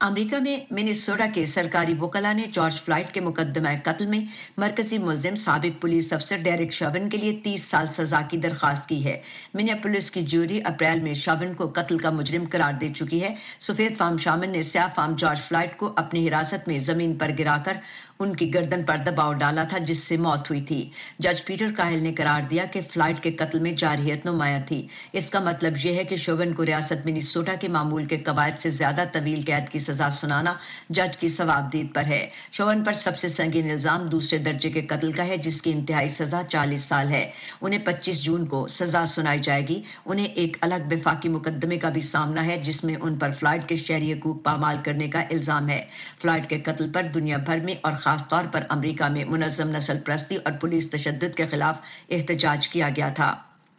امریکہ 0.00 0.36
میں 0.36 0.56
منیسوٹا 0.70 1.26
کے 1.34 1.46
سرکاری 1.46 1.94
وکلا 2.00 2.32
نے 2.32 2.44
جارج 2.52 2.80
فلائٹ 2.80 3.12
کے 3.12 3.20
مقدمہ 3.20 3.68
قتل 3.84 4.06
میں 4.06 4.20
مرکزی 4.56 4.98
ملزم 4.98 5.36
سابق 5.36 5.82
پولیس 5.82 6.12
افسر 6.12 6.36
ڈیرک 6.36 6.72
شاون 6.72 7.08
کے 7.08 7.16
لیے 7.16 7.40
تیس 7.44 7.64
سال 7.64 7.86
سزا 7.92 8.20
کی 8.30 8.36
درخواست 8.36 8.88
کی 8.88 9.04
ہے۔ 9.04 9.20
منیا 9.54 9.74
پولیس 9.82 10.10
کی 10.10 10.22
جوری 10.22 10.60
اپریل 10.64 11.00
میں 11.00 11.14
شاون 11.14 11.54
کو 11.54 11.70
قتل 11.74 11.98
کا 11.98 12.10
مجرم 12.10 12.44
قرار 12.50 12.72
دے 12.72 12.88
چکی 12.88 13.22
ہے۔ 13.22 13.34
سفید 13.60 13.98
فام 13.98 14.18
شامن 14.18 14.50
نے 14.50 14.62
سیاہ 14.62 14.88
فام 14.94 15.14
جارج 15.16 15.42
فلائٹ 15.48 15.76
کو 15.76 15.92
اپنی 15.96 16.28
حراست 16.28 16.68
میں 16.68 16.78
زمین 16.78 17.16
پر 17.16 17.30
گرا 17.38 17.56
کر 17.64 17.76
ان 18.22 18.36
کی 18.36 18.54
گردن 18.54 18.82
پر 18.82 18.96
دباؤ 18.96 19.32
ڈالا 19.32 19.64
تھا 19.64 19.78
جس 19.78 19.98
سے 19.98 20.16
موت 20.16 20.50
ہوئی 20.50 20.60
تھی۔ 20.60 20.90
جج 21.18 21.44
پیٹر 21.44 21.70
کاہل 21.76 22.02
نے 22.02 22.14
قرار 22.14 22.40
دیا 22.50 22.64
کہ 22.64 22.80
فلائٹ 22.92 23.22
کے 23.22 23.32
قتل 23.32 23.58
میں 23.58 23.72
جارحیت 23.72 24.26
نمایاں 24.26 24.60
تھی۔ 24.66 24.86
اس 25.12 25.30
کا 25.30 25.40
مطلب 25.40 25.72
یہ 25.84 25.94
ہے 25.94 26.04
کہ 26.04 26.16
شوبن 26.16 26.54
کو 26.54 26.66
ریاست 26.66 27.06
منیسوٹا 27.06 27.54
کے 27.54 27.68
معمول 27.68 28.04
کے 28.04 28.16
قواعد 28.16 28.58
سے 28.58 28.70
زیادہ 28.70 29.04
طویل 29.12 29.42
قید 29.46 29.68
کی 29.68 29.78
سزا 29.78 30.10
سنانا 30.10 30.54
جج 30.90 31.16
کی 31.16 31.28
ثوابدید 31.28 31.94
پر 31.94 32.04
ہے۔ 32.04 32.30
شوبن 32.52 32.84
پر 32.84 32.92
سب 32.92 33.18
سے 33.18 33.28
سنگین 33.28 33.70
الزام 33.70 34.08
دوسرے 34.08 34.38
درجے 34.38 34.70
کے 34.70 34.80
قتل 34.80 35.12
کا 35.12 35.26
ہے 35.26 35.36
جس 35.36 35.62
کی 35.62 35.72
انتہائی 35.72 36.08
سزا 36.08 36.42
چالیس 36.48 36.82
سال 36.82 37.08
ہے۔ 37.08 37.30
انہیں 37.60 37.80
پچیس 37.84 38.22
جون 38.22 38.46
کو 38.46 38.68
سزا 38.68 39.06
سنائی 39.06 39.38
جائے 39.38 39.68
گی۔ 39.68 39.82
انہیں 40.06 40.26
ایک 40.26 40.56
الگ 40.60 40.86
وفاقی 40.90 41.28
مقدمے 41.28 41.78
کا 41.78 41.88
بھی 41.88 42.00
سامنا 42.00 42.46
ہے 42.46 42.58
جس 42.58 42.84
میں 42.84 42.94
ان 43.00 43.16
پر 43.16 43.30
فلائٹ 43.30 43.68
کے 43.68 43.76
شہری 43.76 44.12
حقوق 44.12 44.42
پامال 44.42 44.76
کرنے 44.84 45.08
کا 45.08 45.20
الزام 45.20 45.68
ہے۔ 45.68 45.84
فلائٹ 46.22 46.48
کے 46.48 46.60
قتل 46.60 46.92
پر 46.92 47.02
دنیا 47.02 47.36
بھر 47.36 47.58
میں 47.60 47.74
اور 47.80 47.92
خاص 47.92 48.11
خاص 48.12 48.28
طور 48.28 48.44
پر 48.52 48.62
امریکہ 48.68 49.04
میں 49.04 49.24
منظم 49.24 49.76
نسل 49.76 49.98
پرستی 50.06 50.36
اور 50.36 50.52
پولیس 50.52 50.90
تشدد 50.90 51.34
کے 51.36 51.44
خلاف 51.46 51.76
احتجاج 52.10 52.68
کیا 52.68 52.88
گیا 52.96 53.08
تھا۔ 53.08 53.36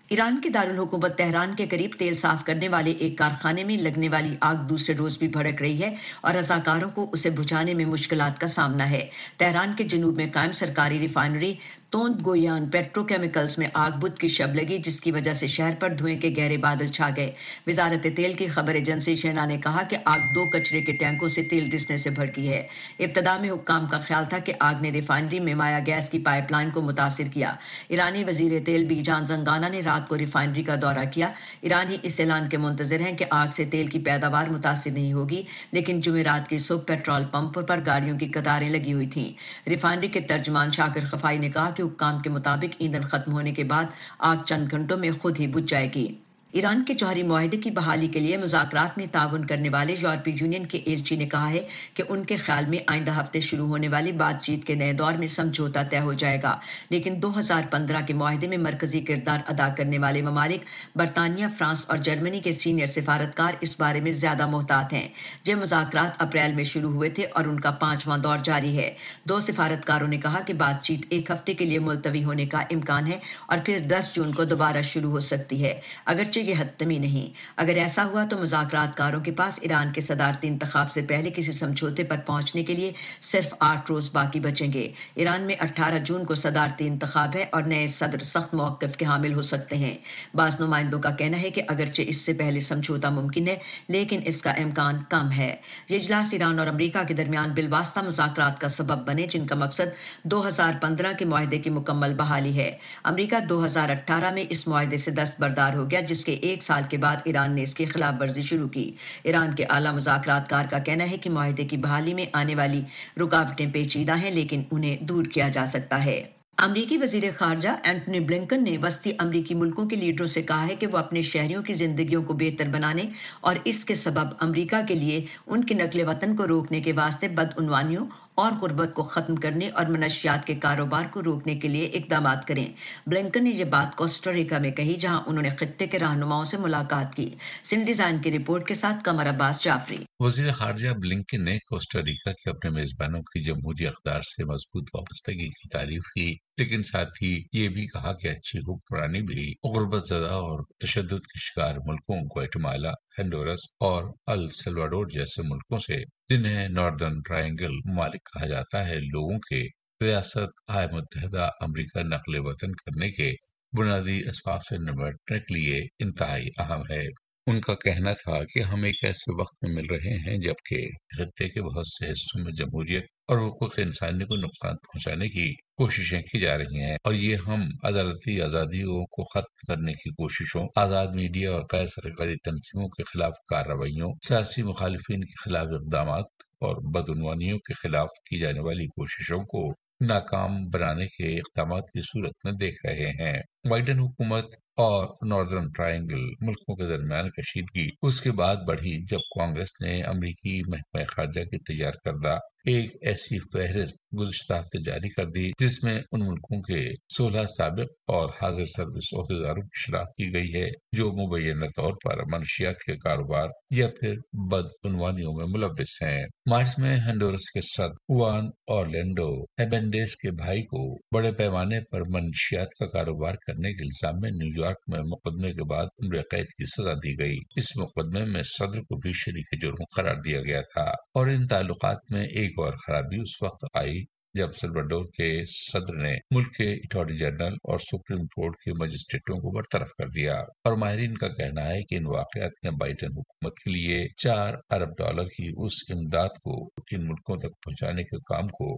ایران 0.08 0.40
کے 0.42 0.50
دارالحکومت 0.50 1.18
تہران 1.18 1.56
کے 1.56 1.68
قریب 1.68 1.92
تیل 2.00 2.18
صاف 2.18 2.44
کرنے 2.46 2.68
والے 2.68 2.92
ایک 2.92 3.18
کارخانے 3.18 3.64
میں 3.64 3.78
لگنے 3.78 4.10
والی 4.10 4.36
آگ 4.42 4.56
دوسرے 4.56 4.96
روز 4.96 5.18
بھی 5.18 5.28
بھڑک 5.28 5.62
رہی 5.62 5.82
ہے 5.82 5.96
اور 6.22 6.34
رضاکاروں 6.34 6.90
کو 6.90 7.10
اسے 7.12 7.30
بجھانے 7.30 7.74
میں 7.74 7.86
مشکلات 7.86 8.40
کا 8.40 8.48
سامنا 8.48 8.90
ہے۔ 8.90 9.08
تہران 9.38 9.74
کے 9.78 9.84
جنوب 9.84 10.16
میں 10.16 10.28
قائم 10.34 10.52
سرکاری 10.52 11.00
ریفائنری 11.00 11.54
توند 11.94 12.16
گویان 12.26 12.70
پیٹرو 12.70 13.04
کیمیکلز 13.04 13.58
میں 13.58 13.68
آگ 13.74 13.92
بدھ 13.92 14.20
کی 14.20 14.28
شب 14.28 14.56
لگی، 14.56 14.78
جس 14.78 15.02
کی 15.02 15.12
وجہ 15.12 15.34
سے 15.34 15.48
شہر 15.48 15.74
پر 15.80 15.90
دھوئیں 15.90 16.20
کے 16.20 16.34
گہرے 16.38 16.58
بادل 16.58 16.88
چھا 16.88 17.10
گئے۔ 17.16 17.32
وزارت 17.68 18.08
تیل 18.16 18.34
کی 18.34 18.48
خبر 18.48 18.74
ایجنسی 18.74 19.16
شینا 19.16 19.46
نے 19.46 19.58
کہا 19.58 19.84
کہ 19.90 19.98
آگ 20.06 20.20
دو 20.36 20.46
کچرے 20.46 20.82
کے 20.82 20.92
ٹینکوں 20.92 21.28
سے 21.28 21.44
تیل 21.44 21.70
رسنے 21.74 21.98
سے 21.98 22.10
بھڑکی 22.10 22.48
ہے۔ 22.50 22.66
ابتدا 23.00 23.38
میں 23.38 23.50
حکام 23.50 23.86
کا 23.86 23.98
خیال 23.98 24.24
تھا 24.30 24.38
کہ 24.38 24.54
آگ 24.60 24.82
نے 24.82 24.92
ریفائنری 24.92 25.40
میں 25.40 25.56
مایا 25.56 25.80
گیس 25.88 26.10
کی 26.10 26.20
پائپ 26.20 26.52
لائن 26.52 26.70
کو 26.70 26.82
متاثر 26.82 27.24
کیا۔ 27.34 27.54
ایرانی 27.90 28.24
وزیر 28.24 28.52
تیل 28.66 28.86
بی 28.86 29.00
جان 29.02 29.26
زنگانہ 29.26 29.66
نے 29.72 29.82
رات 29.86 30.08
کو 30.08 30.18
ریفائنری 30.18 30.64
کا 30.64 30.76
دورہ 30.82 31.06
کیا۔ 31.12 31.30
ایرانی 31.62 31.98
اس 32.04 32.20
اعلان 32.20 32.50
کے 32.50 32.58
منتظر 32.58 33.00
ہیں 33.00 33.18
کہ 33.18 33.26
آگ 33.30 33.48
سے 33.56 33.66
تیل 33.66 33.88
کی 33.88 34.00
پیداوار 34.00 34.48
متاثر 34.48 34.92
نہیں 34.92 35.14
ہوگی، 35.14 35.44
لیکن 35.72 36.02
جمعرات 36.02 36.50
کی 36.50 36.58
صبح 36.58 36.84
پیٹرول 36.88 37.26
پمپ 37.32 37.68
پر 37.68 37.80
گاڑیوں 37.86 38.18
کی 38.20 38.28
قطاریں 38.28 38.70
لگی 38.70 38.94
ہوئی 38.94 39.08
تھیں۔ 39.08 39.32
ریفائنری 39.70 40.08
کے 40.08 40.20
ترجمان 40.20 40.72
شاکر 40.72 41.06
خفائی 41.06 41.38
نے 41.38 41.50
کہا 41.50 41.70
کہ 41.70 41.83
کے 41.84 41.90
حکام 41.90 42.20
کے 42.20 42.30
مطابق 42.30 42.76
ایندھن 42.80 43.02
ختم 43.02 43.32
ہونے 43.32 43.52
کے 43.52 43.64
بعد 43.64 43.86
آگ 44.20 44.36
چند 44.46 44.72
گھنٹوں 44.72 44.98
میں 44.98 45.12
خود 45.22 45.40
ہی 45.40 45.48
بجھ 45.48 45.66
جائے 45.68 45.90
گی۔ 45.96 46.23
ایران 46.54 46.84
کے 46.86 46.94
جوہری 46.94 47.24
معاہدے 47.24 47.58
کی 47.58 47.72
بحالی 47.72 48.08
کے 48.08 48.20
لیے 48.20 48.38
مذاکرات 48.38 48.98
میں 48.98 49.06
تعاون 49.12 49.46
کرنے 49.46 49.70
والے 49.70 49.96
یورپی 50.00 50.32
یونین 50.42 50.66
کے 50.66 50.78
ایلچی 50.78 51.04
جی 51.04 51.16
نے 51.16 51.30
کہا 51.30 51.50
ہے 51.50 51.68
کہ 51.94 52.04
ان 52.10 52.26
کے 52.26 52.38
خیال 52.38 52.66
میں 52.66 52.80
آئندہ 52.88 53.12
ہفتے 53.12 53.40
شروع 53.40 53.68
ہونے 53.68 53.88
والی 53.88 54.12
بات 54.12 54.44
چیت 54.44 54.66
کے 54.66 54.76
نئے 54.76 54.94
دور 54.94 55.14
میں 55.14 55.28
سمجھوتا 55.28 55.84
طے 55.84 56.00
ہو 56.00 56.14
جائے 56.14 56.40
گا۔ 56.44 56.60
لیکن 56.90 57.14
دو 57.22 57.40
ہزار 57.40 57.62
پندرہ 57.72 58.02
کے 58.08 58.14
معاہدے 58.14 58.48
میں 58.48 58.58
مرکزی 58.58 59.02
کردار 59.02 59.40
ادا 59.48 59.70
کرنے 59.78 59.98
والے 59.98 60.22
ممالک 60.22 60.62
برطانیہ، 60.96 61.46
فرانس 61.58 61.86
اور 61.88 61.98
جرمنی 61.98 62.40
کے 62.40 62.54
سینئر 62.54 62.86
سفارتکار 62.86 63.54
اس 63.62 63.80
بارے 63.80 64.00
میں 64.00 64.12
زیادہ 64.12 64.48
محتاط 64.48 64.94
ہیں۔ 64.94 65.10
یہ 65.46 65.56
مذاکرات 65.56 66.22
اپریل 66.22 66.54
میں 66.54 66.64
شروع 66.64 66.92
ہوئے 66.92 67.10
تھے 67.10 67.26
اور 67.26 67.46
ان 67.46 67.60
کا 67.60 67.72
پانچواں 67.72 68.18
دور 68.18 68.38
جاری 68.44 68.78
ہے۔ 68.78 68.94
دو 69.24 69.40
سفارتکاروں 69.40 70.08
نے 70.08 70.18
کہا 70.18 70.40
کہ 70.42 70.54
بات 70.54 70.84
چیت 70.84 71.06
ایک 71.10 71.32
ہفتے 71.32 71.54
کے 71.54 71.66
لیے 71.66 71.80
ملتوی 71.80 72.24
ہونے 72.24 72.46
کا 72.46 72.60
امکان 72.60 73.08
ہے 73.08 73.20
اور 73.48 73.58
پھر 73.66 73.80
دس 73.80 74.12
جون 74.14 74.32
کو 74.32 74.44
دوبارہ 74.44 74.82
شروع 74.82 75.12
ہو 75.12 75.20
سکتی 75.20 75.64
ہے۔ 75.64 75.80
اگرچہ 76.06 76.40
یہ 76.44 76.54
حد 76.60 76.80
تمی 76.80 76.98
نہیں۔ 76.98 77.34
اگر 77.58 77.76
ایسا 77.76 78.06
ہوا 78.06 78.26
تو 78.30 78.38
مذاکرات 78.38 78.98
کاروں 78.98 79.22
کے 79.22 79.32
پاس 79.32 79.60
ایران 79.62 79.92
کے 79.92 80.02
صدارتی 80.02 80.48
انتخاب 80.48 80.92
سے 80.92 81.02
پہلے 81.02 81.30
کسی 81.36 81.52
سمجھوتے 81.52 82.04
پر 82.04 82.18
پہنچنے 82.26 82.64
کے 82.64 82.74
لیے 82.74 82.92
صرف 83.22 83.54
آٹھ 83.60 83.82
روز 83.90 84.10
باقی 84.14 84.40
بچیں 84.40 84.74
گے۔ 84.74 84.92
ایران 85.16 85.42
میں 85.42 85.56
اٹھارہ 85.60 85.98
جون 86.06 86.26
کو 86.26 86.36
صدارتی 86.36 86.88
انتخاب 86.88 87.36
ہے 87.36 87.46
اور 87.52 87.62
نئے 87.62 87.88
صدر 87.88 88.24
سخت 88.24 88.54
موقف 88.54 88.98
کے 88.98 89.06
حامل 89.06 89.34
ہو 89.34 89.42
سکتے 89.42 89.78
ہیں۔ 89.78 89.98
بعض 90.34 90.62
نمائندوں 90.62 91.00
کا 91.00 91.12
کہنا 91.12 91.42
ہے 91.42 91.50
کہ 91.50 91.62
اگرچہ 91.68 92.02
اس 92.08 92.22
سے 92.22 92.34
پہلے 92.34 92.60
سمجھوتا 92.60 93.10
ممکن 93.10 93.48
ہے، 93.48 93.56
لیکن 93.88 94.20
اس 94.26 94.42
کا 94.42 94.52
امکان 94.52 94.98
کم 95.10 95.32
ہے۔ 95.32 95.56
یہ 95.90 95.96
اجلاس 95.96 96.34
ایران 96.34 96.60
اور 96.60 96.68
امریکہ 96.68 97.04
کے 97.04 97.14
درمیان 97.14 97.54
بالواسطہ 97.54 98.00
مذاکرات 98.00 98.62
کا 98.62 98.68
سبب 98.68 99.08
بنے، 99.08 99.28
جن 99.28 99.48
کا 99.48 99.56
مقصد 99.56 99.90
دو 100.24 100.48
ہزار 100.48 100.74
پندرہ 100.82 101.14
کے 101.20 101.26
معاہدے 101.26 101.58
کی 101.58 101.70
مکمل 101.70 102.14
بحالی 102.14 102.58
ہے۔ 102.58 102.78
امریکہ 103.04 103.40
دو 103.40 103.66
ہزار 103.66 103.90
اٹھارہ 103.90 104.34
میں 104.34 104.46
اس 104.50 104.68
معاہدے 104.68 104.98
سے 104.98 105.12
دستبردار 105.12 105.74
ہو 105.74 105.92
گیا، 105.92 106.00
جس 106.00 106.26
کے 106.26 106.33
سے 106.34 106.48
ایک 106.48 106.64
سال 106.64 106.84
کے 106.90 106.98
بعد 106.98 107.16
ایران 107.24 107.56
نے 107.56 107.64
اس 107.64 107.74
کے 107.74 107.86
خلاف 107.86 108.14
ورزی 108.20 108.42
شروع 108.42 108.68
کی۔ 108.68 108.92
ایران 109.24 109.56
کے 109.56 109.66
اعلیٰ 109.70 109.94
مذاکرات 109.94 110.50
کار 110.50 110.66
کا 110.70 110.80
کہنا 110.80 111.10
ہے 111.12 111.18
کہ 111.18 111.30
معاہدے 111.30 111.66
کی 111.66 111.78
بحالی 111.78 112.14
میں 112.14 112.26
آنے 112.34 112.56
والی 112.56 112.82
رکاوٹیں 113.18 113.68
پیچیدہ 113.74 114.18
ہیں، 114.18 114.32
لیکن 114.32 114.64
انہیں 114.72 114.98
دور 115.04 115.26
کیا 115.26 115.50
جا 115.50 115.66
سکتا 115.66 116.06
ہے۔ 116.06 116.24
امریکی 116.58 116.98
وزیر 116.98 117.24
خارجہ 117.38 117.70
اینٹنی 117.84 118.20
بلنکن 118.20 118.64
نے 118.64 118.78
وسطی 118.78 119.12
امریکی 119.18 119.56
ملکوں 119.56 119.86
کے 119.90 119.96
لیڈروں 119.96 120.28
سے 120.28 120.42
کہا 120.42 120.68
ہے 120.68 120.76
کہ 120.76 120.88
وہ 120.88 120.98
اپنے 120.98 121.22
شہریوں 121.22 121.64
کی 121.64 121.74
زندگیوں 121.74 122.24
کو 122.24 122.34
بہتر 122.34 122.68
بنانے 122.68 123.04
اور 123.42 123.56
اس 123.64 123.86
کے 123.86 123.96
سبب 123.96 124.28
امریکہ 124.40 124.82
کے 124.88 124.96
لیے 124.96 125.26
ان 125.48 125.64
کے 125.64 125.74
نقل 125.74 126.02
وطن 126.08 126.36
کو 126.36 126.48
روکنے 126.48 126.82
کے 126.82 126.94
واسطے 126.94 127.28
بدعنوانیوں 127.28 128.06
اور 128.36 128.52
غربت 128.52 128.94
کو 128.94 129.04
ختم 129.04 129.36
کرنے 129.36 129.70
اور 129.70 129.86
منشیات 129.86 130.48
کے 130.48 130.56
کاروبار 130.56 131.04
کو 131.12 131.24
روکنے 131.24 131.56
کے 131.56 131.68
لیے 131.68 131.86
اقدامات 131.86 132.48
کریں۔ 132.48 132.68
بلنکن 133.08 133.44
نے 133.44 133.50
یہ 133.50 133.64
بات 133.64 133.96
کوسٹریکا 133.96 134.58
میں 134.58 134.72
کہی 134.72 134.96
جہاں 134.96 135.24
انہوں 135.26 135.44
نے 135.44 135.50
خطے 135.50 135.88
کے 135.88 136.00
رہنماؤں 136.00 136.44
سے 136.44 136.58
ملاقات 136.58 137.16
کی۔ 137.16 137.36
سن 137.64 137.86
ڈیزائن 137.86 138.18
کی 138.18 138.32
رپورٹ 138.32 138.68
کے 138.68 138.74
ساتھ 138.74 139.04
کمر 139.04 139.30
عباس 139.30 139.64
جعفری۔ 139.64 139.98
وزیر 140.20 140.52
خارجہ 140.52 140.90
بلنکن 140.90 141.44
نے 141.44 141.58
کوسٹریکا 141.58 142.32
کے 142.32 142.50
اپنے 142.50 142.70
میزبانوں 142.70 143.22
کی 143.22 143.44
جمہوری 143.44 143.88
اقدار 143.88 144.22
سے 144.22 144.44
مضبوط 144.44 144.90
وابستگی 144.94 145.48
کی 145.48 145.70
تعریف 145.70 146.04
کی۔ 146.04 146.36
لیکن 146.58 146.84
ساتھ 146.84 147.24
ہی 147.24 147.44
یہ 147.54 147.70
بھی 147.70 147.86
کہا 147.86 148.14
کہ 148.14 148.28
اچھی 148.28 148.60
حکمرانی 148.60 149.22
بھی 149.22 149.54
غربت 149.64 150.08
زدہ 150.08 150.32
اور 150.32 150.60
تشدد 150.80 151.26
کے 151.26 151.40
شکار 151.40 151.76
ملکوں 151.86 152.22
گوئٹمالا 152.22 152.92
ہنڈورس 153.20 153.60
اور 153.80 154.04
السلواڈور 154.26 155.06
جیسے 155.14 155.42
ملکوں 155.42 155.78
سے 155.78 155.96
جنہیں 156.30 156.68
ناردرن 156.68 157.22
ٹرائنگل 157.22 157.72
ممالک 157.86 158.26
کہا 158.26 158.48
جاتا 158.48 158.88
ہے، 158.88 158.96
لوگوں 158.96 159.40
کے 159.40 159.64
ریاست 160.06 160.50
آئے 160.68 160.88
متحدہ 160.92 161.50
امریکہ 161.62 162.04
نقل 162.04 162.40
وطن 162.40 162.72
کرنے 162.72 163.10
کے 163.10 163.32
بنیادی 163.78 164.20
اسباب 164.30 164.60
سے 164.70 164.78
نمٹنے 164.78 165.40
کے 165.40 165.54
لیے 165.54 165.82
انتہائی 166.00 166.48
اہم 166.60 166.82
ہے۔ 166.92 167.04
ان 167.48 167.60
کا 167.62 167.74
کہنا 167.76 168.14
تھا 168.14 168.44
کہ 168.44 168.60
ہم 168.60 168.84
ایک 168.84 168.96
ایسے 169.04 169.42
وقت 169.42 169.56
میں 169.62 169.72
مل 169.74 169.86
رہے 169.86 170.18
ہیں 170.18 170.38
جبکہ 170.38 170.88
خطے 171.18 171.48
کے 171.48 171.62
بہت 171.62 171.88
سے 171.88 172.12
حصوں 172.12 172.44
میں 172.44 172.52
جمہوریت 172.52 173.06
اور 173.28 173.38
حقوق 173.38 173.74
انسانی 173.78 174.26
کو 174.26 174.36
نقصان 174.36 174.76
پہنچانے 174.76 175.28
کی 175.28 175.54
کوششیں 175.78 176.22
کی 176.22 176.40
جا 176.40 176.58
رہی 176.58 176.82
ہیں 176.82 176.98
اور 177.04 177.14
یہ 177.14 177.36
ہم 177.36 177.62
عدالتی 177.84 178.42
آزادیوں 178.42 179.06
کو 179.06 179.24
ختم 179.24 179.74
کرنے 179.74 179.94
کی 179.94 180.10
کوششوں، 180.10 180.68
آزاد 180.76 181.08
میڈیا 181.08 181.52
اور 181.52 181.64
غیر 181.74 181.88
سرکاری 181.88 182.36
تنظیموں 182.36 182.88
کے 182.88 183.04
خلاف 183.04 183.34
کارروائیوں، 183.50 184.14
سیاسی 184.28 184.64
مخالفین 184.64 185.22
کے 185.22 185.50
خلاف 185.50 185.68
اقدامات 185.72 186.26
اور 186.60 186.76
بدعنوانیوں 186.94 187.58
کے 187.58 187.74
خلاف 187.74 188.08
کی 188.08 188.40
جانے 188.40 188.60
والی 188.60 188.86
کوششوں 188.86 189.40
کو 189.40 189.74
ناکام 190.02 190.70
بنانے 190.70 191.06
کے 191.06 191.38
اقدامات 191.38 191.84
کی 191.84 192.02
صورت 192.02 192.46
میں 192.46 192.54
دیکھ 192.54 192.86
رہے 192.86 193.10
ہیں۔ 193.20 193.42
بائیڈن 193.70 194.00
حکومت 194.00 194.46
اور 194.78 195.28
ناردرن 195.28 195.72
ٹرائنگل 195.72 196.22
ملکوں 196.42 196.76
کے 196.76 196.84
درمیان 196.84 197.30
کشیدگی 197.30 197.90
اس 198.02 198.22
کے 198.22 198.32
بعد 198.32 198.56
بڑھی 198.56 199.06
جب 199.06 199.18
کانگریس 199.18 199.70
نے 199.82 200.02
امریکی 200.02 200.62
محکمہ 200.68 201.04
خارجہ 201.08 201.42
کی 201.42 201.58
تیار 201.58 201.92
کردہ 201.92 202.38
ایک 202.66 202.92
ایسی 203.02 203.40
فہرست 203.40 203.96
گزشتہ 204.20 204.54
ہفتے 204.54 204.84
جاری 204.84 205.10
کر 205.10 205.26
دی، 205.26 205.52
جس 205.60 205.84
میں 205.84 206.02
ان 206.12 206.20
ملکوں 206.20 206.62
کے 206.62 206.92
سولہ 207.18 207.46
سابق 207.58 207.92
اور 208.08 208.30
حاضر 208.42 208.66
سروس 208.66 209.14
عہدیداروں 209.14 209.62
کی 209.62 209.82
شناخت 209.86 210.08
کی 210.08 210.34
گئی 210.34 210.62
ہے، 210.62 210.70
جو 210.92 211.12
مبینہ 211.12 211.66
طور 211.66 211.94
پر 212.06 212.18
منشیات 212.32 212.76
کے 212.78 212.94
کاروبار 212.94 213.48
یا 213.70 213.88
پھر 214.00 214.14
بدعنوانیوں 214.34 215.34
میں 215.34 215.46
ملوث 215.48 216.02
ہیں۔ 216.02 216.24
مارچ 216.50 216.68
میں 216.78 216.98
ہنڈورس 216.98 217.52
کے 217.52 217.62
صدر 217.62 217.94
وان 218.10 218.46
اور 218.46 218.86
لینڈو 218.86 219.42
ایبنڈیس 219.58 220.16
کے 220.16 220.32
بھائی 220.32 220.62
کو 220.62 220.98
بڑے 221.16 221.32
پیمانے 221.32 221.80
پر 221.92 222.02
منشیات 222.10 222.68
کا 222.80 222.86
کاروبار 222.86 223.36
کرنے 223.36 223.72
کے 223.72 223.84
الزام 223.84 224.20
میں 224.22 224.32
نیو 224.32 224.63
یارک 224.64 224.82
میں 224.88 225.00
مقدمے 225.00 225.52
کے 225.52 225.64
بعد 225.64 225.86
عمر 225.86 226.22
قید 226.32 226.46
کی 226.46 226.66
سزا 226.66 226.94
دی 226.94 227.20
گئی۔ 227.20 227.38
اس 227.56 227.78
مقدمے 227.78 228.26
میں 228.26 228.44
صدر 228.44 228.82
کو 228.82 228.98
بھی 228.98 229.12
شریک 229.14 229.62
جرم 229.62 229.84
قرار 229.96 230.16
دیا 230.26 230.42
گیا 230.42 230.62
تھا 230.62 230.90
اور 231.14 231.28
ان 231.28 231.48
تعلقات 231.48 231.98
میں 232.10 232.24
ایک 232.24 232.42
ایک 232.44 232.60
اور 232.60 232.74
خرابی 232.88 233.22
اس 233.22 233.44
وقت 233.44 233.66
آئی 233.74 234.04
جب 234.34 234.52
سلوڈور 234.62 235.06
کے 235.06 235.30
صدر 235.46 235.96
نے 235.96 236.14
ملک 236.36 236.56
کے 236.58 236.74
اٹارنی 236.74 237.18
جنرل 237.18 237.54
اور 237.64 237.78
سپریم 237.78 238.26
کورٹ 238.26 238.56
کے 238.56 238.72
مجسٹریٹوں 238.74 239.38
کو 239.38 239.52
برطرف 239.52 239.90
کر 239.90 240.08
دیا۔ 240.08 240.36
اور 240.64 240.78
ماہرین 240.78 241.14
کا 241.14 241.28
کہنا 241.28 241.68
ہے 241.68 241.82
کہ 241.82 241.96
ان 241.96 242.06
واقعات 242.06 242.52
نے 242.64 242.72
بائیڈن 242.72 243.12
حکومت 243.18 243.54
کے 243.54 243.72
لیے 243.72 244.08
چار 244.24 244.54
ارب 244.70 244.90
ڈالر 244.98 245.24
کی 245.24 245.50
اس 245.58 245.74
امداد 245.90 246.30
کو 246.44 246.56
ان 246.92 247.08
ملکوں 247.08 247.38
تک 247.38 247.54
پہنچانے 247.66 248.04
کے 248.04 248.18
کام 248.18 248.48
کو 248.48 248.78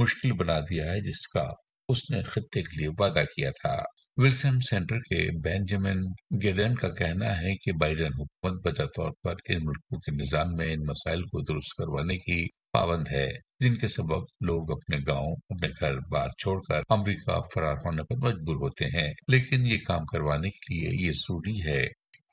مشکل 0.00 0.32
بنا 0.32 0.60
دیا 0.60 0.84
ہے 0.84 1.00
جس 1.00 1.26
کا 1.28 1.46
اس 1.88 2.10
نے 2.10 2.22
خطے 2.22 2.62
کے 2.62 2.76
لیے 2.78 2.88
وعدہ 2.98 3.22
کیا 3.36 3.50
تھا۔ 3.50 3.76
ولسن 4.22 4.60
سینٹر 4.60 4.96
کے 4.98 5.40
بینجمن 5.40 6.00
گیڈن 6.42 6.74
کا 6.74 6.88
کہنا 6.88 7.38
ہے 7.38 7.56
کہ 7.56 7.72
بائیڈن 7.72 8.14
حکومت 8.18 8.66
بجا 8.66 8.84
طور 8.84 9.12
پر 9.22 9.34
ان 9.48 9.58
ملکوں 9.64 9.98
کے 9.98 10.12
نظام 10.12 10.54
میں 10.54 10.72
ان 10.72 10.80
مسائل 10.80 11.22
کو 11.22 11.40
درست 11.40 11.76
کروانے 11.78 12.16
کی 12.16 12.46
پابند 12.72 13.08
ہے، 13.12 13.28
جن 13.60 13.74
کے 13.74 13.88
سبب 13.88 14.22
لوگ 14.40 14.70
اپنے 14.70 14.96
گاؤں، 15.06 15.36
اپنے 15.48 15.68
گھر 15.80 15.94
بار 16.12 16.28
چھوڑ 16.38 16.60
کر 16.68 16.80
امریکہ 16.88 17.40
فرار 17.54 17.74
ہونے 17.84 18.02
پر 18.02 18.16
مجبور 18.16 18.56
ہوتے 18.56 18.86
ہیں۔ 18.86 19.12
لیکن 19.28 19.66
یہ 19.66 19.78
کام 19.86 20.04
کروانے 20.04 20.48
کے 20.48 20.74
لیے 20.74 21.06
یہ 21.06 21.12
ضروری 21.12 21.64
ہے 21.64 21.86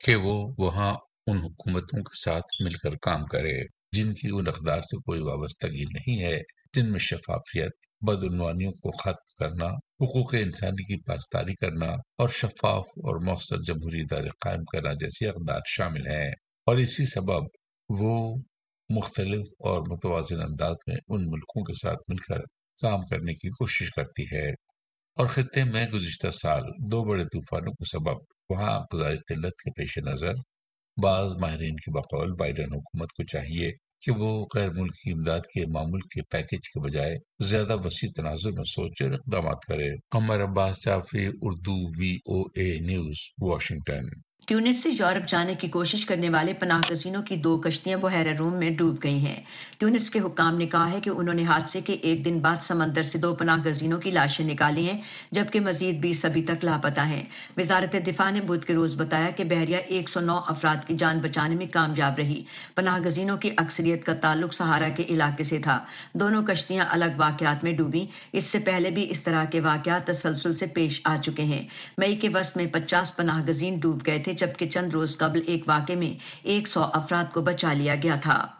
کہ 0.04 0.16
وہ 0.16 0.54
وہاں 0.58 0.94
ان 1.26 1.38
حکومتوں 1.38 2.02
کے 2.02 2.24
ساتھ 2.24 2.62
مل 2.62 2.72
کر 2.72 2.90
کام 3.02 3.24
کرے، 3.24 3.62
جن 3.92 4.14
کی 4.14 4.28
ان 4.32 4.48
اقدار 4.48 4.80
سے 4.80 4.96
کوئی 4.96 5.20
وابستگی 5.20 5.84
نہیں 5.84 6.22
ہے، 6.22 6.38
جن 6.74 6.90
میں 6.90 6.98
شفافیت 6.98 7.87
بدعنوانیوں 8.00 8.72
کو 8.72 8.90
ختم 8.90 9.44
کرنا، 9.44 9.66
حقوق 9.74 10.34
انسانی 10.34 10.84
کی 10.84 11.02
پاسداری 11.02 11.54
کرنا 11.54 11.86
اور 12.18 12.28
شفاف 12.28 12.84
اور 12.88 13.26
مؤثر 13.26 13.56
جمہوری 13.66 14.00
ادارے 14.00 14.28
قائم 14.40 14.64
کرنا 14.64 14.92
جیسی 14.92 15.26
اقدار 15.26 15.60
شامل 15.66 16.06
ہیں۔ 16.06 16.30
اور 16.66 16.76
اسی 16.76 17.04
سبب 17.04 17.42
وہ 17.88 18.36
مختلف 18.88 19.46
اور 19.58 19.82
متوازن 19.90 20.42
انداز 20.42 20.74
میں 20.86 20.96
ان 21.08 21.20
ملکوں 21.20 21.64
کے 21.64 21.74
ساتھ 21.74 21.98
مل 22.08 22.16
کر 22.16 22.40
کام 22.82 23.00
کرنے 23.02 23.32
کی 23.32 23.48
کوشش 23.48 23.90
کرتی 23.90 24.24
ہے۔ 24.32 24.50
اور 25.16 25.26
خطے 25.26 25.64
میں 25.64 25.86
گزشتہ 25.86 26.30
سال 26.30 26.62
دو 26.92 27.04
بڑے 27.04 27.24
طوفانوں 27.24 27.72
کے 27.72 27.84
سبب 27.92 28.16
وہاں 28.50 28.80
غذائی 28.92 29.16
قلت 29.16 29.52
کے 29.64 29.70
پیش 29.70 29.98
نظر، 29.98 30.32
بعض 31.02 31.30
ماہرین 31.40 31.76
کی 31.76 31.98
بقول 31.98 32.32
بائیڈن 32.32 32.64
حکومت 32.64 33.08
کو 33.08 33.24
چاہیے 33.24 33.70
کہ 34.02 34.12
وہ 34.12 34.46
غیر 34.54 34.70
ملکی 34.70 35.12
امداد 35.12 35.40
کے 35.40 35.66
معمول 35.66 36.00
کے 36.00 36.22
پیکج 36.30 36.68
کے 36.68 36.80
بجائے 36.80 37.16
زیادہ 37.38 37.76
وسیع 37.84 38.08
تناظر 38.16 38.50
میں 38.50 38.64
سوچ 38.64 39.02
اور 39.02 39.12
اقدامات 39.12 39.60
کرے۔ 39.68 39.88
Umar 40.12 40.42
Abbas 40.44 40.84
Jafri, 40.84 41.26
Urdu 41.42 41.76
V 41.98 42.12
O 42.26 42.40
A 42.42 42.78
news 42.80 43.18
Washington 43.38 44.27
Tunis 44.48 44.82
سے 44.82 44.90
یورپ 44.90 45.28
جانے 45.28 45.54
کی 45.54 45.68
کوشش 45.68 46.06
کرنے 46.06 46.28
والے 46.28 46.52
پناہ 46.52 46.80
گزینوں 46.90 47.22
کی 47.22 47.36
دو 47.36 47.58
کشتیاں 47.58 47.98
بحیرہ 47.98 48.32
روم 48.38 48.54
میں 48.54 48.70
ڈوب 48.70 48.96
گئی 49.02 49.18
ہیں۔ 49.18 49.40
ٹیونس 49.78 50.10
کے 50.10 50.18
حکام 50.18 50.58
نے 50.58 50.66
کہا 50.66 50.90
ہے 50.90 51.00
کہ 51.00 51.10
انہوں 51.10 51.34
نے 51.34 51.44
حادثے 51.44 51.80
کے 51.80 51.92
ایک 51.92 52.24
دن 52.24 52.38
بعد 52.38 52.62
سمندر 52.62 53.02
سے 53.02 53.18
دو 53.18 53.34
پناہ 53.34 53.56
گزینوں 53.66 53.98
کی 54.00 54.10
لاشیں 54.10 54.44
نکالی 54.44 54.90
ہیں، 54.90 55.00
جبکہ 55.30 55.60
مزید 55.60 56.00
بیس 56.00 56.24
ابھی 56.24 56.42
تک 56.42 56.64
لاپتہ 56.64 57.00
ہیں۔ 57.00 57.22
وزارت 57.56 57.96
دفاع 58.06 58.30
نے 58.30 58.40
بدھ 58.40 58.66
کے 58.66 58.74
روز 58.74 58.94
بتایا 58.94 59.30
کہ 59.30 59.44
بحریہ 59.44 59.76
ایک 59.76 60.08
سو 60.08 60.20
نو 60.20 60.38
افراد 60.46 60.86
کی 60.86 60.96
جان 60.96 61.18
بچانے 61.18 61.54
میں 61.54 61.66
کامیاب 61.66 62.18
رہی۔ 62.18 62.42
پناہ 62.74 62.98
گزینوں 63.06 63.36
کی 63.36 63.50
اکثریت 63.56 64.06
کا 64.06 64.14
تعلق 64.14 64.54
سہارا 64.54 64.88
کے 64.88 65.04
علاقے 65.08 65.44
سے 65.44 65.58
تھا۔ 65.58 65.78
دونوں 66.14 66.42
کشتیاں 66.42 66.86
الگ 66.88 67.12
واقعات 67.16 67.64
میں 67.64 67.72
ڈوبی 67.72 68.06
اس 68.32 68.44
سے 68.44 68.58
پہلے 68.58 68.90
بھی 68.90 69.06
اس 69.10 69.22
طرح 69.22 69.44
کے 69.44 69.60
واقعات 69.60 70.06
تسلسل 70.06 70.54
سے 70.54 70.66
پیش 70.66 71.00
آ 71.04 71.16
چکے 71.24 71.42
ہیں۔ 71.42 71.62
مئی 71.98 72.16
کے 72.16 72.28
وسط 72.28 72.56
میں 72.56 72.66
پچاس 72.66 73.16
پناہ 73.16 73.44
گزین 73.48 73.78
ڈوب 73.78 74.06
گئے 74.06 74.18
تھے 74.18 74.36
جبکہ 74.38 74.70
چند 74.70 74.92
روز 74.92 75.18
قبل 75.18 75.40
ایک 75.46 75.64
واقعے 75.66 75.96
میں 75.96 76.14
ایک 76.42 76.68
سو 76.68 76.82
افراد 76.92 77.32
کو 77.32 77.40
بچا 77.40 77.72
لیا 77.72 77.94
گیا 78.02 78.16
تھا۔ 78.16 78.57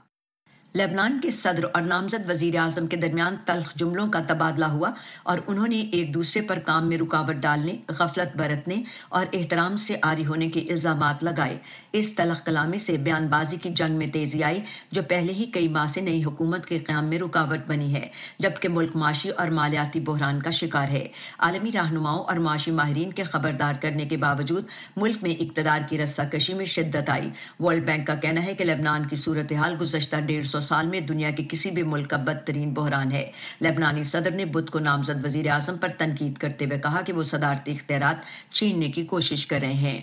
لیبنان 0.79 1.19
کے 1.21 1.31
صدر 1.31 1.65
اور 1.73 1.83
نامزد 1.83 2.29
وزیر 2.31 2.57
اعظم 2.57 2.87
کے 2.87 2.97
درمیان 2.97 3.37
تلخ 3.45 3.75
جملوں 3.77 4.09
کا 4.09 4.21
تبادلہ 4.27 4.65
ہوا 4.65 4.91
اور 5.23 5.39
انہوں 5.47 5.67
نے 5.69 5.81
ایک 5.93 6.13
دوسرے 6.15 6.43
پر 6.43 6.59
کام 6.59 6.89
میں 6.89 6.99
رکاوٹ 6.99 7.37
ڈالنے، 7.37 7.77
غفلت 7.89 8.37
برتنے 8.37 8.83
اور 9.09 9.27
احترام 9.33 9.77
سے 9.77 9.97
آری 10.03 10.27
ہونے 10.27 10.49
کے 10.49 10.61
الزامات 10.61 11.25
لگائے۔ 11.25 11.59
اس 11.93 12.15
تلخ 12.15 12.45
کلامی 12.45 12.79
سے 12.79 12.97
بیان 12.97 13.27
بازی 13.27 13.57
کی 13.57 13.71
جنگ 13.71 13.97
میں 13.97 14.07
تیزی 14.07 14.43
آئی، 14.45 14.61
جو 14.93 15.03
پہلے 15.03 15.33
ہی 15.33 15.45
کئی 15.45 15.69
ماہ 15.69 15.87
سے 15.87 16.01
نئی 16.01 16.25
حکومت 16.25 16.67
کے 16.67 16.79
قیام 16.79 17.09
میں 17.09 17.19
رکاوٹ 17.19 17.67
بنی 17.67 17.95
ہے، 17.95 18.09
جبکہ 18.39 18.69
ملک 18.69 18.97
معاشی 18.97 19.31
اور 19.31 19.49
مالیاتی 19.49 20.01
بحران 20.01 20.41
کا 20.43 20.51
شکار 20.51 20.89
ہے۔ 20.89 21.07
عالمی 21.39 21.73
رہنماؤں 21.75 22.25
اور 22.25 22.37
معاشی 22.37 22.71
ماہرین 22.71 23.13
کے 23.13 23.25
خبردار 23.25 23.75
کرنے 23.81 24.07
کے 24.07 24.17
باوجود 24.17 24.65
ملک 24.97 25.23
میں 25.23 25.35
اقتدار 25.41 25.89
کی 25.89 25.99
رسہ 25.99 26.23
کشی 26.33 26.55
میں 26.55 26.65
شدت 26.67 27.11
آئی۔ 27.11 27.31
ورلڈ 27.61 27.85
بینک 27.87 28.07
کا 28.07 28.15
کہنا 28.15 28.45
ہے 28.45 28.55
کہ 28.55 28.65
لیبنان 28.65 29.07
کی 29.07 29.17
صورتحال 29.17 29.77
گزشتہ 29.81 30.17
ڈیڑھ 30.27 30.47
سو 30.47 30.61
سال 30.69 30.87
میں 30.87 31.01
دنیا 31.01 31.31
کے 31.31 31.45
کسی 31.51 31.71
بھی 31.71 31.83
ملک 31.83 32.11
کا 32.11 32.17
بدترین 32.17 32.75
بحران 32.75 33.13
ہے۔ 33.13 33.31
لبنانی 33.63 34.03
صدر 34.03 34.31
نے 34.31 34.45
بدھ 34.45 34.71
کو 34.71 34.79
نامزد 34.79 35.25
وزیر 35.25 35.51
اعظم 35.51 35.77
پر 35.79 35.89
تنقید 35.99 36.39
کرتے 36.39 36.65
ہوئے 36.65 36.79
کہا 36.79 37.01
کہ 37.01 37.13
وہ 37.13 37.23
صدارتی 37.23 37.73
اختیارات 37.73 38.53
چھیننے 38.55 38.91
کی 38.91 39.05
کوشش 39.07 39.47
کر 39.47 39.61
رہے 39.61 39.75
ہیں۔ 39.75 40.01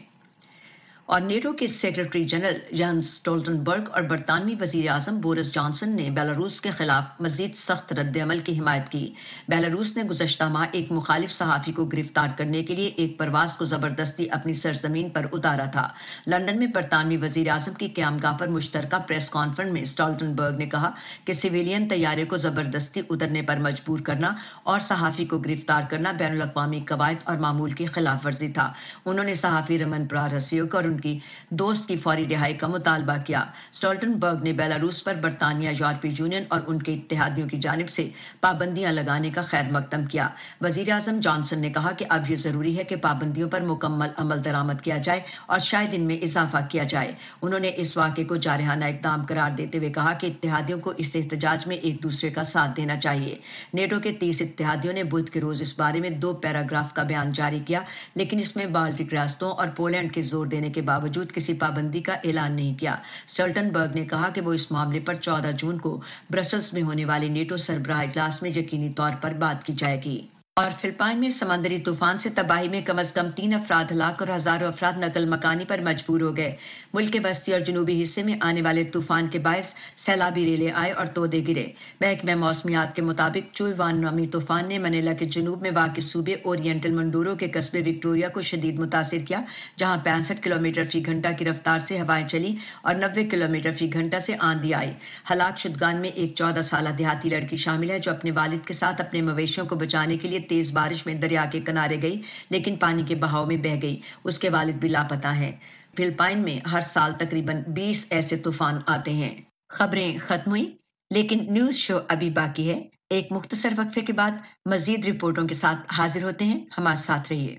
اور 1.05 1.21
نیٹو 1.21 1.51
کے 1.53 1.67
سیکرٹری 1.67 2.23
جنرل 2.23 2.75
جان 2.75 3.01
سٹولٹنبرگ 3.01 3.83
اور 3.91 4.01
برطانوی 4.01 4.55
وزیر 4.59 4.89
اعظم 4.89 5.19
بورس 5.19 5.53
جانسن 5.53 5.95
نے 5.95 6.09
بیلاروس 6.09 6.61
کے 6.61 6.71
خلاف 6.71 7.21
مزید 7.21 7.55
سخت 7.55 7.93
رد 7.93 8.17
عمل 8.17 8.39
کی 8.39 8.59
حمایت 8.59 8.89
کی۔ 8.89 9.13
بیلاروس 9.47 9.97
نے 9.97 10.03
گزشتہ 10.03 10.43
ماہ 10.43 10.67
ایک 10.71 10.91
مخالف 10.91 11.31
صحافی 11.31 11.71
کو 11.71 11.85
گرفتار 11.85 12.27
کرنے 12.37 12.63
کے 12.63 12.75
لیے 12.75 12.87
ایک 12.87 13.17
پرواز 13.17 13.55
کو 13.55 13.65
زبردستی 13.65 14.29
اپنی 14.29 14.53
سرزمین 14.53 15.09
پر 15.09 15.25
اتارا 15.31 15.65
تھا۔ 15.65 15.87
لندن 16.27 16.59
میں 16.59 16.67
برطانوی 16.67 17.17
وزیر 17.17 17.49
اعظم 17.49 17.73
کی 17.73 17.87
قیام 17.87 18.17
گاہ 18.17 18.37
پر 18.37 18.47
مشترکہ 18.47 18.99
پریس 18.99 19.29
کانفرنس 19.29 19.71
میں 19.71 19.85
سٹولٹنبرگ 19.85 20.57
نے 20.57 20.65
کہا 20.65 20.91
کہ 21.25 21.33
سویلین 21.33 21.87
طیارے 21.87 22.25
کو 22.25 22.37
زبردستی 22.37 23.01
اترنے 23.09 23.41
پر 23.41 23.57
مجبور 23.57 23.99
کرنا 23.99 24.33
اور 24.63 24.79
صحافی 24.79 25.25
کو 25.25 25.37
گرفتار 25.37 25.81
کرنا 25.89 26.11
بین 26.11 26.31
الاقوامی 26.31 26.79
قواعد 26.79 27.21
اور 27.23 27.37
معمول 27.37 27.71
کی 27.71 27.85
خلاف 27.85 28.25
ورزی 28.25 28.47
تھا۔ 28.47 28.73
انہوں 29.05 29.25
نے 29.25 29.33
صحافی 29.33 29.79
رمن 29.79 30.05
پرارسیوک 30.05 30.75
اور 30.75 30.83
ان 30.95 31.01
کی 31.01 31.19
دوست 31.49 31.87
کی 31.87 31.97
فوری 31.97 32.25
رہائی 32.31 32.53
کا 32.53 32.67
مطالبہ 32.67 33.17
کیا۔ 33.25 33.43
سٹولٹن 33.73 34.13
برگ 34.13 34.43
نے 34.43 34.53
بیلاروس 34.53 35.03
پر 35.03 35.13
برطانیہ، 35.13 35.69
یورپی 35.79 36.13
یونین 36.17 36.43
اور 36.47 36.61
ان 36.67 36.81
کے 36.81 36.93
اتحادیوں 36.93 37.47
کی 37.49 37.57
جانب 37.57 37.89
سے 37.89 38.09
پابندیاں 38.41 38.91
لگانے 38.91 39.29
کا 39.29 39.41
خیر 39.41 39.71
مقدم 39.71 40.05
کیا۔ 40.05 40.27
وزیر 40.61 40.91
اعظم 40.91 41.19
جانسن 41.19 41.59
نے 41.61 41.69
کہا 41.69 41.91
کہ 41.91 42.05
اب 42.09 42.31
یہ 42.31 42.35
ضروری 42.35 42.77
ہے 42.77 42.83
کہ 42.83 42.95
پابندیوں 42.95 43.49
پر 43.49 43.61
مکمل 43.61 44.09
عمل 44.17 44.43
درآمد 44.45 44.81
کیا 44.81 44.97
جائے 44.97 45.19
اور 45.45 45.59
شاید 45.59 45.89
ان 45.91 46.01
میں 46.01 46.17
اضافہ 46.17 46.57
کیا 46.69 46.83
جائے۔ 46.83 47.11
انہوں 47.41 47.59
نے 47.59 47.71
اس 47.75 47.97
واقعے 47.97 48.23
کو 48.23 48.35
جارحانہ 48.35 48.85
اقدام 48.85 49.25
قرار 49.25 49.51
دیتے 49.57 49.77
ہوئے 49.77 49.91
کہا 49.91 50.13
کہ 50.13 50.27
اتحادیوں 50.27 50.79
کو 50.79 50.93
اس 50.97 51.11
احتجاج 51.15 51.67
میں 51.67 51.77
ایک 51.77 52.03
دوسرے 52.03 52.29
کا 52.29 52.43
ساتھ 52.43 52.71
دینا 52.77 52.95
چاہیے۔ 52.95 53.35
نیٹو 53.73 53.99
کے 53.99 54.11
تیس 54.11 54.41
اتحادیوں 54.41 54.93
نے 54.93 55.03
بدھ 55.03 55.31
کے 55.31 55.41
روز 55.41 55.61
اس 55.61 55.79
بارے 55.79 55.99
میں 55.99 56.09
دو 56.09 56.33
پیراگراف 56.33 56.93
کا 56.93 57.03
بیان 57.03 57.31
جاری 57.31 57.59
کیا، 57.67 57.79
لیکن 58.15 58.39
اس 58.39 58.55
میں 58.55 58.65
بالٹک 58.65 59.11
ریاستوں 59.11 59.51
اور 59.51 59.67
پولینڈ 59.75 60.13
کے 60.13 60.21
زور 60.21 60.45
دینے 60.45 60.69
کے 60.69 60.81
باوجود 60.85 61.31
کسی 61.31 61.53
پابندی 61.53 62.01
کا 62.01 62.13
اعلان 62.13 62.51
نہیں 62.51 62.79
کیا۔ 62.79 62.95
سلٹن 63.27 63.69
برگ 63.69 63.95
نے 63.95 64.05
کہا 64.05 64.29
کہ 64.29 64.41
وہ 64.41 64.53
اس 64.53 64.71
معاملے 64.71 64.99
پر 64.99 65.15
چودہ 65.15 65.51
جون 65.57 65.77
کو 65.77 66.01
برسلز 66.29 66.73
میں 66.73 66.81
ہونے 66.81 67.05
والی 67.05 67.29
نیٹو 67.29 67.57
سربراہ 67.57 68.01
اجلاس 68.01 68.41
میں 68.41 68.49
یقینی 68.49 68.89
طور 68.89 69.11
پر 69.21 69.33
بات 69.33 69.65
کی 69.65 69.73
جائے 69.73 70.01
گی۔ 70.05 70.21
اور 70.59 70.69
فلپائن 70.81 71.19
میں 71.19 71.29
سمندری 71.29 71.77
طوفان 71.77 72.17
سے 72.17 72.29
تباہی 72.35 72.67
میں 72.69 72.81
کم 72.81 72.99
از 72.99 73.11
کم 73.11 73.31
تین 73.35 73.53
افراد 73.53 73.91
ہلاک 73.91 74.21
اور 74.21 74.35
ہزاروں 74.35 74.67
افراد 74.67 74.97
نقل 74.97 75.25
مکانی 75.29 75.65
پر 75.67 75.79
مجبور 75.83 76.21
ہو 76.21 76.35
گئے۔ 76.37 76.55
ملک 76.93 77.13
کے 77.13 77.19
وسطی 77.23 77.53
اور 77.53 77.61
جنوبی 77.61 78.03
حصے 78.03 78.23
میں 78.23 78.35
آنے 78.41 78.61
والے 78.61 78.83
طوفان 78.83 79.27
کے 79.27 79.39
باعث 79.39 79.73
سیلابی 79.97 80.45
ریلے 80.45 80.71
آئے 80.71 80.91
اور 80.91 81.05
تودے 81.05 81.41
گرے۔ 81.47 81.65
محکمہ 82.01 82.35
موسمیات 82.35 82.95
کے 82.95 83.01
مطابق 83.01 83.53
چوئیوان 83.55 84.01
نامی 84.01 84.27
طوفان 84.27 84.67
نے 84.67 84.77
منیلا 84.77 85.13
کے 85.13 85.25
جنوب 85.25 85.61
میں 85.61 85.71
واقع 85.75 86.01
صوبے 86.01 86.35
اورینٹل 86.43 86.91
منڈورو 86.91 87.35
کے 87.35 87.47
قصبے 87.47 87.81
وکٹوریا 87.85 88.29
کو 88.29 88.41
شدید 88.41 88.79
متاثر 88.79 89.25
کیا، 89.27 89.41
جہاں 89.77 89.97
پینسٹھ 90.03 90.41
کلو 90.41 90.59
میٹر 90.61 90.83
فی 90.91 91.05
گھنٹہ 91.05 91.35
کی 91.37 91.45
رفتار 91.45 91.79
سے 91.79 91.99
ہوائیں 91.99 92.27
چلی 92.27 92.55
اور 92.81 92.95
نوے 92.95 93.25
کلو 93.25 93.49
میٹر 93.49 93.73
فی 93.79 93.93
گھنٹہ 93.93 94.19
سے 94.19 94.35
آندھی 94.39 94.73
آئی۔ 94.73 94.91
ہلاک 95.31 95.59
شدگان 95.59 96.01
میں 96.01 96.09
ایک 96.09 96.35
چودہ 96.35 96.61
سالہ 96.61 96.95
دیہاتی 96.97 97.29
لڑکی 97.29 97.55
شامل 97.55 97.91
ہے 97.91 97.99
جو 97.99 98.11
اپنے 98.11 98.31
والد 98.31 98.65
کے 98.67 98.73
ساتھ 98.73 99.01
اپنے 99.01 99.21
مویشیوں 99.21 99.65
کو 99.65 99.75
بچانے 99.75 100.17
کے 100.17 100.27
لیے 100.27 100.43
تیز 100.49 100.71
بارش 100.71 101.05
میں 101.05 101.13
دریا 101.13 101.45
کے 101.51 101.59
کنارے 101.59 102.01
گئی 102.01 102.21
لیکن 102.49 102.75
پانی 102.75 103.03
کے 103.07 103.15
بہاؤ 103.15 103.45
میں 103.45 103.57
بہ 103.57 103.75
گئی۔ 103.81 103.99
اس 104.23 104.39
کے 104.39 104.49
والد 104.49 104.73
بھی 104.73 104.89
لاپتہ 104.89 105.27
ہے 105.27 105.51
فلپائن 105.97 106.39
میں 106.39 106.59
ہر 106.67 106.79
سال 106.79 107.11
تقریباً 107.17 107.57
بیس 107.67 108.05
ایسے 108.09 108.35
طوفان 108.35 108.77
آتے 108.85 109.13
ہیں۔ 109.13 109.35
خبریں 109.69 110.17
ختم 110.17 110.49
ہوئی 110.49 110.75
لیکن 111.09 111.53
نیوز 111.53 111.75
شو 111.75 111.97
ابھی 112.07 112.29
باقی 112.29 112.69
ہے۔ 112.69 112.83
ایک 113.09 113.27
مختصر 113.31 113.69
وقفے 113.77 114.01
کے 114.01 114.13
بعد 114.13 114.31
مزید 114.65 115.05
رپورٹوں 115.05 115.47
کے 115.47 115.53
ساتھ 115.53 115.93
حاضر 115.93 116.23
ہوتے 116.23 116.45
ہیں۔ 116.45 116.59
ہمارے 116.77 116.95
ساتھ 116.95 117.31
رہیے۔ 117.31 117.57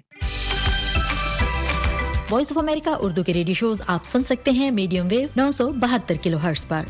وائس 2.30 2.52
آف 2.52 2.58
امریکہ 2.58 2.96
اردو 3.00 3.22
کے 3.22 3.32
ریڈیو 3.34 3.54
شوز 3.54 3.82
آپ 3.86 4.04
سن 4.04 4.24
سکتے 4.24 4.50
ہیں 4.50 4.70
میڈیم 4.70 5.06
ویو 5.10 5.28
نو 5.36 5.52
سو 5.52 5.68
بہتر 5.68 6.14
کلو 6.22 6.38
ہرس 6.42 6.68
پر۔ 6.68 6.82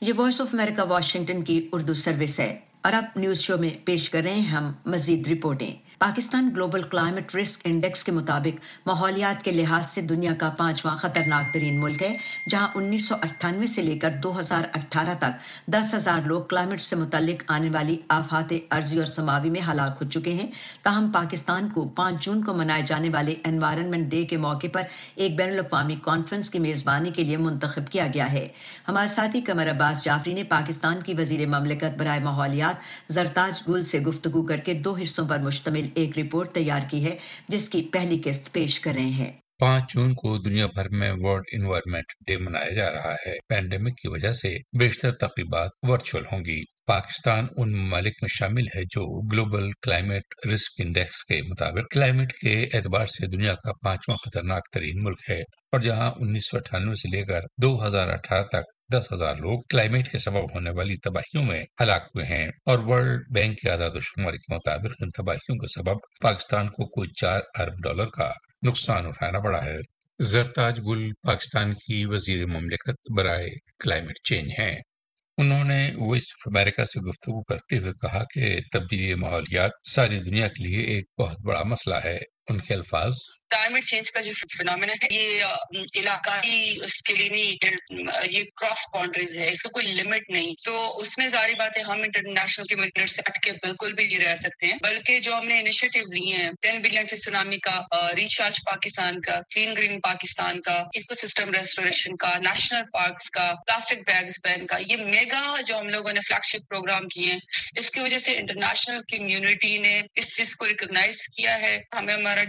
یہ 0.00 0.12
وائس 0.16 0.40
آف 0.40 0.46
امریکہ 0.52 0.82
واشنگٹن 0.82 1.42
کی 1.42 1.68
اردو 1.72 1.94
سروس 1.94 2.40
ہے۔ 2.40 2.71
عرب 2.84 3.18
نیوز 3.18 3.38
شو 3.38 3.58
میں 3.58 3.70
پیش 3.84 4.10
کر 4.10 4.22
رہے 4.22 4.34
ہیں 4.34 4.42
ہم 4.42 4.72
مزید 4.86 5.28
رپورٹیں۔ 5.28 5.74
Pakistan 6.02 6.50
global 6.54 6.82
climate 6.82 7.34
risk 7.34 7.60
index 7.64 8.02
کے 8.04 8.12
مطابق 8.12 8.86
ماحولیات 8.86 9.42
کے 9.42 9.50
لحاظ 9.50 9.86
سے 9.86 10.00
دنیا 10.00 10.32
کا 10.34 10.48
پانچواں 10.50 10.96
خطرناک 10.96 11.52
ترین 11.54 11.78
ملک 11.80 12.02
ہے، 12.02 12.16
جہاں 12.50 12.68
انیس 12.74 13.08
سو 13.08 13.14
اٹھانوے 13.14 13.66
سے 13.66 13.82
لے 13.82 13.98
کر 13.98 14.10
دو 14.22 14.38
ہزار 14.40 14.62
اٹھارہ 14.74 15.14
تک 15.18 15.66
دس 15.66 15.94
ہزار 15.94 16.26
لوگ 16.26 16.42
کلائمیٹ 16.42 16.80
سے 16.82 16.96
متعلق 16.96 17.42
آنے 17.48 17.70
والی 17.70 17.96
آفات 18.08 18.52
عرضی 18.70 18.98
اور 18.98 19.06
سماوی 19.06 19.50
میں 19.50 19.60
ہلاک 19.60 20.02
ہو 20.02 20.08
چکے 20.10 20.32
ہیں۔ 20.32 20.46
تاہم، 20.82 21.10
پاکستان 21.12 21.68
کو 21.74 21.88
پانچ 21.88 22.24
جون 22.24 22.42
کو 22.44 22.54
منائے 22.54 22.82
جانے 22.86 23.08
والے 23.08 23.34
انوائرمنٹ 23.44 24.10
ڈے 24.10 24.24
کے 24.26 24.36
موقع 24.36 24.66
پر 24.72 24.82
ایک 25.14 25.36
بین 25.36 25.50
الاقوامی 25.50 25.96
کانفرنس 26.02 26.50
کی 26.50 26.58
میزبانی 26.58 27.10
کے 27.10 27.24
لیے 27.24 27.36
منتخب 27.36 27.90
کیا 27.92 28.06
گیا 28.14 28.32
ہے۔ 28.32 28.46
ہمارے 28.88 29.08
ساتھی 29.08 29.40
قمر 29.40 29.70
عباس 29.70 30.04
جعفری 30.04 30.34
نے 30.34 30.44
پاکستان 30.48 31.00
کی 31.00 31.14
وزیر 31.18 31.46
مملکت 31.46 31.98
برائے 31.98 32.20
ماحولیات 32.20 33.12
زرتاج 33.12 33.62
گل 33.68 33.84
سے 33.84 33.98
گفتگو 34.00 34.42
کر 34.42 34.56
کے 34.56 34.74
دو 34.74 34.96
حصوں 35.02 35.28
پر 35.28 35.38
مشتمل 35.38 35.88
ایک 35.94 36.18
رپورٹ 36.18 36.52
تیار 36.52 36.80
کی 36.90 37.04
ہے، 37.04 37.16
جس 37.48 37.68
کی 37.68 37.88
پہلی 37.92 38.20
قسط 38.24 38.52
پیش 38.52 38.80
کر 38.80 38.92
رہے 38.94 39.10
ہیں۔ 39.10 39.32
پانچ 39.58 39.94
جون 39.94 40.14
کو 40.14 40.38
دنیا 40.38 40.66
بھر 40.66 40.86
میں 40.90 41.12
ورلڈ 41.12 41.44
انوائرمنٹ 41.52 42.04
ڈے 42.26 42.36
منایا 42.36 42.70
جا 42.70 42.92
رہا 42.92 43.14
ہے۔ 43.26 43.32
پینڈیمک 43.48 43.96
کی 43.96 44.08
وجہ 44.08 44.32
سے 44.32 44.56
بیشتر 44.78 45.10
تقریبات 45.10 45.70
ورچوئل 45.82 46.24
ہوں 46.32 46.38
گی۔ 46.38 46.62
پاکستان 46.86 47.46
ان 47.56 47.72
ممالک 47.72 48.12
میں 48.22 48.28
شامل 48.38 48.62
ہے 48.76 48.82
جو 48.82 49.28
گلوبل 49.28 49.70
کلائمیٹ 49.82 50.22
رسک 50.54 50.72
انڈیکس 50.78 51.24
کے 51.24 51.42
مطابق 51.42 51.90
کلائمیٹ 51.90 52.32
کے 52.32 52.66
اعتبار 52.74 53.06
سے 53.06 53.26
دنیا 53.26 53.54
کا 53.54 53.72
پانچواں 53.82 54.16
خطرناک 54.16 54.62
ترین 54.72 55.02
ملک 55.02 55.30
ہے 55.30 55.40
اور 55.72 55.80
جہاں 55.80 56.10
انیس 56.16 56.50
سو 56.50 56.56
اٹھانوے 56.56 56.94
سے 56.94 57.16
لے 57.16 57.22
کر 57.22 57.40
دو 57.62 57.86
ہزار 57.86 58.08
اٹھارہ 58.08 58.42
تک 58.42 58.81
دس 58.92 59.12
ہزار 59.12 59.36
لوگ 59.36 59.60
کلائمیٹ 59.68 60.12
کے 60.12 60.18
سبب 60.18 60.54
ہونے 60.54 60.70
والی 60.70 60.96
تباہیوں 60.96 61.44
میں 61.44 61.64
ہلاک 61.80 62.02
ہوئے 62.14 62.26
ہیں 62.26 62.48
اور 62.66 62.78
ورلڈ 62.78 63.20
بینک 63.34 63.58
کے 63.58 63.70
اعداد 63.70 63.90
و 63.94 64.00
شمار 64.00 64.32
کے 64.32 64.54
مطابق 64.54 64.92
ان 65.00 65.08
تباہیوں 65.10 65.56
کے 65.56 65.66
سبب 65.66 65.96
پاکستان 66.22 66.68
کو 66.68 66.88
کوئی 66.88 67.08
چار 67.20 67.40
ارب 67.58 67.74
ڈالر 67.84 68.06
کا 68.06 68.30
نقصان 68.66 69.06
اٹھانا 69.06 69.40
پڑا 69.40 69.64
ہے۔ 69.64 69.76
زرتاج 70.18 70.80
گل 70.80 71.12
پاکستان 71.22 71.74
کی 71.74 72.04
وزیر 72.04 72.46
مملکت 72.46 73.12
برائے 73.16 73.48
کلائمیٹ 73.80 74.26
چینج 74.28 74.50
ہیں۔ 74.58 74.76
انہوں 75.38 75.64
نے 75.64 75.90
وائس 75.96 76.22
آف 76.22 76.56
امریکہ 76.56 76.84
سے 76.84 77.00
گفتگو 77.00 77.42
کرتے 77.42 77.78
ہوئے 77.78 77.92
کہا 77.92 78.22
کہ 78.34 78.60
تبدیلی 78.72 79.14
ماحولیات 79.14 79.70
ساری 79.90 80.20
دنیا 80.20 80.48
کے 80.48 80.62
لیے 80.62 80.80
ایک 80.80 81.04
بہت 81.18 81.40
بڑا 81.44 81.62
مسئلہ 81.62 81.94
ہے۔ 82.04 82.18
ان 82.48 82.58
کے 82.58 82.74
الفاظ 82.74 83.12
کلائمیٹ 83.52 83.84
چینج 83.84 84.10
کا 84.10 84.20
جو 84.20 84.32
فنامنا 84.56 84.92
ہے 85.02 85.14
یہ 85.14 85.98
علاقائی 85.98 86.76
اس 86.82 87.02
کے 87.02 87.14
لیے 87.14 87.28
نہیں 87.28 88.30
یہ 88.30 88.44
کراس 88.56 88.84
باؤنڈریز 88.92 89.36
ہے 89.38 89.50
اس 89.50 89.62
کا 89.62 89.68
کوئی 89.68 89.92
لمٹ 89.92 90.30
نہیں 90.30 90.54
تو 90.64 90.74
اس 90.98 91.16
میں 91.18 91.28
ساری 91.28 91.54
بات 91.54 91.76
ہے 91.76 91.82
ہم 91.82 92.02
انٹرنیشنل 92.02 92.66
کے 92.66 92.76
مینٹ 92.76 93.08
سے 93.08 93.22
اٹ 93.26 93.38
کے 93.38 93.52
بالکل 93.52 93.92
بھی 93.92 94.06
نہیں 94.06 94.20
رہ 94.20 94.34
سکتے 94.34 94.66
ہیں 94.66 94.78
بلکہ 94.82 95.18
جو 95.20 95.34
ہم 95.34 95.46
نے 95.46 95.58
انیشیٹو 95.58 96.00
لیے 96.12 96.36
ہیں 96.36 96.50
ٹین 96.60 96.80
بلین 96.82 97.06
فی 97.06 97.16
سونامی 97.16 97.58
کا 97.58 97.80
ریچارج 98.16 98.58
پاکستان 98.64 99.20
کا 99.20 99.38
کلین 99.50 99.74
گرین 99.76 100.00
پاکستان 100.00 100.60
کا 100.60 100.76
ایکو 100.92 101.14
سسٹم 101.16 101.54
ریسٹوریشن 101.54 102.16
کا 102.16 102.36
نیشنل 102.40 102.82
پارکس 102.92 103.30
کا 103.30 103.50
پلاسٹک 103.66 104.06
بیگز 104.06 104.38
بین 104.44 104.66
کا 104.66 104.76
یہ 104.80 105.04
میگا 105.04 105.44
جو 105.66 105.78
ہم 105.78 105.88
لوگوں 105.88 106.12
نے 106.12 106.20
فلیگ 106.28 106.48
شپ 106.48 106.68
پروگرام 106.68 107.08
کیے 107.08 107.32
ہیں 107.32 107.38
اس 107.76 107.90
کی 107.90 108.00
وجہ 108.00 108.18
سے 108.18 108.36
انٹرنیشنل 108.36 109.00
کمیونٹی 109.08 109.76
نے 109.78 110.00
اس 110.14 110.36
چیز 110.36 110.54
کو 110.56 110.68
ریکگنائز 110.68 111.26
کیا 111.28 111.60
ہے 111.60 111.76
ہمیں 111.92 112.14
ہمارا 112.14 112.44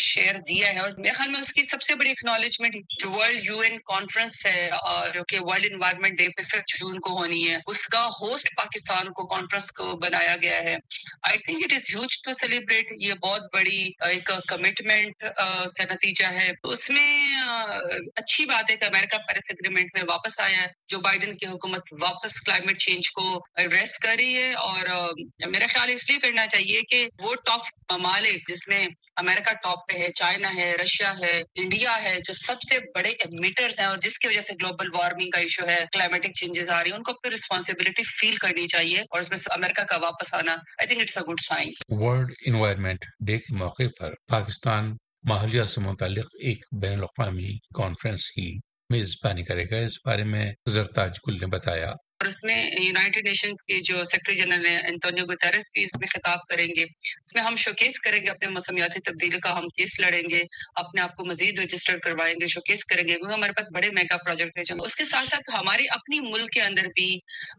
شیئر 0.00 0.35
کر 0.36 0.42
دیا 0.44 0.68
ہے 0.68 0.78
اور 0.78 0.90
میرے 0.98 1.12
خیال 1.12 1.30
میں 1.30 1.40
اس 1.40 1.52
کی 1.52 1.62
سب 1.62 1.82
سے 1.82 1.94
بڑی 1.94 2.10
اکنالجمنٹ 2.10 2.74
جو 3.02 3.10
ورلڈ 3.10 3.40
یو 3.44 3.58
این 3.60 3.78
کانفرنس 3.86 4.44
ہے، 4.46 4.68
اور 4.70 5.10
جو 5.10 5.22
کہ 5.24 5.38
ورلڈ 5.40 5.72
انوائرمنٹ 5.72 6.18
ڈے 6.18 6.28
پہ 6.28 6.42
ففتھ 6.42 6.76
جون 6.78 6.98
کو 7.00 7.16
ہونی 7.18 7.48
ہے، 7.50 7.56
اس 7.66 7.86
کا 7.86 8.06
ہوسٹ 8.20 8.48
پاکستان 8.56 9.12
کو 9.12 9.26
کانفرنس 9.26 9.70
کو 9.72 9.84
بنایا 9.96 10.36
گیا 10.42 10.56
ہے۔ 10.64 10.76
I 11.22 11.38
think 11.38 11.64
it 11.64 11.72
is 11.72 11.88
huge 11.90 12.18
to 12.24 12.32
celebrate 12.32 12.92
یہ 13.00 13.14
بہت 13.22 13.42
بڑی 13.52 13.82
ایک 14.08 14.30
کمٹمنٹ 14.48 15.24
کا 15.76 15.84
نتیجہ 15.84 16.26
ہے۔ 16.32 16.50
اس 16.64 16.88
میں 16.90 17.10
اچھی 18.16 18.44
بات 18.44 18.70
ہے 18.70 18.76
کہ 18.76 18.84
امریکہ 18.84 19.18
پیرس 19.18 19.50
اگریمنٹ 19.50 19.94
میں 19.94 20.02
واپس 20.08 20.40
آیا 20.40 20.60
ہے۔ 20.62 20.66
جو 20.88 20.98
بائیڈن 21.00 21.36
کی 21.36 21.46
حکومت 21.46 21.92
واپس 22.00 22.40
کلائمیٹ 22.40 22.78
چینج 22.78 23.10
کو 23.10 23.24
ایڈریس 23.56 23.98
کر 23.98 24.14
رہی 24.18 24.36
ہے، 24.36 24.52
اور 24.54 25.12
میرا 25.46 25.66
خیال 25.66 25.90
اس 25.90 26.08
لیے 26.10 26.18
کرنا 26.18 26.46
چاہیے 26.46 26.82
کہ 26.82 27.06
وہ 27.20 27.34
ٹاپ 27.46 27.92
ممالک 27.92 28.48
جس 28.48 28.66
میں 28.68 28.86
امریکہ 29.16 29.52
ٹاپ 29.62 29.86
پہ 29.88 29.98
ہے 29.98 30.08
چائنا 30.26 30.54
ہے، 30.56 30.74
رشیا 30.82 31.12
ہے، 31.22 31.42
انڈیا 31.54 32.02
ہے، 32.02 32.16
جو 32.24 32.32
سب 32.32 32.54
سے 32.68 32.78
بڑے 32.94 33.08
ایمیٹرز 33.08 33.80
ہیں 33.80 33.86
اور 33.86 33.98
جس 33.98 34.18
کی 34.18 34.28
وجہ 34.28 34.40
سے 34.40 34.52
گلوبل 34.62 34.86
وارمنگ 34.92 35.30
کا 35.30 35.40
ایشو 35.40 35.66
ہے 35.66 35.78
کلائمیٹک 35.92 36.30
چینجز 36.30 36.70
آ 36.70 36.82
رہی 36.82 36.90
ہیں، 36.90 36.96
ان 36.96 37.02
کو 37.02 37.10
اپنی 37.10 37.30
ریسپانسبلٹی 37.30 38.02
فیل 38.02 38.36
کرنی 38.36 38.66
چاہیے 38.66 39.00
اور 39.00 39.20
اس 39.20 39.30
میں 39.30 39.36
سے 39.36 39.54
امریکہ 39.54 39.82
کا 39.82 39.96
واپس 39.96 40.34
آنا 40.34 40.52
I 40.52 40.86
think 40.86 41.00
it's 41.00 41.18
a 41.18 41.32
good 41.32 41.40
sign 41.40 41.68
world 41.88 42.32
environment 42.46 43.04
day 43.26 43.38
کے 43.38 43.54
موقع 43.54 43.82
پر 44.00 44.12
پاکستان 44.28 44.96
ماحولیات 45.24 45.70
سے 45.70 45.80
متعلق 45.80 46.26
ایک 46.42 46.58
بین 46.82 46.92
الاقوامی 46.92 47.58
کانفرنس 47.74 48.30
کی 48.30 48.54
میزبانی 48.90 49.42
کرے 49.42 49.64
گا۔ 49.70 49.76
اس 49.76 50.06
بارے 50.06 50.24
میں 50.24 50.52
زرتاج 50.68 51.18
گل 51.28 51.34
نے 51.34 51.46
بتایا۔ 51.46 51.92
اور 52.20 52.26
اس 52.26 52.44
میں 52.44 52.56
یونائٹڈ 52.80 53.26
نیشنز 53.26 53.62
کے 53.62 53.78
جو 53.84 54.02
سیکٹری 54.04 54.34
جنرل 54.34 54.66
ہیں 54.66 54.78
انتونیو 54.88 55.24
گوتیرس 55.24 55.68
بھی 55.72 55.82
اس 55.82 55.94
میں 56.00 56.08
خطاب 56.08 56.46
کریں 56.48 56.66
گے۔ 56.66 56.82
اس 56.82 57.34
میں 57.34 57.42
ہم 57.42 57.54
شوکیس 57.56 57.98
کریں 58.00 58.20
گے 58.20 58.30
اپنے 58.30 58.48
موسمیاتی 58.48 59.00
تبدیلی 59.00 59.38
کا، 59.38 59.56
ہم 59.58 59.66
کیس 59.76 59.98
لڑیں 60.00 60.22
گے، 60.30 60.40
اپنے 60.82 61.00
آپ 61.00 61.14
کو 61.16 61.24
مزید 61.24 61.58
رجسٹر 61.58 61.98
کروائیں 61.98 62.34
گے 62.40 62.46
شوکیس 62.46 62.84
کریں 62.84 63.02
گے، 63.02 63.14
کیونکہ 63.14 63.32
ہمارے 63.32 63.52
پاس 63.52 63.68
بڑے 63.74 63.90
میگا 63.90 64.16
پروجیکٹ 64.16 64.56
ہیں۔ 64.58 64.64
جو 64.64 64.82
اس 64.82 64.94
کے 64.96 65.04
ساتھ 65.04 65.28
ساتھ 65.28 65.50
ہمارے 65.54 65.84
اپنی 65.96 66.20
ملک 66.22 66.50
کے 66.50 66.62
اندر 66.62 66.86
بھی 66.96 67.08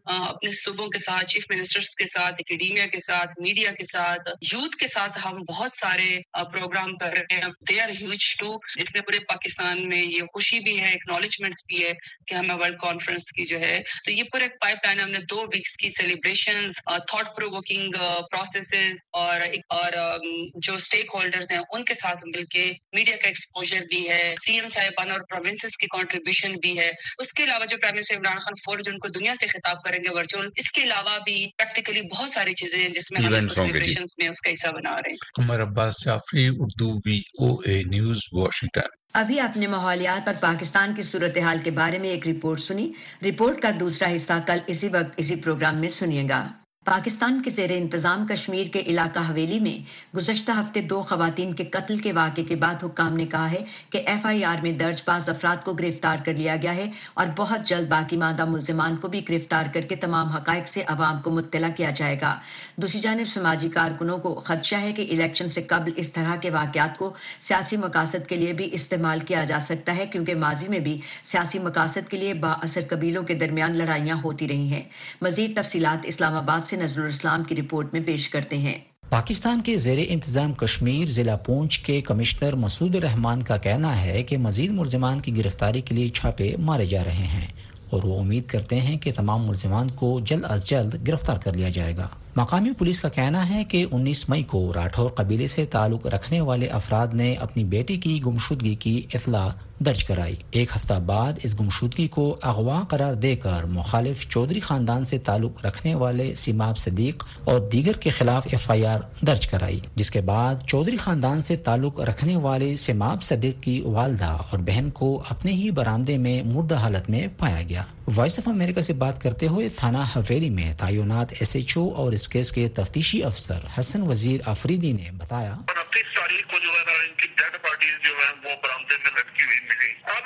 اپنے 0.06 0.50
صوبوں 0.60 0.88
کے 0.88 0.98
ساتھ 0.98 1.26
چیف 1.32 1.44
منسٹرز 1.50 1.94
کے 1.98 2.06
ساتھ 2.06 2.34
اکیڈیمیا 2.38 2.86
کے 2.86 2.98
ساتھ 3.06 3.40
میڈیا 3.40 3.72
کے 3.72 3.86
ساتھ 3.92 4.28
یوتھ 4.52 4.76
کے 4.76 4.86
ساتھ 4.86 5.18
ہم 5.24 5.42
بہت 5.48 5.72
سارے 5.72 6.08
پروگرام 6.52 6.96
کر 6.96 7.12
رہے 7.12 7.36
ہیں۔ 7.36 7.48
دے 7.68 7.80
آر 7.80 7.88
ہیوج 8.00 8.24
ٹو 8.38 8.52
جس 8.76 8.94
میں 8.94 9.02
پورے 9.02 9.18
پاکستان 9.28 9.88
میں 9.88 10.02
یہ 10.02 10.22
خوشی 10.34 10.58
بھی 10.60 10.78
ہے 10.80 10.90
اکنالجمنٹس 10.90 11.64
بھی 11.68 11.82
ہے 11.84 11.92
کہ 12.26 12.34
ہمیں 12.34 12.54
ورلڈ 12.54 12.78
کانفرنس 12.80 13.32
کی 13.32 13.44
جو 13.44 13.60
ہے، 13.60 13.78
تو 14.04 14.10
یہ 14.10 14.22
پورے 14.32 14.47
پروڈکٹ 14.48 14.60
پائپ 14.60 14.78
لائن 14.84 15.00
ہم 15.00 15.10
نے 15.10 15.18
دو 15.18 15.40
ویکس 15.52 15.76
کی 15.76 15.88
سیلیبریشن 15.88 16.66
تھاٹ 17.06 17.36
پروکنگ 17.36 17.90
پروسیسز 18.30 19.00
اور 19.12 19.40
اور 19.68 19.92
um, 19.92 20.48
جو 20.54 20.74
اسٹیک 20.74 21.10
ہولڈرز 21.14 21.50
ہیں 21.50 21.58
ان 21.72 21.84
کے 21.84 21.94
ساتھ 21.94 22.24
مل 22.26 22.44
کے 22.44 22.72
میڈیا 22.92 23.16
کا 23.16 23.28
ایکسپوجر 23.28 23.80
بھی 23.88 24.08
ہے 24.08 24.34
سی 24.44 24.54
ایم 24.54 24.68
صاحبان 24.68 25.10
اور 25.10 25.20
پروونسز 25.30 25.76
کی 25.76 25.86
کانٹریبیوشن 25.86 26.52
بھی 26.52 26.78
ہے۔ 26.78 26.90
اس 27.18 27.32
کے 27.32 27.44
علاوہ 27.44 27.64
جو 27.64 27.76
prime 27.76 27.94
minister 27.94 28.16
Imran 28.16 28.36
Khan 28.36 28.52
for 28.64 28.78
جن 28.78 28.98
کو 28.98 29.08
دنیا 29.08 29.34
سے 29.34 29.46
خطاب 29.46 29.82
کریں 29.84 29.98
گے 29.98 30.14
ورچوئل 30.14 30.48
اس 30.56 30.70
کے 30.72 30.82
علاوہ 30.82 31.18
بھی 31.24 31.46
پریکٹیکلی 31.58 32.02
بہت 32.02 32.30
ساری 32.30 32.54
چیزیں 32.54 32.80
ہیں 32.80 32.88
جس 32.88 33.12
میں 33.12 33.26
ہم 33.26 33.48
سیلیبریشن 33.48 34.02
میں 34.18 34.28
اس 34.28 34.40
کا 34.40 34.52
حصہ 34.52 34.68
بنا 34.68 34.96
رہے 34.96 35.10
ہیں۔ 35.10 35.44
Umar 35.44 35.62
Abbas 35.62 36.04
Jafri 36.04 36.48
Urdu 36.48 36.98
V 36.98 37.18
O 37.18 37.54
A 37.60 37.82
news 37.82 38.18
Washington. 38.32 38.98
ابھی 39.14 39.40
آپ 39.40 39.56
نے 39.56 39.66
ماحولیات 39.66 40.26
پر 40.26 40.32
پاکستان 40.40 40.94
کی 40.94 41.02
صورتحال 41.02 41.58
کے 41.64 41.70
بارے 41.70 41.98
میں 41.98 42.08
ایک 42.08 42.28
رپورٹ 42.28 42.60
سنی۔ 42.60 42.92
رپورٹ 43.22 43.60
کا 43.60 43.70
دوسرا 43.80 44.14
حصہ 44.16 44.32
کل 44.46 44.58
اسی 44.66 44.88
وقت 44.88 45.14
اسی 45.16 45.36
پروگرام 45.36 45.78
میں 45.78 45.88
سنیے 45.88 46.28
گا۔ 46.28 46.52
پاکستان 46.88 47.42
کے 47.42 47.50
زیر 47.50 47.70
انتظام 47.70 48.26
کشمیر 48.26 48.66
کے 48.66 48.80
علاقہ 48.80 49.18
حویلی 49.18 49.58
میں 49.60 49.76
گزشتہ 50.16 50.52
ہفتے 50.52 50.80
دو 50.80 51.02
خواتین 51.02 51.52
کے 51.54 51.64
قتل 51.64 51.98
کے 51.98 52.12
واقعے 52.12 52.44
کے 52.44 52.56
بعد 52.56 52.84
حکام 52.84 53.16
نے 53.16 53.26
کہا 53.26 53.50
ہے 53.50 53.64
کہ 53.90 54.02
ایف 54.06 54.26
آئی 54.26 54.44
آر 54.44 54.62
میں 54.62 54.72
درج 54.72 55.02
بعض 55.06 55.28
افراد 55.28 55.64
کو 55.64 55.72
گرفتار 55.72 56.16
کر 56.24 56.34
لیا 56.34 56.56
گیا 56.56 56.76
ہے 56.76 56.90
اور 57.14 57.26
بہت 57.36 57.66
جلد 57.66 57.88
باقی 57.88 58.16
مادہ 58.16 58.44
ملزمان 58.44 58.96
کو 58.96 59.08
بھی 59.08 59.20
گرفتار 59.28 59.66
کر 59.74 59.80
کے 59.80 59.96
تمام 59.96 60.28
حقائق 60.28 60.68
سے 60.68 60.82
عوام 60.86 61.20
کو 61.22 61.30
مطلع 61.30 61.68
کیا 61.76 61.90
جائے 61.90 62.16
گا۔ 62.20 62.34
دوسری 62.76 63.00
جانب 63.00 63.28
سماجی 63.28 63.68
کارکنوں 63.68 64.18
کو 64.18 64.34
خدشہ 64.34 64.76
ہے 64.76 64.92
کہ 64.92 65.06
الیکشن 65.10 65.48
سے 65.48 65.62
قبل 65.62 65.92
اس 65.96 66.12
طرح 66.12 66.36
کے 66.36 66.50
واقعات 66.50 66.98
کو 66.98 67.12
سیاسی 67.40 67.76
مقاصد 67.76 68.26
کے 68.26 68.36
لیے 68.36 68.52
بھی 68.52 68.68
استعمال 68.72 69.20
کیا 69.20 69.44
جا 69.44 69.58
سکتا 69.60 69.96
ہے 69.96 70.06
کیونکہ 70.06 70.34
ماضی 70.34 70.68
میں 70.68 70.78
بھی 70.78 71.00
سیاسی 71.24 71.58
مقاصد 71.58 72.08
کے 72.08 72.16
لیے 72.16 72.34
با 72.34 72.52
اثر 72.62 72.80
قبیلوں 72.88 73.22
کے 73.22 73.34
درمیان 73.34 73.76
لڑائیاں 73.76 74.16
ہوتی 74.24 74.48
رہی 74.48 74.72
ہیں۔ 74.72 74.82
مزید 75.22 75.56
تفصیلات 75.56 75.98
اسلام 76.02 76.34
آباد 76.34 76.66
سے 76.66 76.76
نظر 76.82 77.00
الاسلام 77.00 77.44
کی 77.44 77.56
رپورٹ 77.56 77.92
میں 77.92 78.00
پیش 78.00 78.28
کرتے 78.28 78.58
ہیں۔ 78.58 78.78
پاکستان 79.08 79.60
کے 79.60 79.76
زیر 79.76 79.98
انتظام 80.08 80.52
کشمیر 80.52 81.06
ضلع 81.06 81.36
پونچھ 81.36 81.84
کے 81.84 82.00
کمشنر 82.00 82.52
مسعود 82.52 82.94
رحمان 82.94 83.42
کا 83.42 83.56
کہنا 83.56 84.02
ہے 84.02 84.22
کہ 84.22 84.38
مزید 84.38 84.70
ملزمان 84.70 85.20
کی 85.20 85.36
گرفتاری 85.36 85.80
کے 85.80 85.94
لیے 85.94 86.08
چھاپے 86.08 86.56
مارے 86.58 86.86
جا 86.86 87.04
رہے 87.04 87.26
ہیں 87.34 87.46
اور 87.90 88.02
وہ 88.02 88.20
امید 88.20 88.46
کرتے 88.46 88.80
ہیں 88.80 88.98
کہ 88.98 89.12
تمام 89.16 89.46
ملزمان 89.46 89.90
کو 89.90 90.20
جلد 90.20 90.44
از 90.48 90.64
جلد 90.64 91.08
گرفتار 91.08 91.38
کر 91.38 91.52
لیا 91.52 91.68
جائے 91.68 91.96
گا۔ 91.96 92.08
مقامی 92.38 92.70
پولیس 92.78 93.00
کا 93.00 93.08
کہنا 93.08 93.48
ہے 93.48 93.64
کہ 93.64 93.86
انیس 93.90 94.28
مئی 94.28 94.42
کو 94.42 94.72
راٹھور 94.74 95.10
قبیلے 95.10 95.46
سے 95.46 95.64
تعلق 95.66 96.06
رکھنے 96.06 96.40
والے 96.40 96.66
افراد 96.66 97.14
نے 97.14 97.34
اپنی 97.34 97.64
بیٹی 97.64 97.96
کی 97.96 98.20
گمشدگی 98.26 98.74
کی 98.74 99.02
اطلاع 99.14 99.48
درج 99.84 100.04
کرائی۔ 100.04 100.34
ایک 100.50 100.76
ہفتہ 100.76 100.94
بعد 101.06 101.32
اس 101.42 101.60
گمشدگی 101.60 102.08
کو 102.08 102.36
اغوا 102.42 102.82
قرار 102.88 103.14
دے 103.14 103.36
کر 103.36 103.64
مخالف 103.64 104.28
چودھری 104.28 104.60
خاندان 104.60 105.04
سے 105.04 105.18
تعلق 105.18 105.66
رکھنے 105.66 105.94
والے 105.94 106.34
سیماب 106.34 106.78
صدیق 106.78 107.24
اور 107.44 107.60
دیگر 107.60 107.92
کے 107.92 108.10
خلاف 108.10 108.46
ایف 108.52 108.70
آئی 108.70 108.86
آر 108.86 109.00
درج 109.26 109.46
کرائی، 109.46 109.80
جس 109.94 110.10
کے 110.10 110.20
بعد 110.20 110.54
چودھری 110.66 110.96
خاندان 110.96 111.42
سے 111.42 111.56
تعلق 111.56 112.00
رکھنے 112.00 112.36
والے 112.36 112.76
سیماب 112.76 113.22
صدیق 113.22 113.62
کی 113.62 113.80
والدہ 113.80 114.36
اور 114.50 114.58
بہن 114.58 114.90
کو 114.90 115.22
اپنے 115.28 115.52
ہی 115.52 115.70
برامدے 115.70 116.16
میں 116.16 116.42
مردہ 116.42 116.74
حالت 116.74 117.10
میں 117.10 117.26
پایا 117.38 117.62
گیا۔ 117.68 117.82
وائس 118.14 118.38
آف 118.38 118.48
امریکہ 118.48 118.82
سے 118.82 118.92
بات 118.92 119.22
کرتے 119.22 119.46
ہوئے 119.46 119.68
تھانہ 119.76 119.98
حویلی 120.16 120.50
میں 120.50 120.72
تعینات، 120.78 121.32
ایس 121.32 121.56
ایچ 121.56 121.76
او 121.76 121.88
اور 121.94 122.12
اس 122.12 122.27
کیس 122.28 122.52
کے 122.52 122.68
تفتیشی 122.68 123.22
افسر 123.24 123.66
حسن 123.78 124.02
وزیر 124.08 124.40
آفریدی 124.46 124.92
نے 124.92 125.10
بتایا 125.18 125.52
انتیس 125.52 126.14
تاریخ 126.14 126.46
کو 126.50 126.58
جو 126.58 126.70
ہے 126.70 126.96
ان 126.98 127.14
کی 127.16 127.28
ڈیڈ 127.36 127.62
پارٹیز 127.62 127.94
جو 128.02 128.14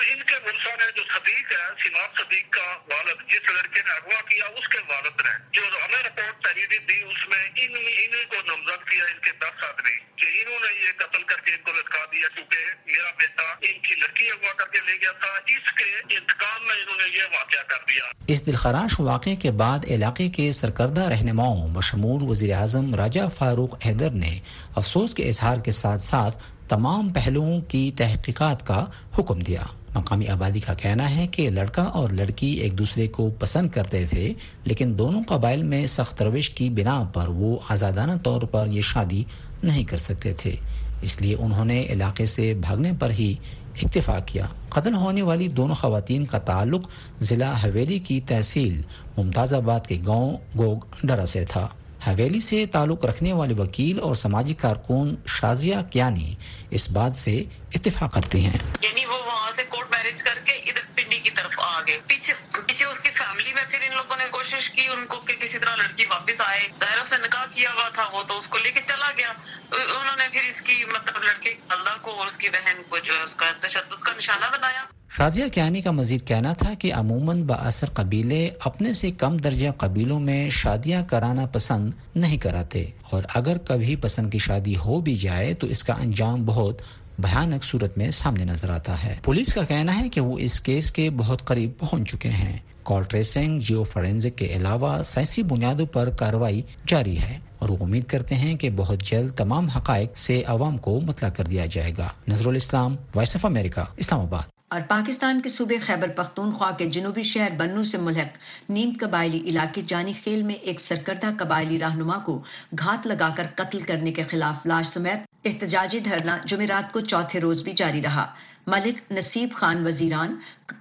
سماج 0.02 1.00
صدیق 1.12 1.52
ہے 1.52 1.66
سیمان 1.82 2.08
صدیق 2.18 2.50
کا 2.50 2.94
والد، 2.94 3.30
جس 3.30 3.50
لڑکے 3.50 3.80
نے 3.86 3.90
اغوا 3.90 4.20
کیا، 4.20 4.44
اس 4.46 4.68
کے 4.68 4.78
والد 4.78 5.20
نے 5.26 5.30
جو 5.52 5.62
ہمیں 5.84 6.02
رپورٹ 6.02 6.42
تحریری 6.42 6.78
دی، 6.78 7.06
اس 7.06 7.28
میں 7.28 7.48
ان 7.56 7.76
ان 7.76 8.28
کو 8.28 8.56
نمزد 8.56 8.90
کیا، 8.90 9.04
ان 9.04 9.20
کے 9.20 9.30
دس 9.38 9.64
آدمی، 9.64 9.98
کہ 10.16 10.26
انہوں 10.40 10.60
نے 10.60 10.86
یہ 10.86 10.92
قتل 10.96 11.22
کر 11.22 11.36
کے 11.44 11.52
ان 11.52 11.62
کو 11.62 11.72
لٹکا 11.72 12.04
دیا 12.04 12.28
کیونکہ 12.34 12.56
میرا 12.86 13.10
بیٹا 13.18 13.42
ان 13.42 13.78
کی 13.82 13.94
لڑکی 13.94 14.30
اغوا 14.30 14.52
کر 14.52 14.66
کے 14.72 14.78
لے 14.86 14.92
گیا 14.92 15.12
تھا، 15.12 15.32
اس 15.46 15.72
کے 15.72 16.16
انتقام 16.16 16.62
میں 16.62 16.76
انہوں 16.82 16.96
نے 16.96 17.16
یہ 17.16 17.22
واقعہ 17.22 17.62
کر 17.68 17.84
دیا۔ 17.88 18.02
اس 18.26 18.46
دلخراش 18.46 19.00
واقعے 19.00 19.36
کے 19.36 19.50
بعد 19.50 19.78
علاقے 19.84 20.28
کے 20.28 20.52
سرکردہ 20.52 21.08
رہنماؤں 21.08 21.68
بشمول 21.68 22.22
وزیر 22.22 22.54
اعظم 22.54 22.94
راجہ 22.94 23.28
فاروق 23.38 23.86
حیدر 23.86 24.10
نے 24.10 24.38
افسوس 24.76 25.14
کے 25.14 25.28
اظہار 25.28 25.58
کے 25.58 25.72
ساتھ 25.72 26.02
ساتھ 26.02 26.38
تمام 26.68 27.12
پہلوؤں 27.12 27.60
کی 27.60 27.90
تحقیقات 27.98 28.66
کا 28.66 28.86
حکم 29.18 29.38
دیا۔ 29.38 29.62
مقامی 29.94 30.28
آبادی 30.28 30.60
کا 30.60 30.74
کہنا 30.74 31.16
ہے 31.16 31.26
کہ 31.26 31.50
لڑکا 31.50 31.82
اور 31.82 32.10
لڑکی 32.10 32.46
ایک 32.46 32.78
دوسرے 32.78 33.08
کو 33.08 33.30
پسند 33.38 33.70
کرتے 33.70 34.06
تھے، 34.06 34.34
لیکن 34.64 34.98
دونوں 34.98 35.22
قبائل 35.28 35.62
میں 35.62 35.86
سخت 35.86 36.22
روش 36.22 36.50
کی 36.50 36.70
بنا 36.70 37.04
پر 37.12 37.28
وہ 37.28 37.58
آزادانہ 37.68 38.12
طور 38.24 38.42
پر 38.42 38.66
یہ 38.66 38.82
شادی 38.82 39.24
نہیں 39.62 39.84
کر 39.84 39.98
سکتے 39.98 40.34
تھے۔ 40.34 40.56
اس 41.02 41.20
لیے 41.20 41.36
انہوں 41.38 41.64
نے 41.64 41.86
علاقے 41.88 42.26
سے 42.26 42.54
بھاگنے 42.54 42.92
پر 43.00 43.10
ہی 43.10 43.34
اکتفا 43.82 44.18
کیا۔ 44.18 44.46
قتل 44.68 44.94
ہونے 44.94 45.22
والی 45.22 45.48
دونوں 45.48 45.74
خواتین 45.74 46.26
کا 46.26 46.38
تعلق 46.38 46.88
ضلع 47.20 47.52
حویلی 47.52 47.98
کی 47.98 48.20
تحصیل 48.20 48.82
ممتاز 49.16 49.54
آباد 49.54 49.80
کے 49.80 49.98
گاؤں 50.06 50.36
گوگ 50.58 50.78
ڈرا 51.04 51.26
سے 51.26 51.44
تھا۔ 51.44 51.68
حویلی 52.06 52.40
سے 52.40 52.66
تعلق 52.66 53.04
رکھنے 53.04 53.32
والے 53.32 53.54
وکیل 53.54 54.00
اور 54.00 54.14
سماجی 54.14 54.54
کارکن 54.54 55.14
شازیہ 55.26 55.76
کیانی 55.90 56.34
اس 56.70 56.90
بات 56.90 57.16
سے 57.16 57.44
اتفاق 57.74 58.12
کرتے 58.12 58.40
ہیں۔ 58.40 58.58
یعنی 58.82 59.04
وہ 59.06 59.31
وہاں 59.52 59.60
سے 59.60 59.66
کورٹ 59.68 59.90
میرج 59.90 60.22
کر 60.22 60.38
کے 60.44 60.52
ادھر 60.52 60.82
پنڈی 60.96 61.18
کی 61.18 61.30
طرف 61.30 61.60
آ 61.62 61.80
گئے۔ 61.86 61.98
پیچھے 62.06 62.32
پیچھے 62.66 62.84
اس 62.84 62.98
کی 62.98 63.08
فیملی 63.08 63.52
میں 63.54 63.64
پھر 63.70 63.78
ان 63.82 63.96
لوگوں 63.96 64.16
نے 64.16 64.24
کوشش 64.30 64.70
کی، 64.70 64.88
ان 64.88 65.06
کو 65.06 65.16
کہ 65.16 65.34
کسی 65.40 65.58
طرح 65.58 65.76
لڑکی 65.76 66.04
واپس 66.10 66.40
آئے۔ 66.40 66.68
ظاہر 66.80 67.04
سے 67.08 67.14
نکاح 67.26 67.46
کیا 67.54 67.70
ہوا 67.72 67.88
تھا، 67.88 68.08
وہ 68.12 68.22
تو 68.28 68.38
اس 68.38 68.46
کو 68.46 68.58
لے 68.58 68.72
کے 68.72 68.80
چلا 68.80 69.10
گیا۔ 69.16 69.32
انہوں 69.72 70.16
نے 70.16 70.28
پھر 70.32 70.40
اس 70.48 70.60
کی 70.60 70.84
مطلب 70.84 71.22
لڑکے 71.22 71.54
اللہ 71.68 71.96
کو 72.00 72.10
اور 72.10 72.26
اس 72.26 72.36
کی 72.36 72.48
بہن 72.48 72.82
کو 72.88 72.98
جو 72.98 73.12
ہے 73.18 73.22
اس 73.22 73.34
کا 73.34 73.46
تشدد 73.60 74.02
کا 74.02 74.12
نشانہ 74.18 74.46
بنایا۔ 74.52 74.82
شازیہ 75.16 75.48
کیانی 75.48 75.82
کا 75.82 75.90
مزید 75.90 76.28
کہنا 76.28 76.52
تھا 76.52 76.74
کہ 76.74 76.94
عموماً 76.94 77.42
باثر 77.42 77.90
قبیلے 77.90 78.50
اپنے 78.60 78.92
سے 78.92 79.10
کم 79.10 79.36
درجہ 79.36 79.68
قبیلوں 79.78 80.20
میں 80.20 80.50
شادیاں 80.50 81.02
کرانا 81.04 81.46
پسند 81.46 81.92
نہیں 82.14 82.38
کراتے۔ 82.38 82.90
اور 83.10 83.22
اگر 83.34 83.58
کبھی 83.58 83.96
پسند 83.96 84.32
کی 84.32 84.38
شادی 84.38 84.76
ہو 84.76 85.00
بھی 85.00 85.14
جائے 85.14 85.54
تو 85.54 85.66
اس 85.66 85.84
کا 85.84 85.92
انجام 85.92 86.46
بہت 86.46 86.76
بھیانک 87.18 87.64
صورت 87.64 87.98
میں 87.98 88.10
سامنے 88.10 88.44
نظر 88.44 88.70
آتا 88.70 89.04
ہے۔ 89.04 89.16
پولیس 89.22 89.54
کا 89.54 89.62
کہنا 89.62 90.00
ہے 90.00 90.08
کہ 90.08 90.20
وہ 90.20 90.38
اس 90.38 90.60
کیس 90.60 90.90
کے 90.90 91.10
بہت 91.10 91.44
قریب 91.44 91.78
پہنچ 91.78 92.10
چکے 92.10 92.28
ہیں۔ 92.28 92.58
کال 92.82 93.02
ٹریسنگ، 93.02 93.60
جیو 93.60 93.82
فورینزک 93.82 94.38
کے 94.38 94.46
علاوہ 94.46 95.02
سائنسی 95.02 95.42
بنیادوں 95.42 95.86
پر 95.86 96.10
کاروائی 96.10 96.62
جاری 96.86 97.18
ہے 97.18 97.38
اور 97.58 97.68
وہ 97.68 97.76
امید 97.80 98.04
کرتے 98.04 98.34
ہیں 98.34 98.54
کہ 98.54 98.70
بہت 98.70 99.02
جلد 99.02 99.30
تمام 99.30 99.66
حقائق 99.66 100.16
سے 100.16 100.42
عوام 100.46 100.78
کو 100.78 101.00
مطلع 101.00 101.28
کر 101.28 101.44
دیا 101.44 101.66
جائے 101.66 101.92
گا۔ 101.98 102.08
نظر 102.28 102.46
الاسلام، 102.46 102.96
وائس 103.14 103.36
آف 103.36 103.46
امریکہ، 103.46 103.80
اسلام 103.96 104.20
آباد۔ 104.20 104.61
اور 104.72 104.80
پاکستان 104.88 105.40
کے 105.40 105.48
صوبے 105.48 105.78
خیبر 105.78 106.08
پختونخوا 106.08 106.70
کے 106.70 106.86
جنوبی 106.86 107.22
شہر 107.22 107.50
بنو 107.56 107.84
سے 107.84 107.98
ملحق 107.98 108.70
نیم 108.70 108.92
قبائلی 109.00 109.40
علاقے 109.46 109.82
جانی 109.86 110.12
خیل 110.24 110.42
میں 110.42 110.54
ایک 110.54 110.80
سرکردہ 110.80 111.30
قبائلی 111.38 111.78
رہنما 111.78 112.18
کو 112.18 112.42
گھات 112.78 113.06
لگا 113.06 113.28
کر 113.36 113.46
قتل 113.54 113.82
کرنے 113.82 114.12
کے 114.12 114.22
خلاف 114.22 114.66
لاش 114.66 114.86
سمیت 114.86 115.18
احتجاجی 115.44 115.98
دھرنا 115.98 116.38
جمعرات 116.46 116.92
کو 116.92 117.00
چوتھے 117.00 117.40
روز 117.40 117.62
بھی 117.62 117.72
جاری 117.72 118.02
رہا۔ 118.02 118.34
ملک 118.66 119.12
نصیب 119.12 119.48
خان 119.54 119.86
وزیران 119.86 120.36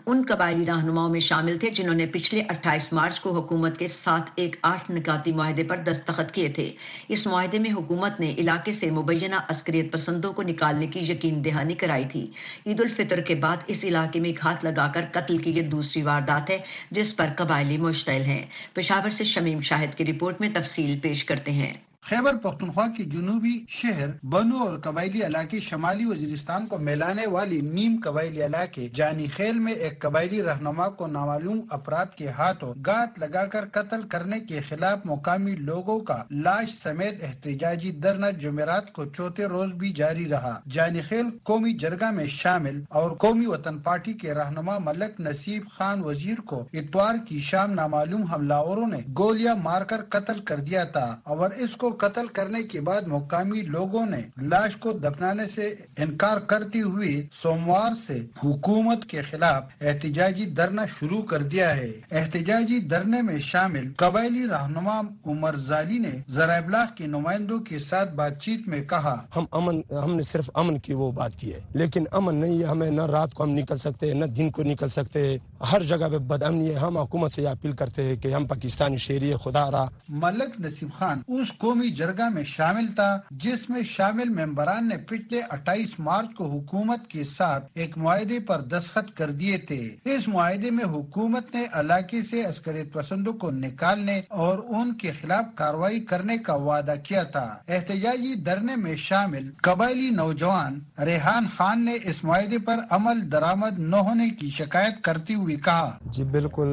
ان 0.05 0.23
قبائلی 0.27 0.65
رہنماؤں 0.65 1.09
میں 1.09 1.19
شامل 1.19 1.57
تھے 1.59 1.69
جنہوں 1.69 1.95
نے 1.95 2.05
پچھلے 2.05 2.41
اٹھائیس 2.41 2.93
مارچ 2.93 3.19
کو 3.19 3.34
حکومت 3.36 3.77
کے 3.77 3.88
ساتھ 3.88 4.29
ایک 4.36 4.55
آٹھ 4.61 4.91
نکاتی 4.91 5.32
معاہدے 5.32 5.63
پر 5.63 5.77
دستخط 5.77 6.32
کیے 6.32 6.49
تھے۔ 6.49 6.73
اس 7.07 7.27
معاہدے 7.27 7.59
میں 7.59 7.71
حکومت 7.71 8.19
نے 8.19 8.34
علاقے 8.38 8.73
سے 8.73 8.91
مبینہ 8.91 9.36
عسکریت 9.47 9.91
پسندوں 9.91 10.34
کو 10.34 10.43
نکالنے 10.43 10.88
کی 10.88 10.99
یقین 10.99 11.45
دہانی 11.45 11.75
کرائی 11.75 12.05
تھی۔ 12.11 12.32
عید 12.65 12.79
الفطر 12.79 13.21
کے 13.21 13.36
بعد 13.36 13.57
اس 13.67 13.86
علاقے 13.86 14.19
میں 14.19 14.32
گھات 14.41 14.65
لگا 14.65 14.88
کر 14.88 15.05
قتل 15.11 15.38
کی 15.38 15.51
یہ 15.51 15.61
دوسری 15.61 16.01
واردات 16.01 16.49
ہے 16.49 16.57
جس 16.91 17.15
پر 17.15 17.27
قبائلی 17.36 17.77
مشتعل 17.77 18.21
ہیں۔ 18.21 18.45
پشاور 18.73 19.09
سے 19.09 19.23
شمیم 19.23 19.61
شاہد 19.61 19.95
کی 19.95 20.05
رپورٹ 20.05 20.41
میں 20.41 20.49
تفصیل 20.53 20.99
پیش 20.99 21.23
کرتے 21.23 21.51
ہیں۔ 21.51 21.73
خیبر 22.06 22.36
پختونخوا 22.36 22.88
کی 22.97 23.04
جنوبی 23.06 23.52
شہر 23.70 24.10
بنو 24.24 24.58
اور 24.58 24.80
قبائلی 24.80 25.22
علاقے 25.26 25.60
شمالی 25.60 26.06
وزیرستان 26.06 26.66
کو 26.68 26.78
میلانے 26.78 27.28
والی 27.28 27.62
نیم 27.62 27.99
قبائلی 28.04 28.45
علاقے 28.45 28.88
جانی 28.95 29.28
خیل 29.28 29.60
میں 29.60 29.74
ایک 29.74 30.02
قبائلی 30.02 30.43
رہنما 30.43 30.88
کو 30.89 31.08
نامعلوم 31.08 31.60
افراد 31.70 32.06
کے 32.16 32.30
ہاتھوں 32.30 32.74
گات 32.86 33.20
لگا 33.20 33.45
کر 33.45 33.66
قتل 33.72 34.08
کرنے 34.08 34.39
کے 34.39 34.62
خلاف 34.62 34.99
مقامی 35.06 35.56
لوگوں 35.56 35.99
کا 35.99 36.24
لاش 36.32 36.74
سمیت 36.84 37.24
احتجاجی 37.24 37.91
درنا 37.91 38.30
جمعرات 38.30 38.91
کو 38.93 39.06
چوتھے 39.06 39.45
روز 39.45 39.72
بھی 39.72 39.89
جاری 39.93 40.30
رہا۔ 40.30 40.60
جانی 40.72 41.02
خیل 41.02 41.26
قومی 41.43 41.74
جرگہ 41.74 42.12
میں 42.12 42.28
شامل 42.28 42.82
اور 42.89 43.12
قومی 43.12 43.45
وطن 43.45 43.80
پارٹی 43.80 44.14
کے 44.14 44.34
رہنما 44.34 44.78
ملک 44.80 45.22
نصیب 45.22 45.70
خان 45.70 46.04
وزیر 46.04 46.41
کو 46.41 46.66
اتوار 46.74 47.16
کی 47.28 47.39
شام 47.39 47.72
نامعلوم 47.74 48.24
حملہ 48.24 48.62
نے 48.91 49.02
گولیاں 49.18 49.56
مار 49.56 49.82
کر 49.82 50.02
قتل 50.10 50.39
کر 50.39 50.58
دیا 50.58 50.84
تھا 50.84 51.16
اور 51.24 51.49
اس 51.58 51.76
کو 51.76 51.90
قتل 51.91 52.27
کرنے 52.27 52.63
کے 52.63 52.81
بعد 52.81 53.01
مقامی 53.01 53.61
لوگوں 53.61 54.05
نے 54.05 54.21
لاش 54.41 54.75
کو 54.75 54.91
دفنانے 54.91 55.47
سے 55.55 55.75
انکار 55.97 56.37
کرتی 56.37 56.81
ہوئی 56.81 57.27
سوموار 57.41 57.91
سے 58.07 58.25
حکومت 58.43 59.05
کے 59.05 59.21
خلاف 59.21 59.63
احتجاجی 59.81 60.45
دھرنا 60.45 60.85
شروع 60.99 61.21
کر 61.21 61.43
دیا 61.43 61.75
ہے۔ 61.75 61.91
احتجاجی 62.11 62.79
دھرنے 62.79 63.21
میں 63.21 63.39
شامل 63.39 63.93
قبائلی 63.97 64.47
رہنما 64.47 65.01
عمر 65.25 65.55
زالی 65.55 65.97
نے 65.97 66.11
ذرائع 66.29 66.61
ابلاغ 66.61 66.85
کے 66.95 67.07
نمائندوں 67.07 67.59
کے 67.59 67.79
ساتھ 67.79 68.15
بات 68.15 68.41
چیت 68.41 68.67
میں 68.67 68.83
کہا 68.83 69.21
ہم 69.35 69.45
امن 69.51 69.81
ہم 70.03 70.15
نے 70.15 70.23
صرف 70.23 70.49
امن 70.53 70.79
کی 70.79 70.93
وہ 70.93 71.11
بات 71.11 71.35
کی 71.35 71.53
ہے 71.53 71.59
لیکن 71.73 72.03
امن 72.11 72.35
نہیں 72.35 72.59
ہے 72.59 72.63
ہمیں 72.63 72.89
نہ 72.89 73.01
رات 73.01 73.33
کو 73.33 73.43
ہم 73.43 73.49
نکل 73.49 73.77
سکتے 73.77 74.13
نہ 74.13 74.25
دن 74.25 74.51
کو 74.51 74.63
نکل 74.63 74.89
سکتے۔ 74.89 75.37
ہر 75.71 75.83
جگہ 75.83 76.07
پہ 76.11 76.17
بد 76.17 76.43
امنی 76.43 76.69
ہے 76.69 76.73
ہم 76.73 76.97
حکومت 76.97 77.31
سے 77.31 77.41
یہ 77.41 77.47
اپیل 77.47 77.71
کرتے 77.71 78.03
ہیں 78.03 78.15
کہ 78.15 78.33
ہم 78.33 78.45
پاکستانی 78.45 78.97
شہری 78.97 79.33
خدا 79.43 79.71
رہا۔ 79.71 79.89
ملک 80.09 80.59
نصیب 80.59 80.89
خان 80.93 81.21
اس 81.27 81.51
قومی 81.82 81.93
جرگہ 81.95 82.27
میں 82.29 82.43
شامل 82.45 82.88
تھا، 82.95 83.09
جس 83.43 83.69
میں 83.69 83.82
شامل 83.84 84.29
ممبران 84.29 84.88
نے 84.89 84.97
پچھلے 85.07 85.39
اٹھائیس 85.49 85.93
مارچ 85.99 86.34
کو 86.38 86.45
حکومت 86.45 87.07
کے 87.09 87.23
ساتھ 87.38 87.65
ایک 87.73 87.97
معاہدے 87.97 88.38
پر 88.39 88.61
دستخط 88.71 89.17
کر 89.17 89.32
دیے 89.32 89.57
تھے۔ 89.57 89.82
اس 90.05 90.27
معاہدے 90.27 90.71
میں 90.71 90.86
حکومت 90.86 91.53
نے 91.55 91.63
علاقے 91.73 92.21
سے 92.29 92.43
عسکریت 92.45 92.91
پسندوں 92.93 93.34
کو 93.34 93.51
نکالنے 93.51 94.19
اور 94.41 94.59
ان 94.69 94.93
کے 94.93 95.11
خلاف 95.21 95.45
کاروائی 95.55 95.99
کرنے 96.11 96.38
کا 96.38 96.55
وعدہ 96.67 96.95
کیا 97.03 97.23
تھا۔ 97.34 97.47
احتجاجی 97.67 98.34
دھرنے 98.45 98.75
میں 98.75 98.95
شامل 98.97 99.49
قبائلی 99.61 100.09
نوجوان 100.15 100.79
ریحان 101.05 101.45
خان 101.55 101.86
نے 101.86 101.95
اس 102.03 102.23
معاہدے 102.23 102.59
پر 102.59 102.86
عمل 102.91 103.32
درامد 103.32 103.79
نہ 103.79 104.03
ہونے 104.07 104.29
کی 104.39 104.49
شکایت 104.49 105.03
کرتی 105.03 105.36
ہوئی 105.36 105.55
کہا۔ 105.65 105.89
جی 106.05 106.23
بالکل 106.38 106.69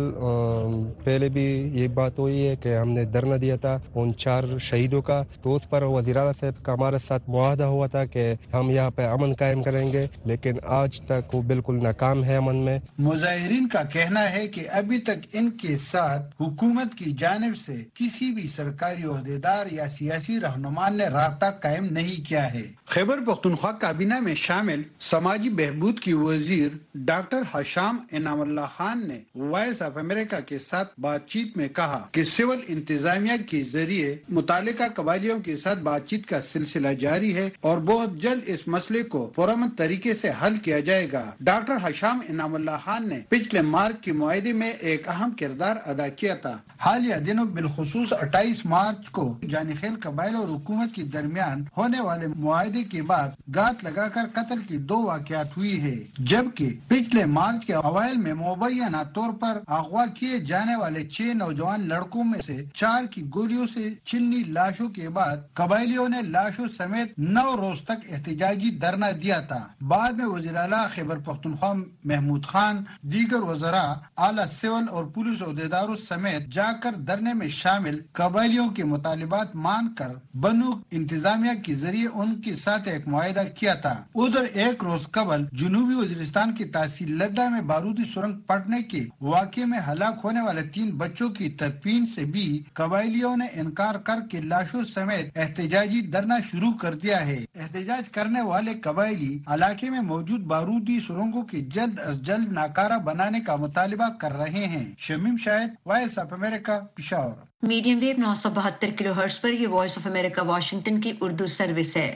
پہلے 1.05 1.29
بھی 1.29 1.49
یہ 1.81 1.89
بات 1.95 2.19
ہوئی 2.19 2.47
ہے 2.47 2.55
کہ 2.57 2.77
ہم 2.77 2.89
نے 2.91 3.05
دھرنا 3.05 3.37
دیا 3.43 3.57
تھا۔ 3.57 3.77
ان 3.95 4.15
چار 4.19 4.45
شہیدوں 4.61 4.98
جو 4.99 5.03
کا 5.03 5.23
تو 5.43 5.57
اس 5.57 5.71
پر 5.71 5.83
وزیر 5.83 6.17
اعلیٰ 6.17 6.33
صاحب 6.41 6.65
کا 6.65 6.75
ہمارے 6.75 6.97
ساتھ 7.07 7.31
معاہدہ 7.31 7.65
ہوا 7.65 7.87
تھا 7.87 8.05
کہ 8.05 8.35
ہم 8.53 8.71
یہاں 8.71 8.91
پہ 8.91 9.03
امن 9.07 9.33
قائم 9.33 9.63
کریں 9.63 9.93
گے، 9.93 10.07
لیکن 10.25 10.57
آج 10.65 11.01
تک 11.01 11.35
وہ 11.35 11.43
بالکل 11.43 11.83
ناکام 11.83 12.25
ہے 12.25 12.37
امن 12.37 12.57
میں۔ 12.57 12.79
مظاہرین 12.99 13.69
کا 13.69 13.83
کہنا 13.83 14.33
ہے 14.33 14.47
کہ 14.49 14.69
ابھی 14.71 14.99
تک 14.99 15.27
ان 15.33 15.51
کے 15.51 15.77
ساتھ 15.91 16.43
حکومت 16.43 16.99
کی 16.99 17.13
جانب 17.19 17.57
سے 17.67 17.77
کسی 17.95 18.31
بھی 18.33 18.47
سرکاری 18.57 19.05
عہدیدار 19.05 19.67
یا 19.71 19.89
سیاسی 19.99 20.41
رہنما 20.41 20.89
نے 20.89 21.07
رابطہ 21.07 21.51
قائم 21.63 21.85
نہیں 21.91 22.29
کیا 22.29 22.53
ہے۔ 22.55 22.63
خیبر 22.85 23.19
پختونخوا 23.27 23.73
کابینہ 23.73 24.21
میں 24.21 24.35
شامل 24.35 24.83
سماجی 25.01 25.51
بہبود 25.51 25.99
کی 26.01 26.13
وزیر 26.13 26.77
ڈاکٹر 26.95 27.43
حشام 27.55 27.97
انعام 28.13 28.41
اللہ 28.41 28.69
خان 28.77 29.09
نے 29.09 29.19
وائس 29.35 29.83
آف 29.83 29.97
امریکہ 29.97 30.41
کے 30.47 30.59
ساتھ 30.59 31.01
بات 31.01 31.27
چیت 31.27 31.57
میں 31.57 31.69
کہا 31.69 32.07
کہ 32.13 32.25
سول 32.25 32.61
انتظامیہ 32.69 33.37
کے 33.51 33.63
ذریعے 33.73 34.17
متعلقہ 34.29 34.88
قبائلیوں 34.95 35.41
کے 35.41 35.57
ساتھ 35.57 35.79
بات 35.79 36.07
چیت 36.07 36.27
کا 36.27 36.43
سلسلہ 36.43 36.89
جاری 36.89 37.37
ہے 37.37 37.51
اور 37.61 37.79
بہت 37.79 38.17
جلد 38.17 38.43
اس 38.47 38.69
مسئلے 38.69 39.03
کو 39.03 39.27
پرامن 39.27 39.71
طریقے 39.71 40.15
سے 40.15 40.31
حل 40.43 40.57
کیا 40.57 40.81
جائے 40.81 41.13
گا۔ 41.13 41.31
ڈاکٹر 41.41 41.75
حشام 41.83 42.21
انعام 42.29 42.55
اللہ 42.55 42.71
خان 42.85 43.09
نے 43.09 43.21
پچھلے 43.29 43.61
مارچ 43.61 43.95
کے 44.01 44.13
معاہدے 44.13 44.53
میں 44.53 44.71
ایک 44.71 45.09
اہم 45.09 45.31
کردار 45.31 45.77
ادا 45.87 46.09
کیا 46.09 46.35
تھا۔ 46.35 46.59
حالیہ 46.79 47.15
دنوں 47.15 47.45
بالخصوص 47.45 48.13
اٹھائیس 48.13 48.65
مارچ 48.67 49.11
کو 49.11 49.39
جانخیل 49.51 49.95
قبائل 50.03 50.35
اور 50.35 50.49
حکومت 50.49 50.95
کے 50.95 51.03
درمیان 51.03 51.65
ہونے 51.77 52.01
والے 52.01 52.27
معاہدے 52.37 52.85
کے 52.85 53.03
بعد 53.03 53.29
گات 53.55 53.85
لگا 53.85 54.09
کر 54.09 54.21
قتل 54.33 54.59
کی 54.69 54.77
دو 54.77 55.03
واقعات 55.03 55.57
ہوئی 55.57 55.83
ہے 55.83 55.97
جبکہ 56.19 56.73
پچھلے 56.89 57.25
مارچ 57.25 57.67
کے 57.67 57.75
اوائل 57.75 58.17
میں 58.17 58.35
مبینہ 58.35 59.03
طور 59.15 59.33
پر 59.33 59.59
اغوا 59.67 60.07
کیے 60.07 60.39
جانے 60.39 60.77
والے 60.77 61.07
چھ 61.07 61.21
نوجوان 61.21 61.89
لڑکوں 61.89 62.25
میں 62.25 62.41
سے 62.47 62.65
چار 62.75 63.05
کی 63.11 63.23
گولیوں 63.35 63.67
سے 63.75 63.95
چلنی 64.05 64.43
لاش 64.47 64.78
لاشوں 64.79 64.95
کے 64.95 65.09
بعد 65.09 65.37
قبائلیوں 65.55 66.09
نے 66.09 66.21
لاشوں 66.23 66.67
سمیت 66.69 67.19
نو 67.19 67.57
روز 67.57 67.81
تک 67.85 68.07
احتجاجی 68.11 68.71
دھرنا 68.81 69.11
دیا 69.23 69.39
تھا۔ 69.41 69.59
بعد 69.81 70.13
میں 70.13 70.27
وزیر 70.27 70.57
اعلیٰ 70.57 70.87
خیبر 70.95 71.19
پختونخوا 71.19 71.73
محمود 72.05 72.45
خان، 72.45 72.77
دیگر 73.03 73.43
وزراء، 73.43 73.93
اعلیٰ 74.17 74.45
سول 74.61 74.87
اور 74.91 75.05
پولیس 75.15 75.43
عہدیداروں 75.43 75.97
سمیت 76.09 76.47
جا 76.53 76.71
کر 76.83 76.93
دھرنے 77.07 77.35
میں 77.35 77.49
شامل 77.49 78.01
قبائلیوں 78.13 78.69
کے 78.77 78.85
مطالبات 78.85 79.55
مان 79.65 79.95
کر 79.95 80.13
بنو 80.35 80.71
انتظامیہ 80.91 81.55
کے 81.63 81.75
ذریعے 81.75 82.09
ان 82.15 82.41
کے 82.41 82.55
ساتھ 82.57 82.89
ایک 82.89 83.09
معاہدہ 83.09 83.43
کیا 83.59 83.75
تھا۔ 83.75 83.95
ادھر 84.15 84.45
ایک 84.53 84.85
روز 84.85 85.11
قبل 85.11 85.45
جنوبی 85.53 85.95
وزیرستان 85.95 86.55
کی 86.55 86.65
تحصیل 86.77 87.13
لدہ 87.19 87.49
میں 87.49 87.61
بارودی 87.73 88.05
سرنگ 88.15 88.41
پٹنے 88.47 88.83
کے 88.83 89.05
واقعے 89.21 89.65
میں 89.65 89.81
ہلاک 89.89 90.21
ہونے 90.25 90.41
والے 90.41 90.63
تین 90.75 90.91
بچوں 90.99 91.29
کی 91.29 91.51
تدفین 91.51 92.07
سے 92.15 92.25
بھی 92.25 92.47
قبائلیوں 92.73 93.37
نے 93.37 93.47
انکار 93.61 93.95
کر 93.95 94.19
کے 94.31 94.41
لاش 94.41 94.68
تشر 94.69 94.85
سمیت 94.85 95.37
احتجاجی 95.37 96.01
دھرنا 96.03 96.39
شروع 96.41 96.73
کر 96.81 96.95
دیا 96.95 97.27
ہے 97.27 97.39
احتجاج 97.57 98.09
کرنے 98.11 98.41
والے 98.43 98.75
قبائلی 98.83 99.39
علاقے 99.47 99.91
میں 99.91 100.01
موجود 100.03 100.41
بارودی 100.47 100.99
سرنگوں 101.07 101.43
کی 101.43 101.61
جلد 101.69 102.01
از 102.01 102.21
جلد 102.23 102.53
ناکارہ 102.53 102.99
بنانے 103.05 103.41
کا 103.41 103.57
مطالبہ 103.57 104.09
کر 104.21 104.33
رہے 104.39 104.65
ہیں 104.67 104.85
شمیم 104.99 105.37
شاید 105.45 105.75
voice 105.87 106.19
of 106.19 106.33
America 106.33 106.79
Peshawar 106.95 107.37
medium 107.63 107.99
wave 107.99 108.17
نو 108.19 108.35
سو 108.35 108.51
بہتر 108.55 108.91
کلو 108.99 109.13
ہرس 109.17 109.41
پر 109.41 109.53
یہ 109.53 109.69
وائس 109.69 109.97
آف 109.99 110.07
امریکہ 110.07 110.43
واشنگٹن 110.47 111.01
کی 111.01 111.13
اردو 111.21 111.47
سروس 111.49 111.97
ہے 111.97 112.11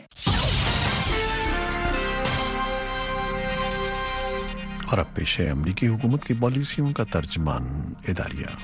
اور 4.87 4.99
اب 4.99 5.15
پیش 5.15 5.39
ہے 5.41 5.49
امریکی 5.51 5.87
حکومت 5.89 6.25
کی 6.25 6.35
پالیسیوں 6.41 6.93
کا 6.93 7.05
ترجمان 7.13 7.69
اداریہ 8.09 8.57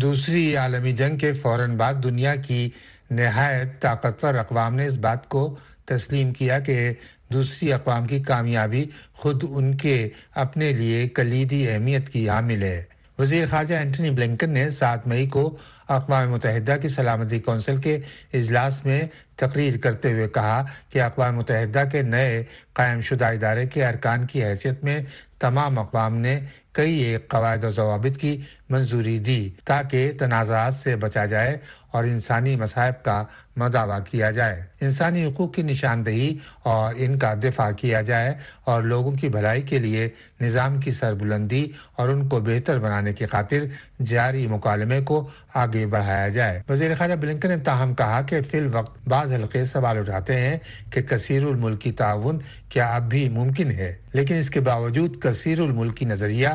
دوسری 0.00 0.56
عالمی 0.56 0.92
جنگ 0.92 1.16
کے 1.16 1.32
فوراً 1.32 1.76
بعد 1.76 2.02
دنیا 2.04 2.34
کی 2.36 2.68
نہایت 3.10 3.80
طاقتور 3.80 4.34
اقوام 4.34 4.74
نے 4.74 4.86
اس 4.86 4.96
بات 4.96 5.28
کو 5.28 5.56
تسلیم 5.84 6.32
کیا 6.32 6.58
کہ 6.58 6.92
دوسری 7.32 7.72
اقوام 7.72 8.06
کی 8.06 8.22
کامیابی 8.22 8.84
خود 9.12 9.44
ان 9.50 9.76
کے 9.76 10.08
اپنے 10.34 10.72
لیے 10.72 11.08
کلیدی 11.08 11.68
اہمیت 11.70 12.08
کی 12.08 12.28
حامل 12.28 12.62
ہے 12.62 12.82
وزیر 13.18 13.46
خارجہ 13.50 13.74
اینٹنی 13.74 14.10
بلنکن 14.10 14.50
نے 14.50 14.70
سات 14.70 15.06
مئی 15.06 15.26
کو 15.26 15.56
اقوام 15.88 16.30
متحدہ 16.30 16.76
کی 16.82 16.88
سلامتی 16.88 17.38
کونسل 17.38 17.76
کے 17.76 17.98
اجلاس 18.32 18.84
میں 18.84 19.00
تقریر 19.36 19.76
کرتے 19.78 20.12
ہوئے 20.12 20.28
کہا 20.28 20.64
کہ 20.90 21.02
اقوام 21.02 21.36
متحدہ 21.36 21.84
کے 21.92 22.02
نئے 22.02 22.42
قائم 22.72 23.00
شدہ 23.00 23.24
ادارے 23.24 23.66
کے 23.66 23.84
ارکان 23.84 24.26
کی 24.26 24.44
حیثیت 24.44 24.84
میں 24.84 25.00
تمام 25.40 25.78
اقوام 25.78 26.16
نے 26.16 26.40
کئی 26.72 26.94
ایک 26.94 27.28
قواعد 27.28 27.64
و 27.64 27.70
ضوابط 27.70 28.20
کی 28.20 28.40
منظوری 28.68 29.18
دی 29.18 29.50
تاکہ 29.64 30.12
تنازعات 30.18 30.74
سے 30.74 30.96
بچا 30.96 31.24
جائے 31.26 31.56
اور 31.90 32.04
انسانی 32.04 32.56
مصائب 32.56 33.04
کا 33.04 33.24
مداوع 33.56 33.98
کیا 34.10 34.30
جائے۔ 34.30 34.62
انسانی 34.80 35.24
حقوق 35.24 35.54
کی 35.54 35.62
نشاندہی 35.62 36.38
اور 36.62 36.94
ان 36.96 37.18
کا 37.18 37.34
دفاع 37.34 37.70
کیا 37.70 38.02
جائے 38.02 38.34
اور 38.64 38.82
لوگوں 38.82 39.12
کی 39.12 39.28
بھلائی 39.28 39.62
کے 39.62 39.78
لیے 39.78 40.08
نظام 40.40 40.80
کی 40.80 40.92
سربلندی 40.92 41.72
اور 41.96 42.08
ان 42.08 42.28
کو 42.28 42.40
بہتر 42.40 42.78
بنانے 42.78 43.12
کی 43.12 43.26
خاطر 43.26 43.64
جاری 44.04 44.46
مکالمے 44.46 45.00
کو 45.00 45.28
آگے 45.58 45.86
بڑھایا 45.86 46.28
جائے۔ 46.28 46.62
وزیر 46.68 46.94
خارجہ 46.94 47.14
بلنکن 47.14 47.48
نے 47.48 47.56
تاہم 47.56 47.94
کہا 47.94 48.20
کہ 48.22 48.42
فی 48.42 48.58
الوقت 48.58 49.08
بعض 49.08 49.32
حلقے 49.32 49.66
سوال 49.66 49.98
اٹھاتے 49.98 50.40
ہیں 50.40 50.58
کہ 50.90 51.02
کثیر 51.02 51.42
الملکی 51.42 51.92
تعاون 51.92 52.38
کیا 52.68 52.94
اب 52.96 53.08
بھی 53.08 53.28
ممکن 53.28 53.70
ہے۔ 53.70 53.94
لیکن 54.12 54.34
اس 54.34 54.50
کے 54.50 54.60
باوجود 54.60 55.22
کثیر 55.22 55.60
الملکی 55.60 56.04
نظریہ 56.04 56.48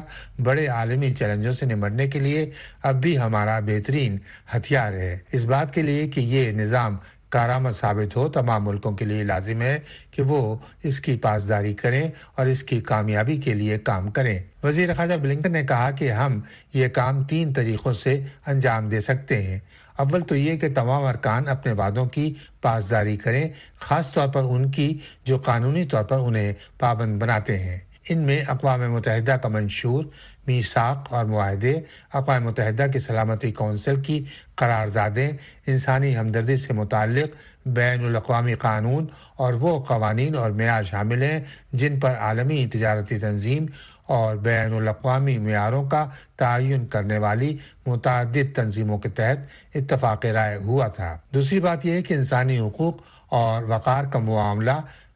بڑے 0.44 0.68
عالمی 0.68 1.14
چیلنجوں 1.14 1.54
سے 1.54 1.66
نمٹنے 1.66 2.08
کے 2.08 2.20
لیے 2.20 2.50
اب 2.84 3.02
بھی 3.02 3.18
ہمارا 3.18 3.60
بہترین 3.60 4.18
ہتھیار 4.56 4.94
ہے۔ 4.94 5.18
اس 5.32 5.44
بات 5.46 5.74
کے 5.74 5.82
لیے 5.82 6.08
کہ 6.08 6.20
یہ 6.20 6.52
نظام 6.52 6.98
کارآمد 7.34 7.72
ثابت 7.80 8.16
ہو، 8.16 8.30
تمام 8.30 8.66
ملکوں 8.66 8.92
کے 8.92 9.06
لیے 9.06 9.24
لازم 9.24 9.62
ہے 9.62 9.80
کہ 10.12 10.22
وہ 10.22 10.56
اس 10.84 11.00
کی 11.00 11.18
پاسداری 11.18 11.74
کریں 11.74 12.12
اور 12.36 12.46
اس 12.46 12.64
کی 12.64 12.82
کامیابی 12.82 13.38
کے 13.38 13.54
لیے 13.54 13.78
کام 13.78 14.12
کریں۔ 14.12 14.40
وزیر 14.64 14.94
خارجہ 14.94 15.14
بلنکن 15.14 15.52
نے 15.52 15.64
کہا 15.64 15.92
کہ 15.92 16.12
ہم 16.12 16.40
یہ 16.74 16.88
کام 16.88 17.24
تین 17.24 17.54
طریقوں 17.54 17.94
سے 17.94 18.24
انجام 18.46 18.90
دے 18.90 19.02
سکتے 19.02 19.44
ہیں۔ 19.44 19.60
اول 19.98 20.22
تو 20.22 20.36
یہ 20.36 20.58
کہ 20.58 20.74
تمام 20.74 21.04
ارکان 21.04 21.48
اپنے 21.48 21.72
وعدوں 21.72 22.06
کی 22.06 22.34
پاسداری 22.62 23.18
کریں، 23.18 23.50
خاص 23.80 24.14
طور 24.14 24.28
پر 24.28 24.42
ان 24.42 24.72
کی 24.72 25.00
جو 25.26 25.38
قانونی 25.38 25.86
طور 25.86 26.04
پر 26.04 26.20
انہیں 26.20 26.54
پابند 26.80 27.22
بناتے 27.22 27.60
ہیں۔ 27.60 27.80
ان 28.10 28.18
میں 28.18 28.44
اقوام 28.48 28.92
متحدہ 28.92 29.32
کا 29.32 29.50
منشور 29.50 30.06
میساق 30.48 31.14
اور 31.14 31.26
معاہدے 31.26 31.80
اقوام 32.14 32.44
متحدہ 32.44 32.86
کی 32.94 33.00
سلامتی 33.00 33.52
کونسل 33.52 34.02
کی 34.02 34.24
قراردادیں، 34.56 35.32
انسانی 35.68 36.18
ہمدردی 36.18 36.58
سے 36.58 36.74
متعلق 36.74 37.36
بین 37.66 38.06
الاقوامی 38.06 38.54
قانون 38.54 39.06
اور 39.36 39.54
وہ 39.54 39.84
قوانین 39.84 40.36
اور 40.36 40.52
معیار 40.52 40.84
شامل 40.84 41.24
ہیں 41.24 41.40
جن 41.74 42.00
پر 42.00 42.16
عالمی 42.16 42.68
تجارتی 42.74 43.20
تنظیم 43.20 43.66
اور 44.04 44.36
بین 44.36 44.74
الاقوامی 44.74 45.38
معیاروں 45.38 45.90
کا 45.90 46.10
تعین 46.38 46.86
کرنے 46.86 47.18
والی 47.18 47.58
متعدد 47.88 48.56
تنظیموں 48.56 48.98
کے 48.98 49.10
تحت 49.10 49.38
اتفاق 49.76 50.26
رائے 50.26 50.56
ہوا 50.56 50.88
تھا۔ 50.88 51.18
دوسری 51.34 51.60
بات 51.60 51.86
یہ 51.86 51.92
ہے 51.92 52.02
کہ 52.02 52.14
انسانی 52.14 52.60
حقوق 52.60 52.98
اور 53.30 53.64
وقار 53.64 54.04
کا 54.04 54.20
معاملہ 54.20 54.72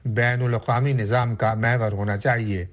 بین 0.06 0.42
الاقوامی 0.42 0.94
نظام 0.94 1.36
کا 1.36 1.54
محور 1.54 1.92
ہونا 1.92 2.18
چاہیے۔ 2.18 2.66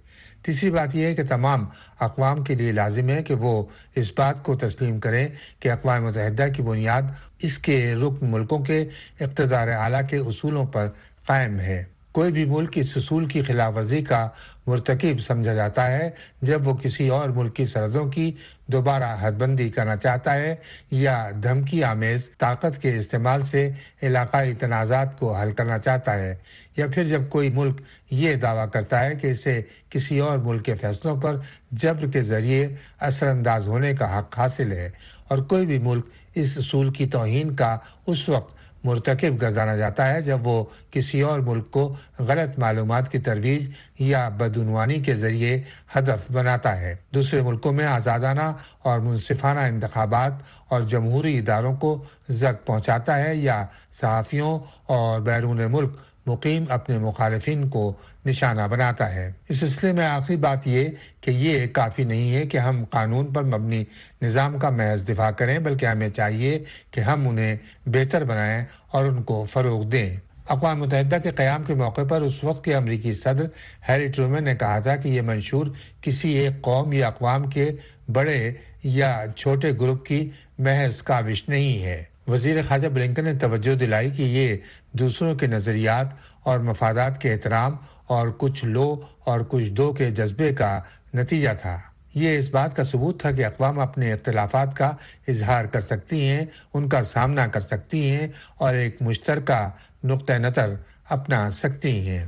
تیسری 0.45 0.71
بات 0.71 0.95
یہ 0.95 1.05
ہے 1.05 1.15
کہ 1.15 1.23
تمام 1.29 1.67
اقوام 2.01 2.45
کے 2.45 2.55
لیے 2.55 2.73
لازم 2.73 3.09
ہے 3.09 3.23
کہ 3.23 3.35
وہ 3.35 3.65
اس 3.95 4.13
بات 4.17 4.43
کو 4.43 4.57
تسلیم 4.57 5.01
کریں 5.01 5.29
کہ 5.61 5.71
اقوام 5.71 6.05
متحدہ 6.05 6.47
کی 6.57 6.63
بنیاد 6.63 7.03
اس 7.39 7.59
کے 7.59 7.95
رکن 7.95 8.27
ملکوں 8.27 8.59
کے 8.59 8.89
اقتدار 9.21 9.69
اعلیٰ 9.69 10.01
کے 10.11 10.17
اصولوں 10.17 10.65
پر 10.65 10.89
قائم 11.27 11.61
ہے۔ 11.61 11.85
کوئی 12.15 12.33
بھی 12.33 12.45
ملک 12.45 12.77
اس 12.79 12.93
اصول 12.97 13.25
کی 13.29 13.41
خلاف 13.43 13.73
ورزی 13.77 14.03
کا 14.03 14.27
مرتکب 14.67 15.21
سمجھا 15.21 15.55
جاتا 15.55 15.91
ہے۔ 15.91 16.11
جب 16.43 16.69
وہ 16.69 16.75
کسی 16.83 17.09
اور 17.09 17.29
ملک 17.29 17.55
کی 17.57 17.67
سرحدوں 17.67 18.05
کی 18.11 18.31
دوبارہ 18.73 19.15
حد 19.21 19.33
بندی 19.39 19.69
کرنا 19.71 19.97
چاہتا 19.97 20.35
ہے 20.35 20.55
یا 20.91 21.17
دھمکی 21.43 21.83
آمیز 21.85 22.29
طاقت 22.39 22.81
کے 22.83 22.97
استعمال 22.99 23.43
سے 23.43 23.69
علاقائی 24.03 24.55
تنازعات 24.55 25.19
کو 25.19 25.35
حل 25.37 25.53
کرنا 25.53 25.79
چاہتا 25.79 26.15
ہے، 26.15 26.35
یا 26.77 26.87
پھر 26.95 27.05
جب 27.05 27.29
کوئی 27.31 27.51
ملک 27.55 27.81
یہ 28.11 28.35
دعویٰ 28.35 28.71
کرتا 28.73 29.05
ہے 29.05 29.15
کہ 29.15 29.31
اسے 29.31 29.61
کسی 29.91 30.19
اور 30.19 30.39
ملک 30.39 30.65
کے 30.65 30.75
فیصلوں 30.75 31.21
پر 31.21 31.37
جبر 31.83 32.11
کے 32.13 32.23
ذریعے 32.23 32.67
اثر 33.01 33.27
انداز 33.27 33.69
ہونے 33.69 33.93
کا 33.95 34.19
حق 34.19 34.39
حاصل 34.39 34.73
ہے، 34.73 34.91
اور 35.29 35.39
کوئی 35.51 35.67
بھی 35.67 35.79
ملک 35.83 36.07
اس 36.35 36.57
اصول 36.59 36.93
کی 36.93 37.07
توہین 37.09 37.55
کا 37.57 37.77
اس 38.07 38.29
وقت 38.29 38.53
مرتکب 38.85 39.43
گردانا 39.43 39.77
جاتا 39.77 40.15
ہے 40.15 40.23
جب 40.23 40.47
وہ 40.47 40.65
کسی 40.91 41.21
اور 41.21 41.41
ملک 41.41 41.71
کو 41.71 41.95
غلط 42.19 42.59
معلومات 42.59 43.13
کی 43.13 43.19
ترویج 43.19 43.71
یا 43.99 44.29
بدعنوانی 44.29 45.01
کے 45.01 45.15
ذریعے 45.15 45.63
ہدف 45.97 46.31
بناتا 46.33 46.81
ہے۔ 46.81 46.97
دوسرے 47.15 47.43
ملکوں 47.43 47.73
میں 47.73 47.87
آزادانہ 47.87 48.53
اور 48.83 49.01
منصفانہ 49.01 49.61
انتخابات 49.61 50.33
اور 50.69 50.83
جمہوری 50.83 51.39
اداروں 51.39 51.77
کو 51.77 52.05
زک 52.29 52.67
پہنچاتا 52.67 53.19
ہے 53.19 53.35
یا 53.35 53.65
صحافیوں 54.01 54.59
اور 54.87 55.21
بیرون 55.21 55.61
ملک 55.71 55.91
مقیم 56.27 56.65
اپنے 56.69 56.99
مخالفین 56.99 57.69
کو 57.69 57.93
نشانہ 58.27 58.63
بناتا 58.71 59.15
ہے۔ 59.15 59.33
اس 59.49 59.61
سلسلے 59.61 59.93
میں 59.93 60.07
آخری 60.07 60.37
بات 60.37 60.67
یہ 60.67 60.89
کہ 61.21 61.31
یہ 61.31 61.67
کافی 61.67 62.05
نہیں 62.05 62.35
ہے 62.35 62.47
کہ 62.47 62.59
ہم 62.59 62.85
قانون 62.91 63.33
پر 63.33 63.43
مبنی 63.43 63.85
نظام 64.23 64.59
کا 64.59 64.71
محض 64.71 65.09
دفاع 65.09 65.31
کریں، 65.31 65.59
بلکہ 65.59 65.87
ہمیں 65.87 66.09
چاہیے 66.09 66.65
کہ 66.91 67.01
ہم 67.01 67.29
انہیں 67.29 67.57
بہتر 67.87 68.25
بنائیں 68.25 68.65
اور 68.91 69.05
ان 69.05 69.23
کو 69.23 69.47
فروغ 69.53 69.85
دیں۔ 69.85 70.17
اقوام 70.49 70.79
متحدہ 70.79 71.17
کے 71.23 71.31
قیام 71.31 71.63
کے 71.63 71.75
موقع 71.75 72.01
پر 72.09 72.21
اس 72.21 72.45
وقت 72.45 72.65
کے 72.65 72.75
امریکی 72.75 73.15
صدر 73.15 73.47
ہیری 73.89 74.07
ٹرومن 74.07 74.45
نے 74.45 74.57
کہا 74.57 74.79
تھا 74.79 74.97
کہ 74.97 75.09
یہ 75.09 75.23
منشور 75.23 75.67
کسی 76.01 76.33
ایک 76.33 76.63
قوم 76.63 76.93
یا 76.93 77.07
اقوام 77.07 77.51
کے 77.51 77.71
بڑے 78.13 78.53
یا 78.83 79.25
چھوٹے 79.37 79.73
گروپ 79.73 80.07
کی 80.07 80.31
محض 80.59 81.03
کاوش 81.03 81.49
نہیں 81.49 81.85
ہے۔ 81.85 82.14
وزیر 82.29 82.57
خارجہ 82.69 82.89
بلنکن 82.89 83.25
نے 83.25 83.35
توجہ 83.35 83.75
دلائی 83.75 84.11
کہ 84.11 84.23
یہ 84.23 84.57
دوسروں 84.93 85.35
کے 85.35 85.47
نظریات 85.47 86.07
اور 86.43 86.61
مفادات 86.61 87.21
کے 87.21 87.33
احترام 87.33 87.77
اور 88.07 88.29
کچھ 88.39 88.65
لو 88.65 89.01
اور 89.19 89.41
کچھ 89.49 89.69
دو 89.69 89.93
کے 89.93 90.11
جذبے 90.11 90.55
کا 90.55 90.81
نتیجہ 91.15 91.49
تھا۔ 91.63 91.79
یہ 92.15 92.39
اس 92.39 92.49
بات 92.49 92.77
کا 92.77 92.85
ثبوت 92.85 93.21
تھا 93.21 93.33
کہ 93.33 93.45
اقوام 93.45 93.79
اپنے 93.79 94.13
اختلافات 94.13 94.77
کا 94.77 94.93
اظہار 95.29 95.65
کر 95.65 95.81
سکتی 95.81 96.29
ہیں، 96.29 96.45
ان 96.75 96.89
کا 96.89 97.05
سامنا 97.05 97.47
کر 97.47 97.61
سکتی 97.61 98.11
ہیں 98.11 98.29
اور 98.57 98.75
ایک 98.75 98.97
مشترکہ 99.01 99.69
نقطۂ 100.05 100.33
نظر 100.33 100.75
اپنا 101.09 101.51
سکتی 101.51 102.09
ہیں۔ 102.09 102.27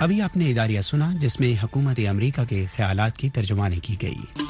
ابھی 0.00 0.22
آپ 0.22 0.36
نے 0.36 0.50
اداریہ 0.50 0.80
سنا 0.80 1.10
جس 1.20 1.40
میں 1.40 1.64
حکومت 1.64 2.00
امریکہ 2.08 2.44
کے 2.44 2.64
خیالات 2.76 3.16
کی 3.16 3.30
ترجمانی 3.30 3.76
کی 3.76 3.96
گئی۔ 4.02 4.44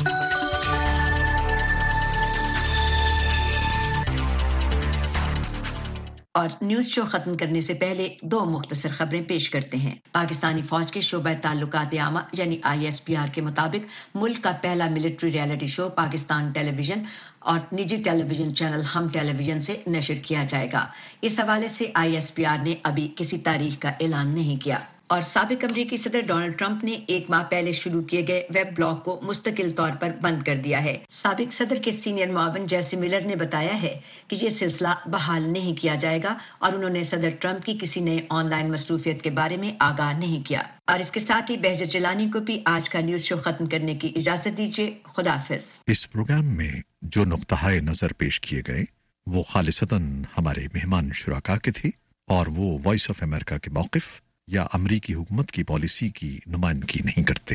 اور 6.34 6.48
نیوز 6.62 6.88
شو 6.88 7.02
ختم 7.10 7.36
کرنے 7.36 7.60
سے 7.60 7.74
پہلے 7.74 8.08
دو 8.22 8.44
مختصر 8.44 8.88
خبریں 8.96 9.22
پیش 9.28 9.50
کرتے 9.50 9.76
ہیں۔ 9.76 9.90
پاکستانی 10.12 10.62
فوج 10.62 10.92
کے 10.92 11.00
شعبہ 11.00 11.32
تعلقات 11.42 11.94
عامہ 11.94 12.20
یعنی 12.32 12.58
آئی 12.62 12.84
ایس 12.84 13.04
پی 13.04 13.16
آر 13.16 13.28
کے 13.28 13.40
مطابق 13.40 14.16
ملک 14.16 14.42
کا 14.42 14.52
پہلا 14.60 14.88
military 14.88 15.32
reality 15.32 15.66
show 15.66 15.88
Pakistan 15.88 16.50
television 16.76 17.02
اور 17.38 17.58
نجی 17.72 17.96
ٹیلی 17.96 18.22
ویژن 18.22 18.54
چینل 18.54 18.82
ہم 18.94 19.08
ٹیلی 19.08 19.32
ویژن 19.38 19.60
سے 19.60 19.82
نشر 19.86 20.14
کیا 20.22 20.44
جائے 20.48 20.68
گا۔ 20.72 20.86
اس 21.22 21.40
حوالے 21.40 21.68
سے 21.68 21.90
آئی 21.94 22.14
ایس 22.14 22.34
پی 22.34 22.46
آر 22.46 22.58
نے 22.58 22.74
ابھی 22.82 23.12
کسی 23.16 23.38
تاریخ 23.38 23.80
کا 23.82 23.88
اعلان 24.00 24.34
نہیں 24.34 24.64
کیا۔ 24.64 24.78
اور 25.06 25.22
سابق 25.22 25.64
امریکی 25.64 25.96
صدر 25.96 26.20
ڈونلڈ 26.20 26.58
ٹرمپ 26.58 26.84
نے 26.84 26.98
ایک 27.08 27.30
ماہ 27.30 27.44
پہلے 27.44 27.72
شروع 27.72 28.02
کیے 28.02 28.24
گئے 28.28 28.46
ویب 28.50 28.76
بلاگ 28.76 28.96
کو 28.96 29.20
مستقل 29.22 29.72
طور 29.76 29.90
پر 30.00 30.10
بند 30.22 30.42
کر 30.42 30.56
دیا 30.56 30.84
ہے۔ 30.84 30.98
سابق 31.10 31.52
صدر 31.52 31.76
کے 31.76 31.92
سینئر 31.92 32.26
معاون 32.26 32.66
جیسے 32.66 32.96
ملر 32.96 33.20
نے 33.20 33.36
بتایا 33.36 33.82
ہے 33.82 34.00
کہ 34.28 34.38
یہ 34.42 34.48
سلسلہ 34.48 34.88
بحال 35.06 35.52
نہیں 35.52 35.74
کیا 35.74 35.94
جائے 35.94 36.22
گا 36.22 36.34
اور 36.58 36.72
انہوں 36.72 36.90
نے 36.90 37.02
صدر 37.04 37.28
ٹرمپ 37.40 37.64
کی 37.64 37.78
کسی 37.82 38.00
نئے 38.00 38.18
آن 38.30 38.50
لائن 38.50 38.72
مصروفیت 38.72 39.22
کے 39.22 39.30
بارے 39.30 39.56
میں 39.56 39.72
آگاہ 39.80 40.18
نہیں 40.18 40.48
کیا۔ 40.48 40.62
اور 40.86 40.98
اس 40.98 41.10
کے 41.10 41.20
ساتھ 41.20 41.50
ہی 41.50 41.56
بہجت 41.56 41.92
جلانی 41.92 42.30
کو 42.30 42.40
بھی 42.40 42.62
آج 42.64 42.88
کا 42.88 43.00
نیوز 43.00 43.20
شو 43.20 43.36
ختم 43.36 43.66
کرنے 43.66 43.94
کی 43.94 44.12
اجازت 44.16 44.48
دیجیے۔ 44.56 44.98
خدا 45.16 45.34
حافظ۔ 45.34 45.82
اس 45.86 46.12
پروگرام 46.12 46.44
میں 46.44 46.72
جو 47.02 47.24
نقطہ 47.24 47.70
نظر 47.70 48.12
پیش 48.12 48.40
کیے 48.40 48.62
گئے، 48.68 48.84
وہ 49.26 49.42
خالصتاً 49.42 50.22
ہمارے 50.38 50.66
مہمان 50.74 51.10
شرکا 51.14 51.56
کے 51.56 51.70
تھے 51.70 51.90
اور 52.28 52.46
وہ 52.46 52.78
وائس 52.84 53.10
آف 53.10 53.22
امریکہ 53.22 53.58
کے 53.58 53.70
موقف 53.70 54.23
یا 54.46 54.66
امریکی 54.72 55.14
حکومت 55.14 55.50
کی 55.50 55.62
پالیسی 55.62 56.08
کی 56.08 56.38
نمائندگی 56.46 57.00
نہیں 57.04 57.22
کرتے۔ 57.22 57.54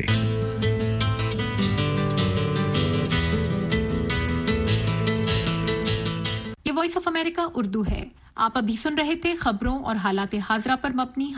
یہ 6.64 6.72
وائس 6.72 6.96
آف 6.96 7.08
امریکہ 7.08 7.40
اردو 7.54 7.82
ہے۔ 7.90 8.04
آپ 8.34 8.58
ابھی 8.58 8.76
سن 8.76 8.98
رہے 8.98 9.14
تھے 9.14 9.34
خبروں 9.34 9.84
اور 9.84 9.96
حالات 9.96 10.34
حاضرہ 10.34 10.76
پر 10.80 10.90
مبنی 10.90 11.34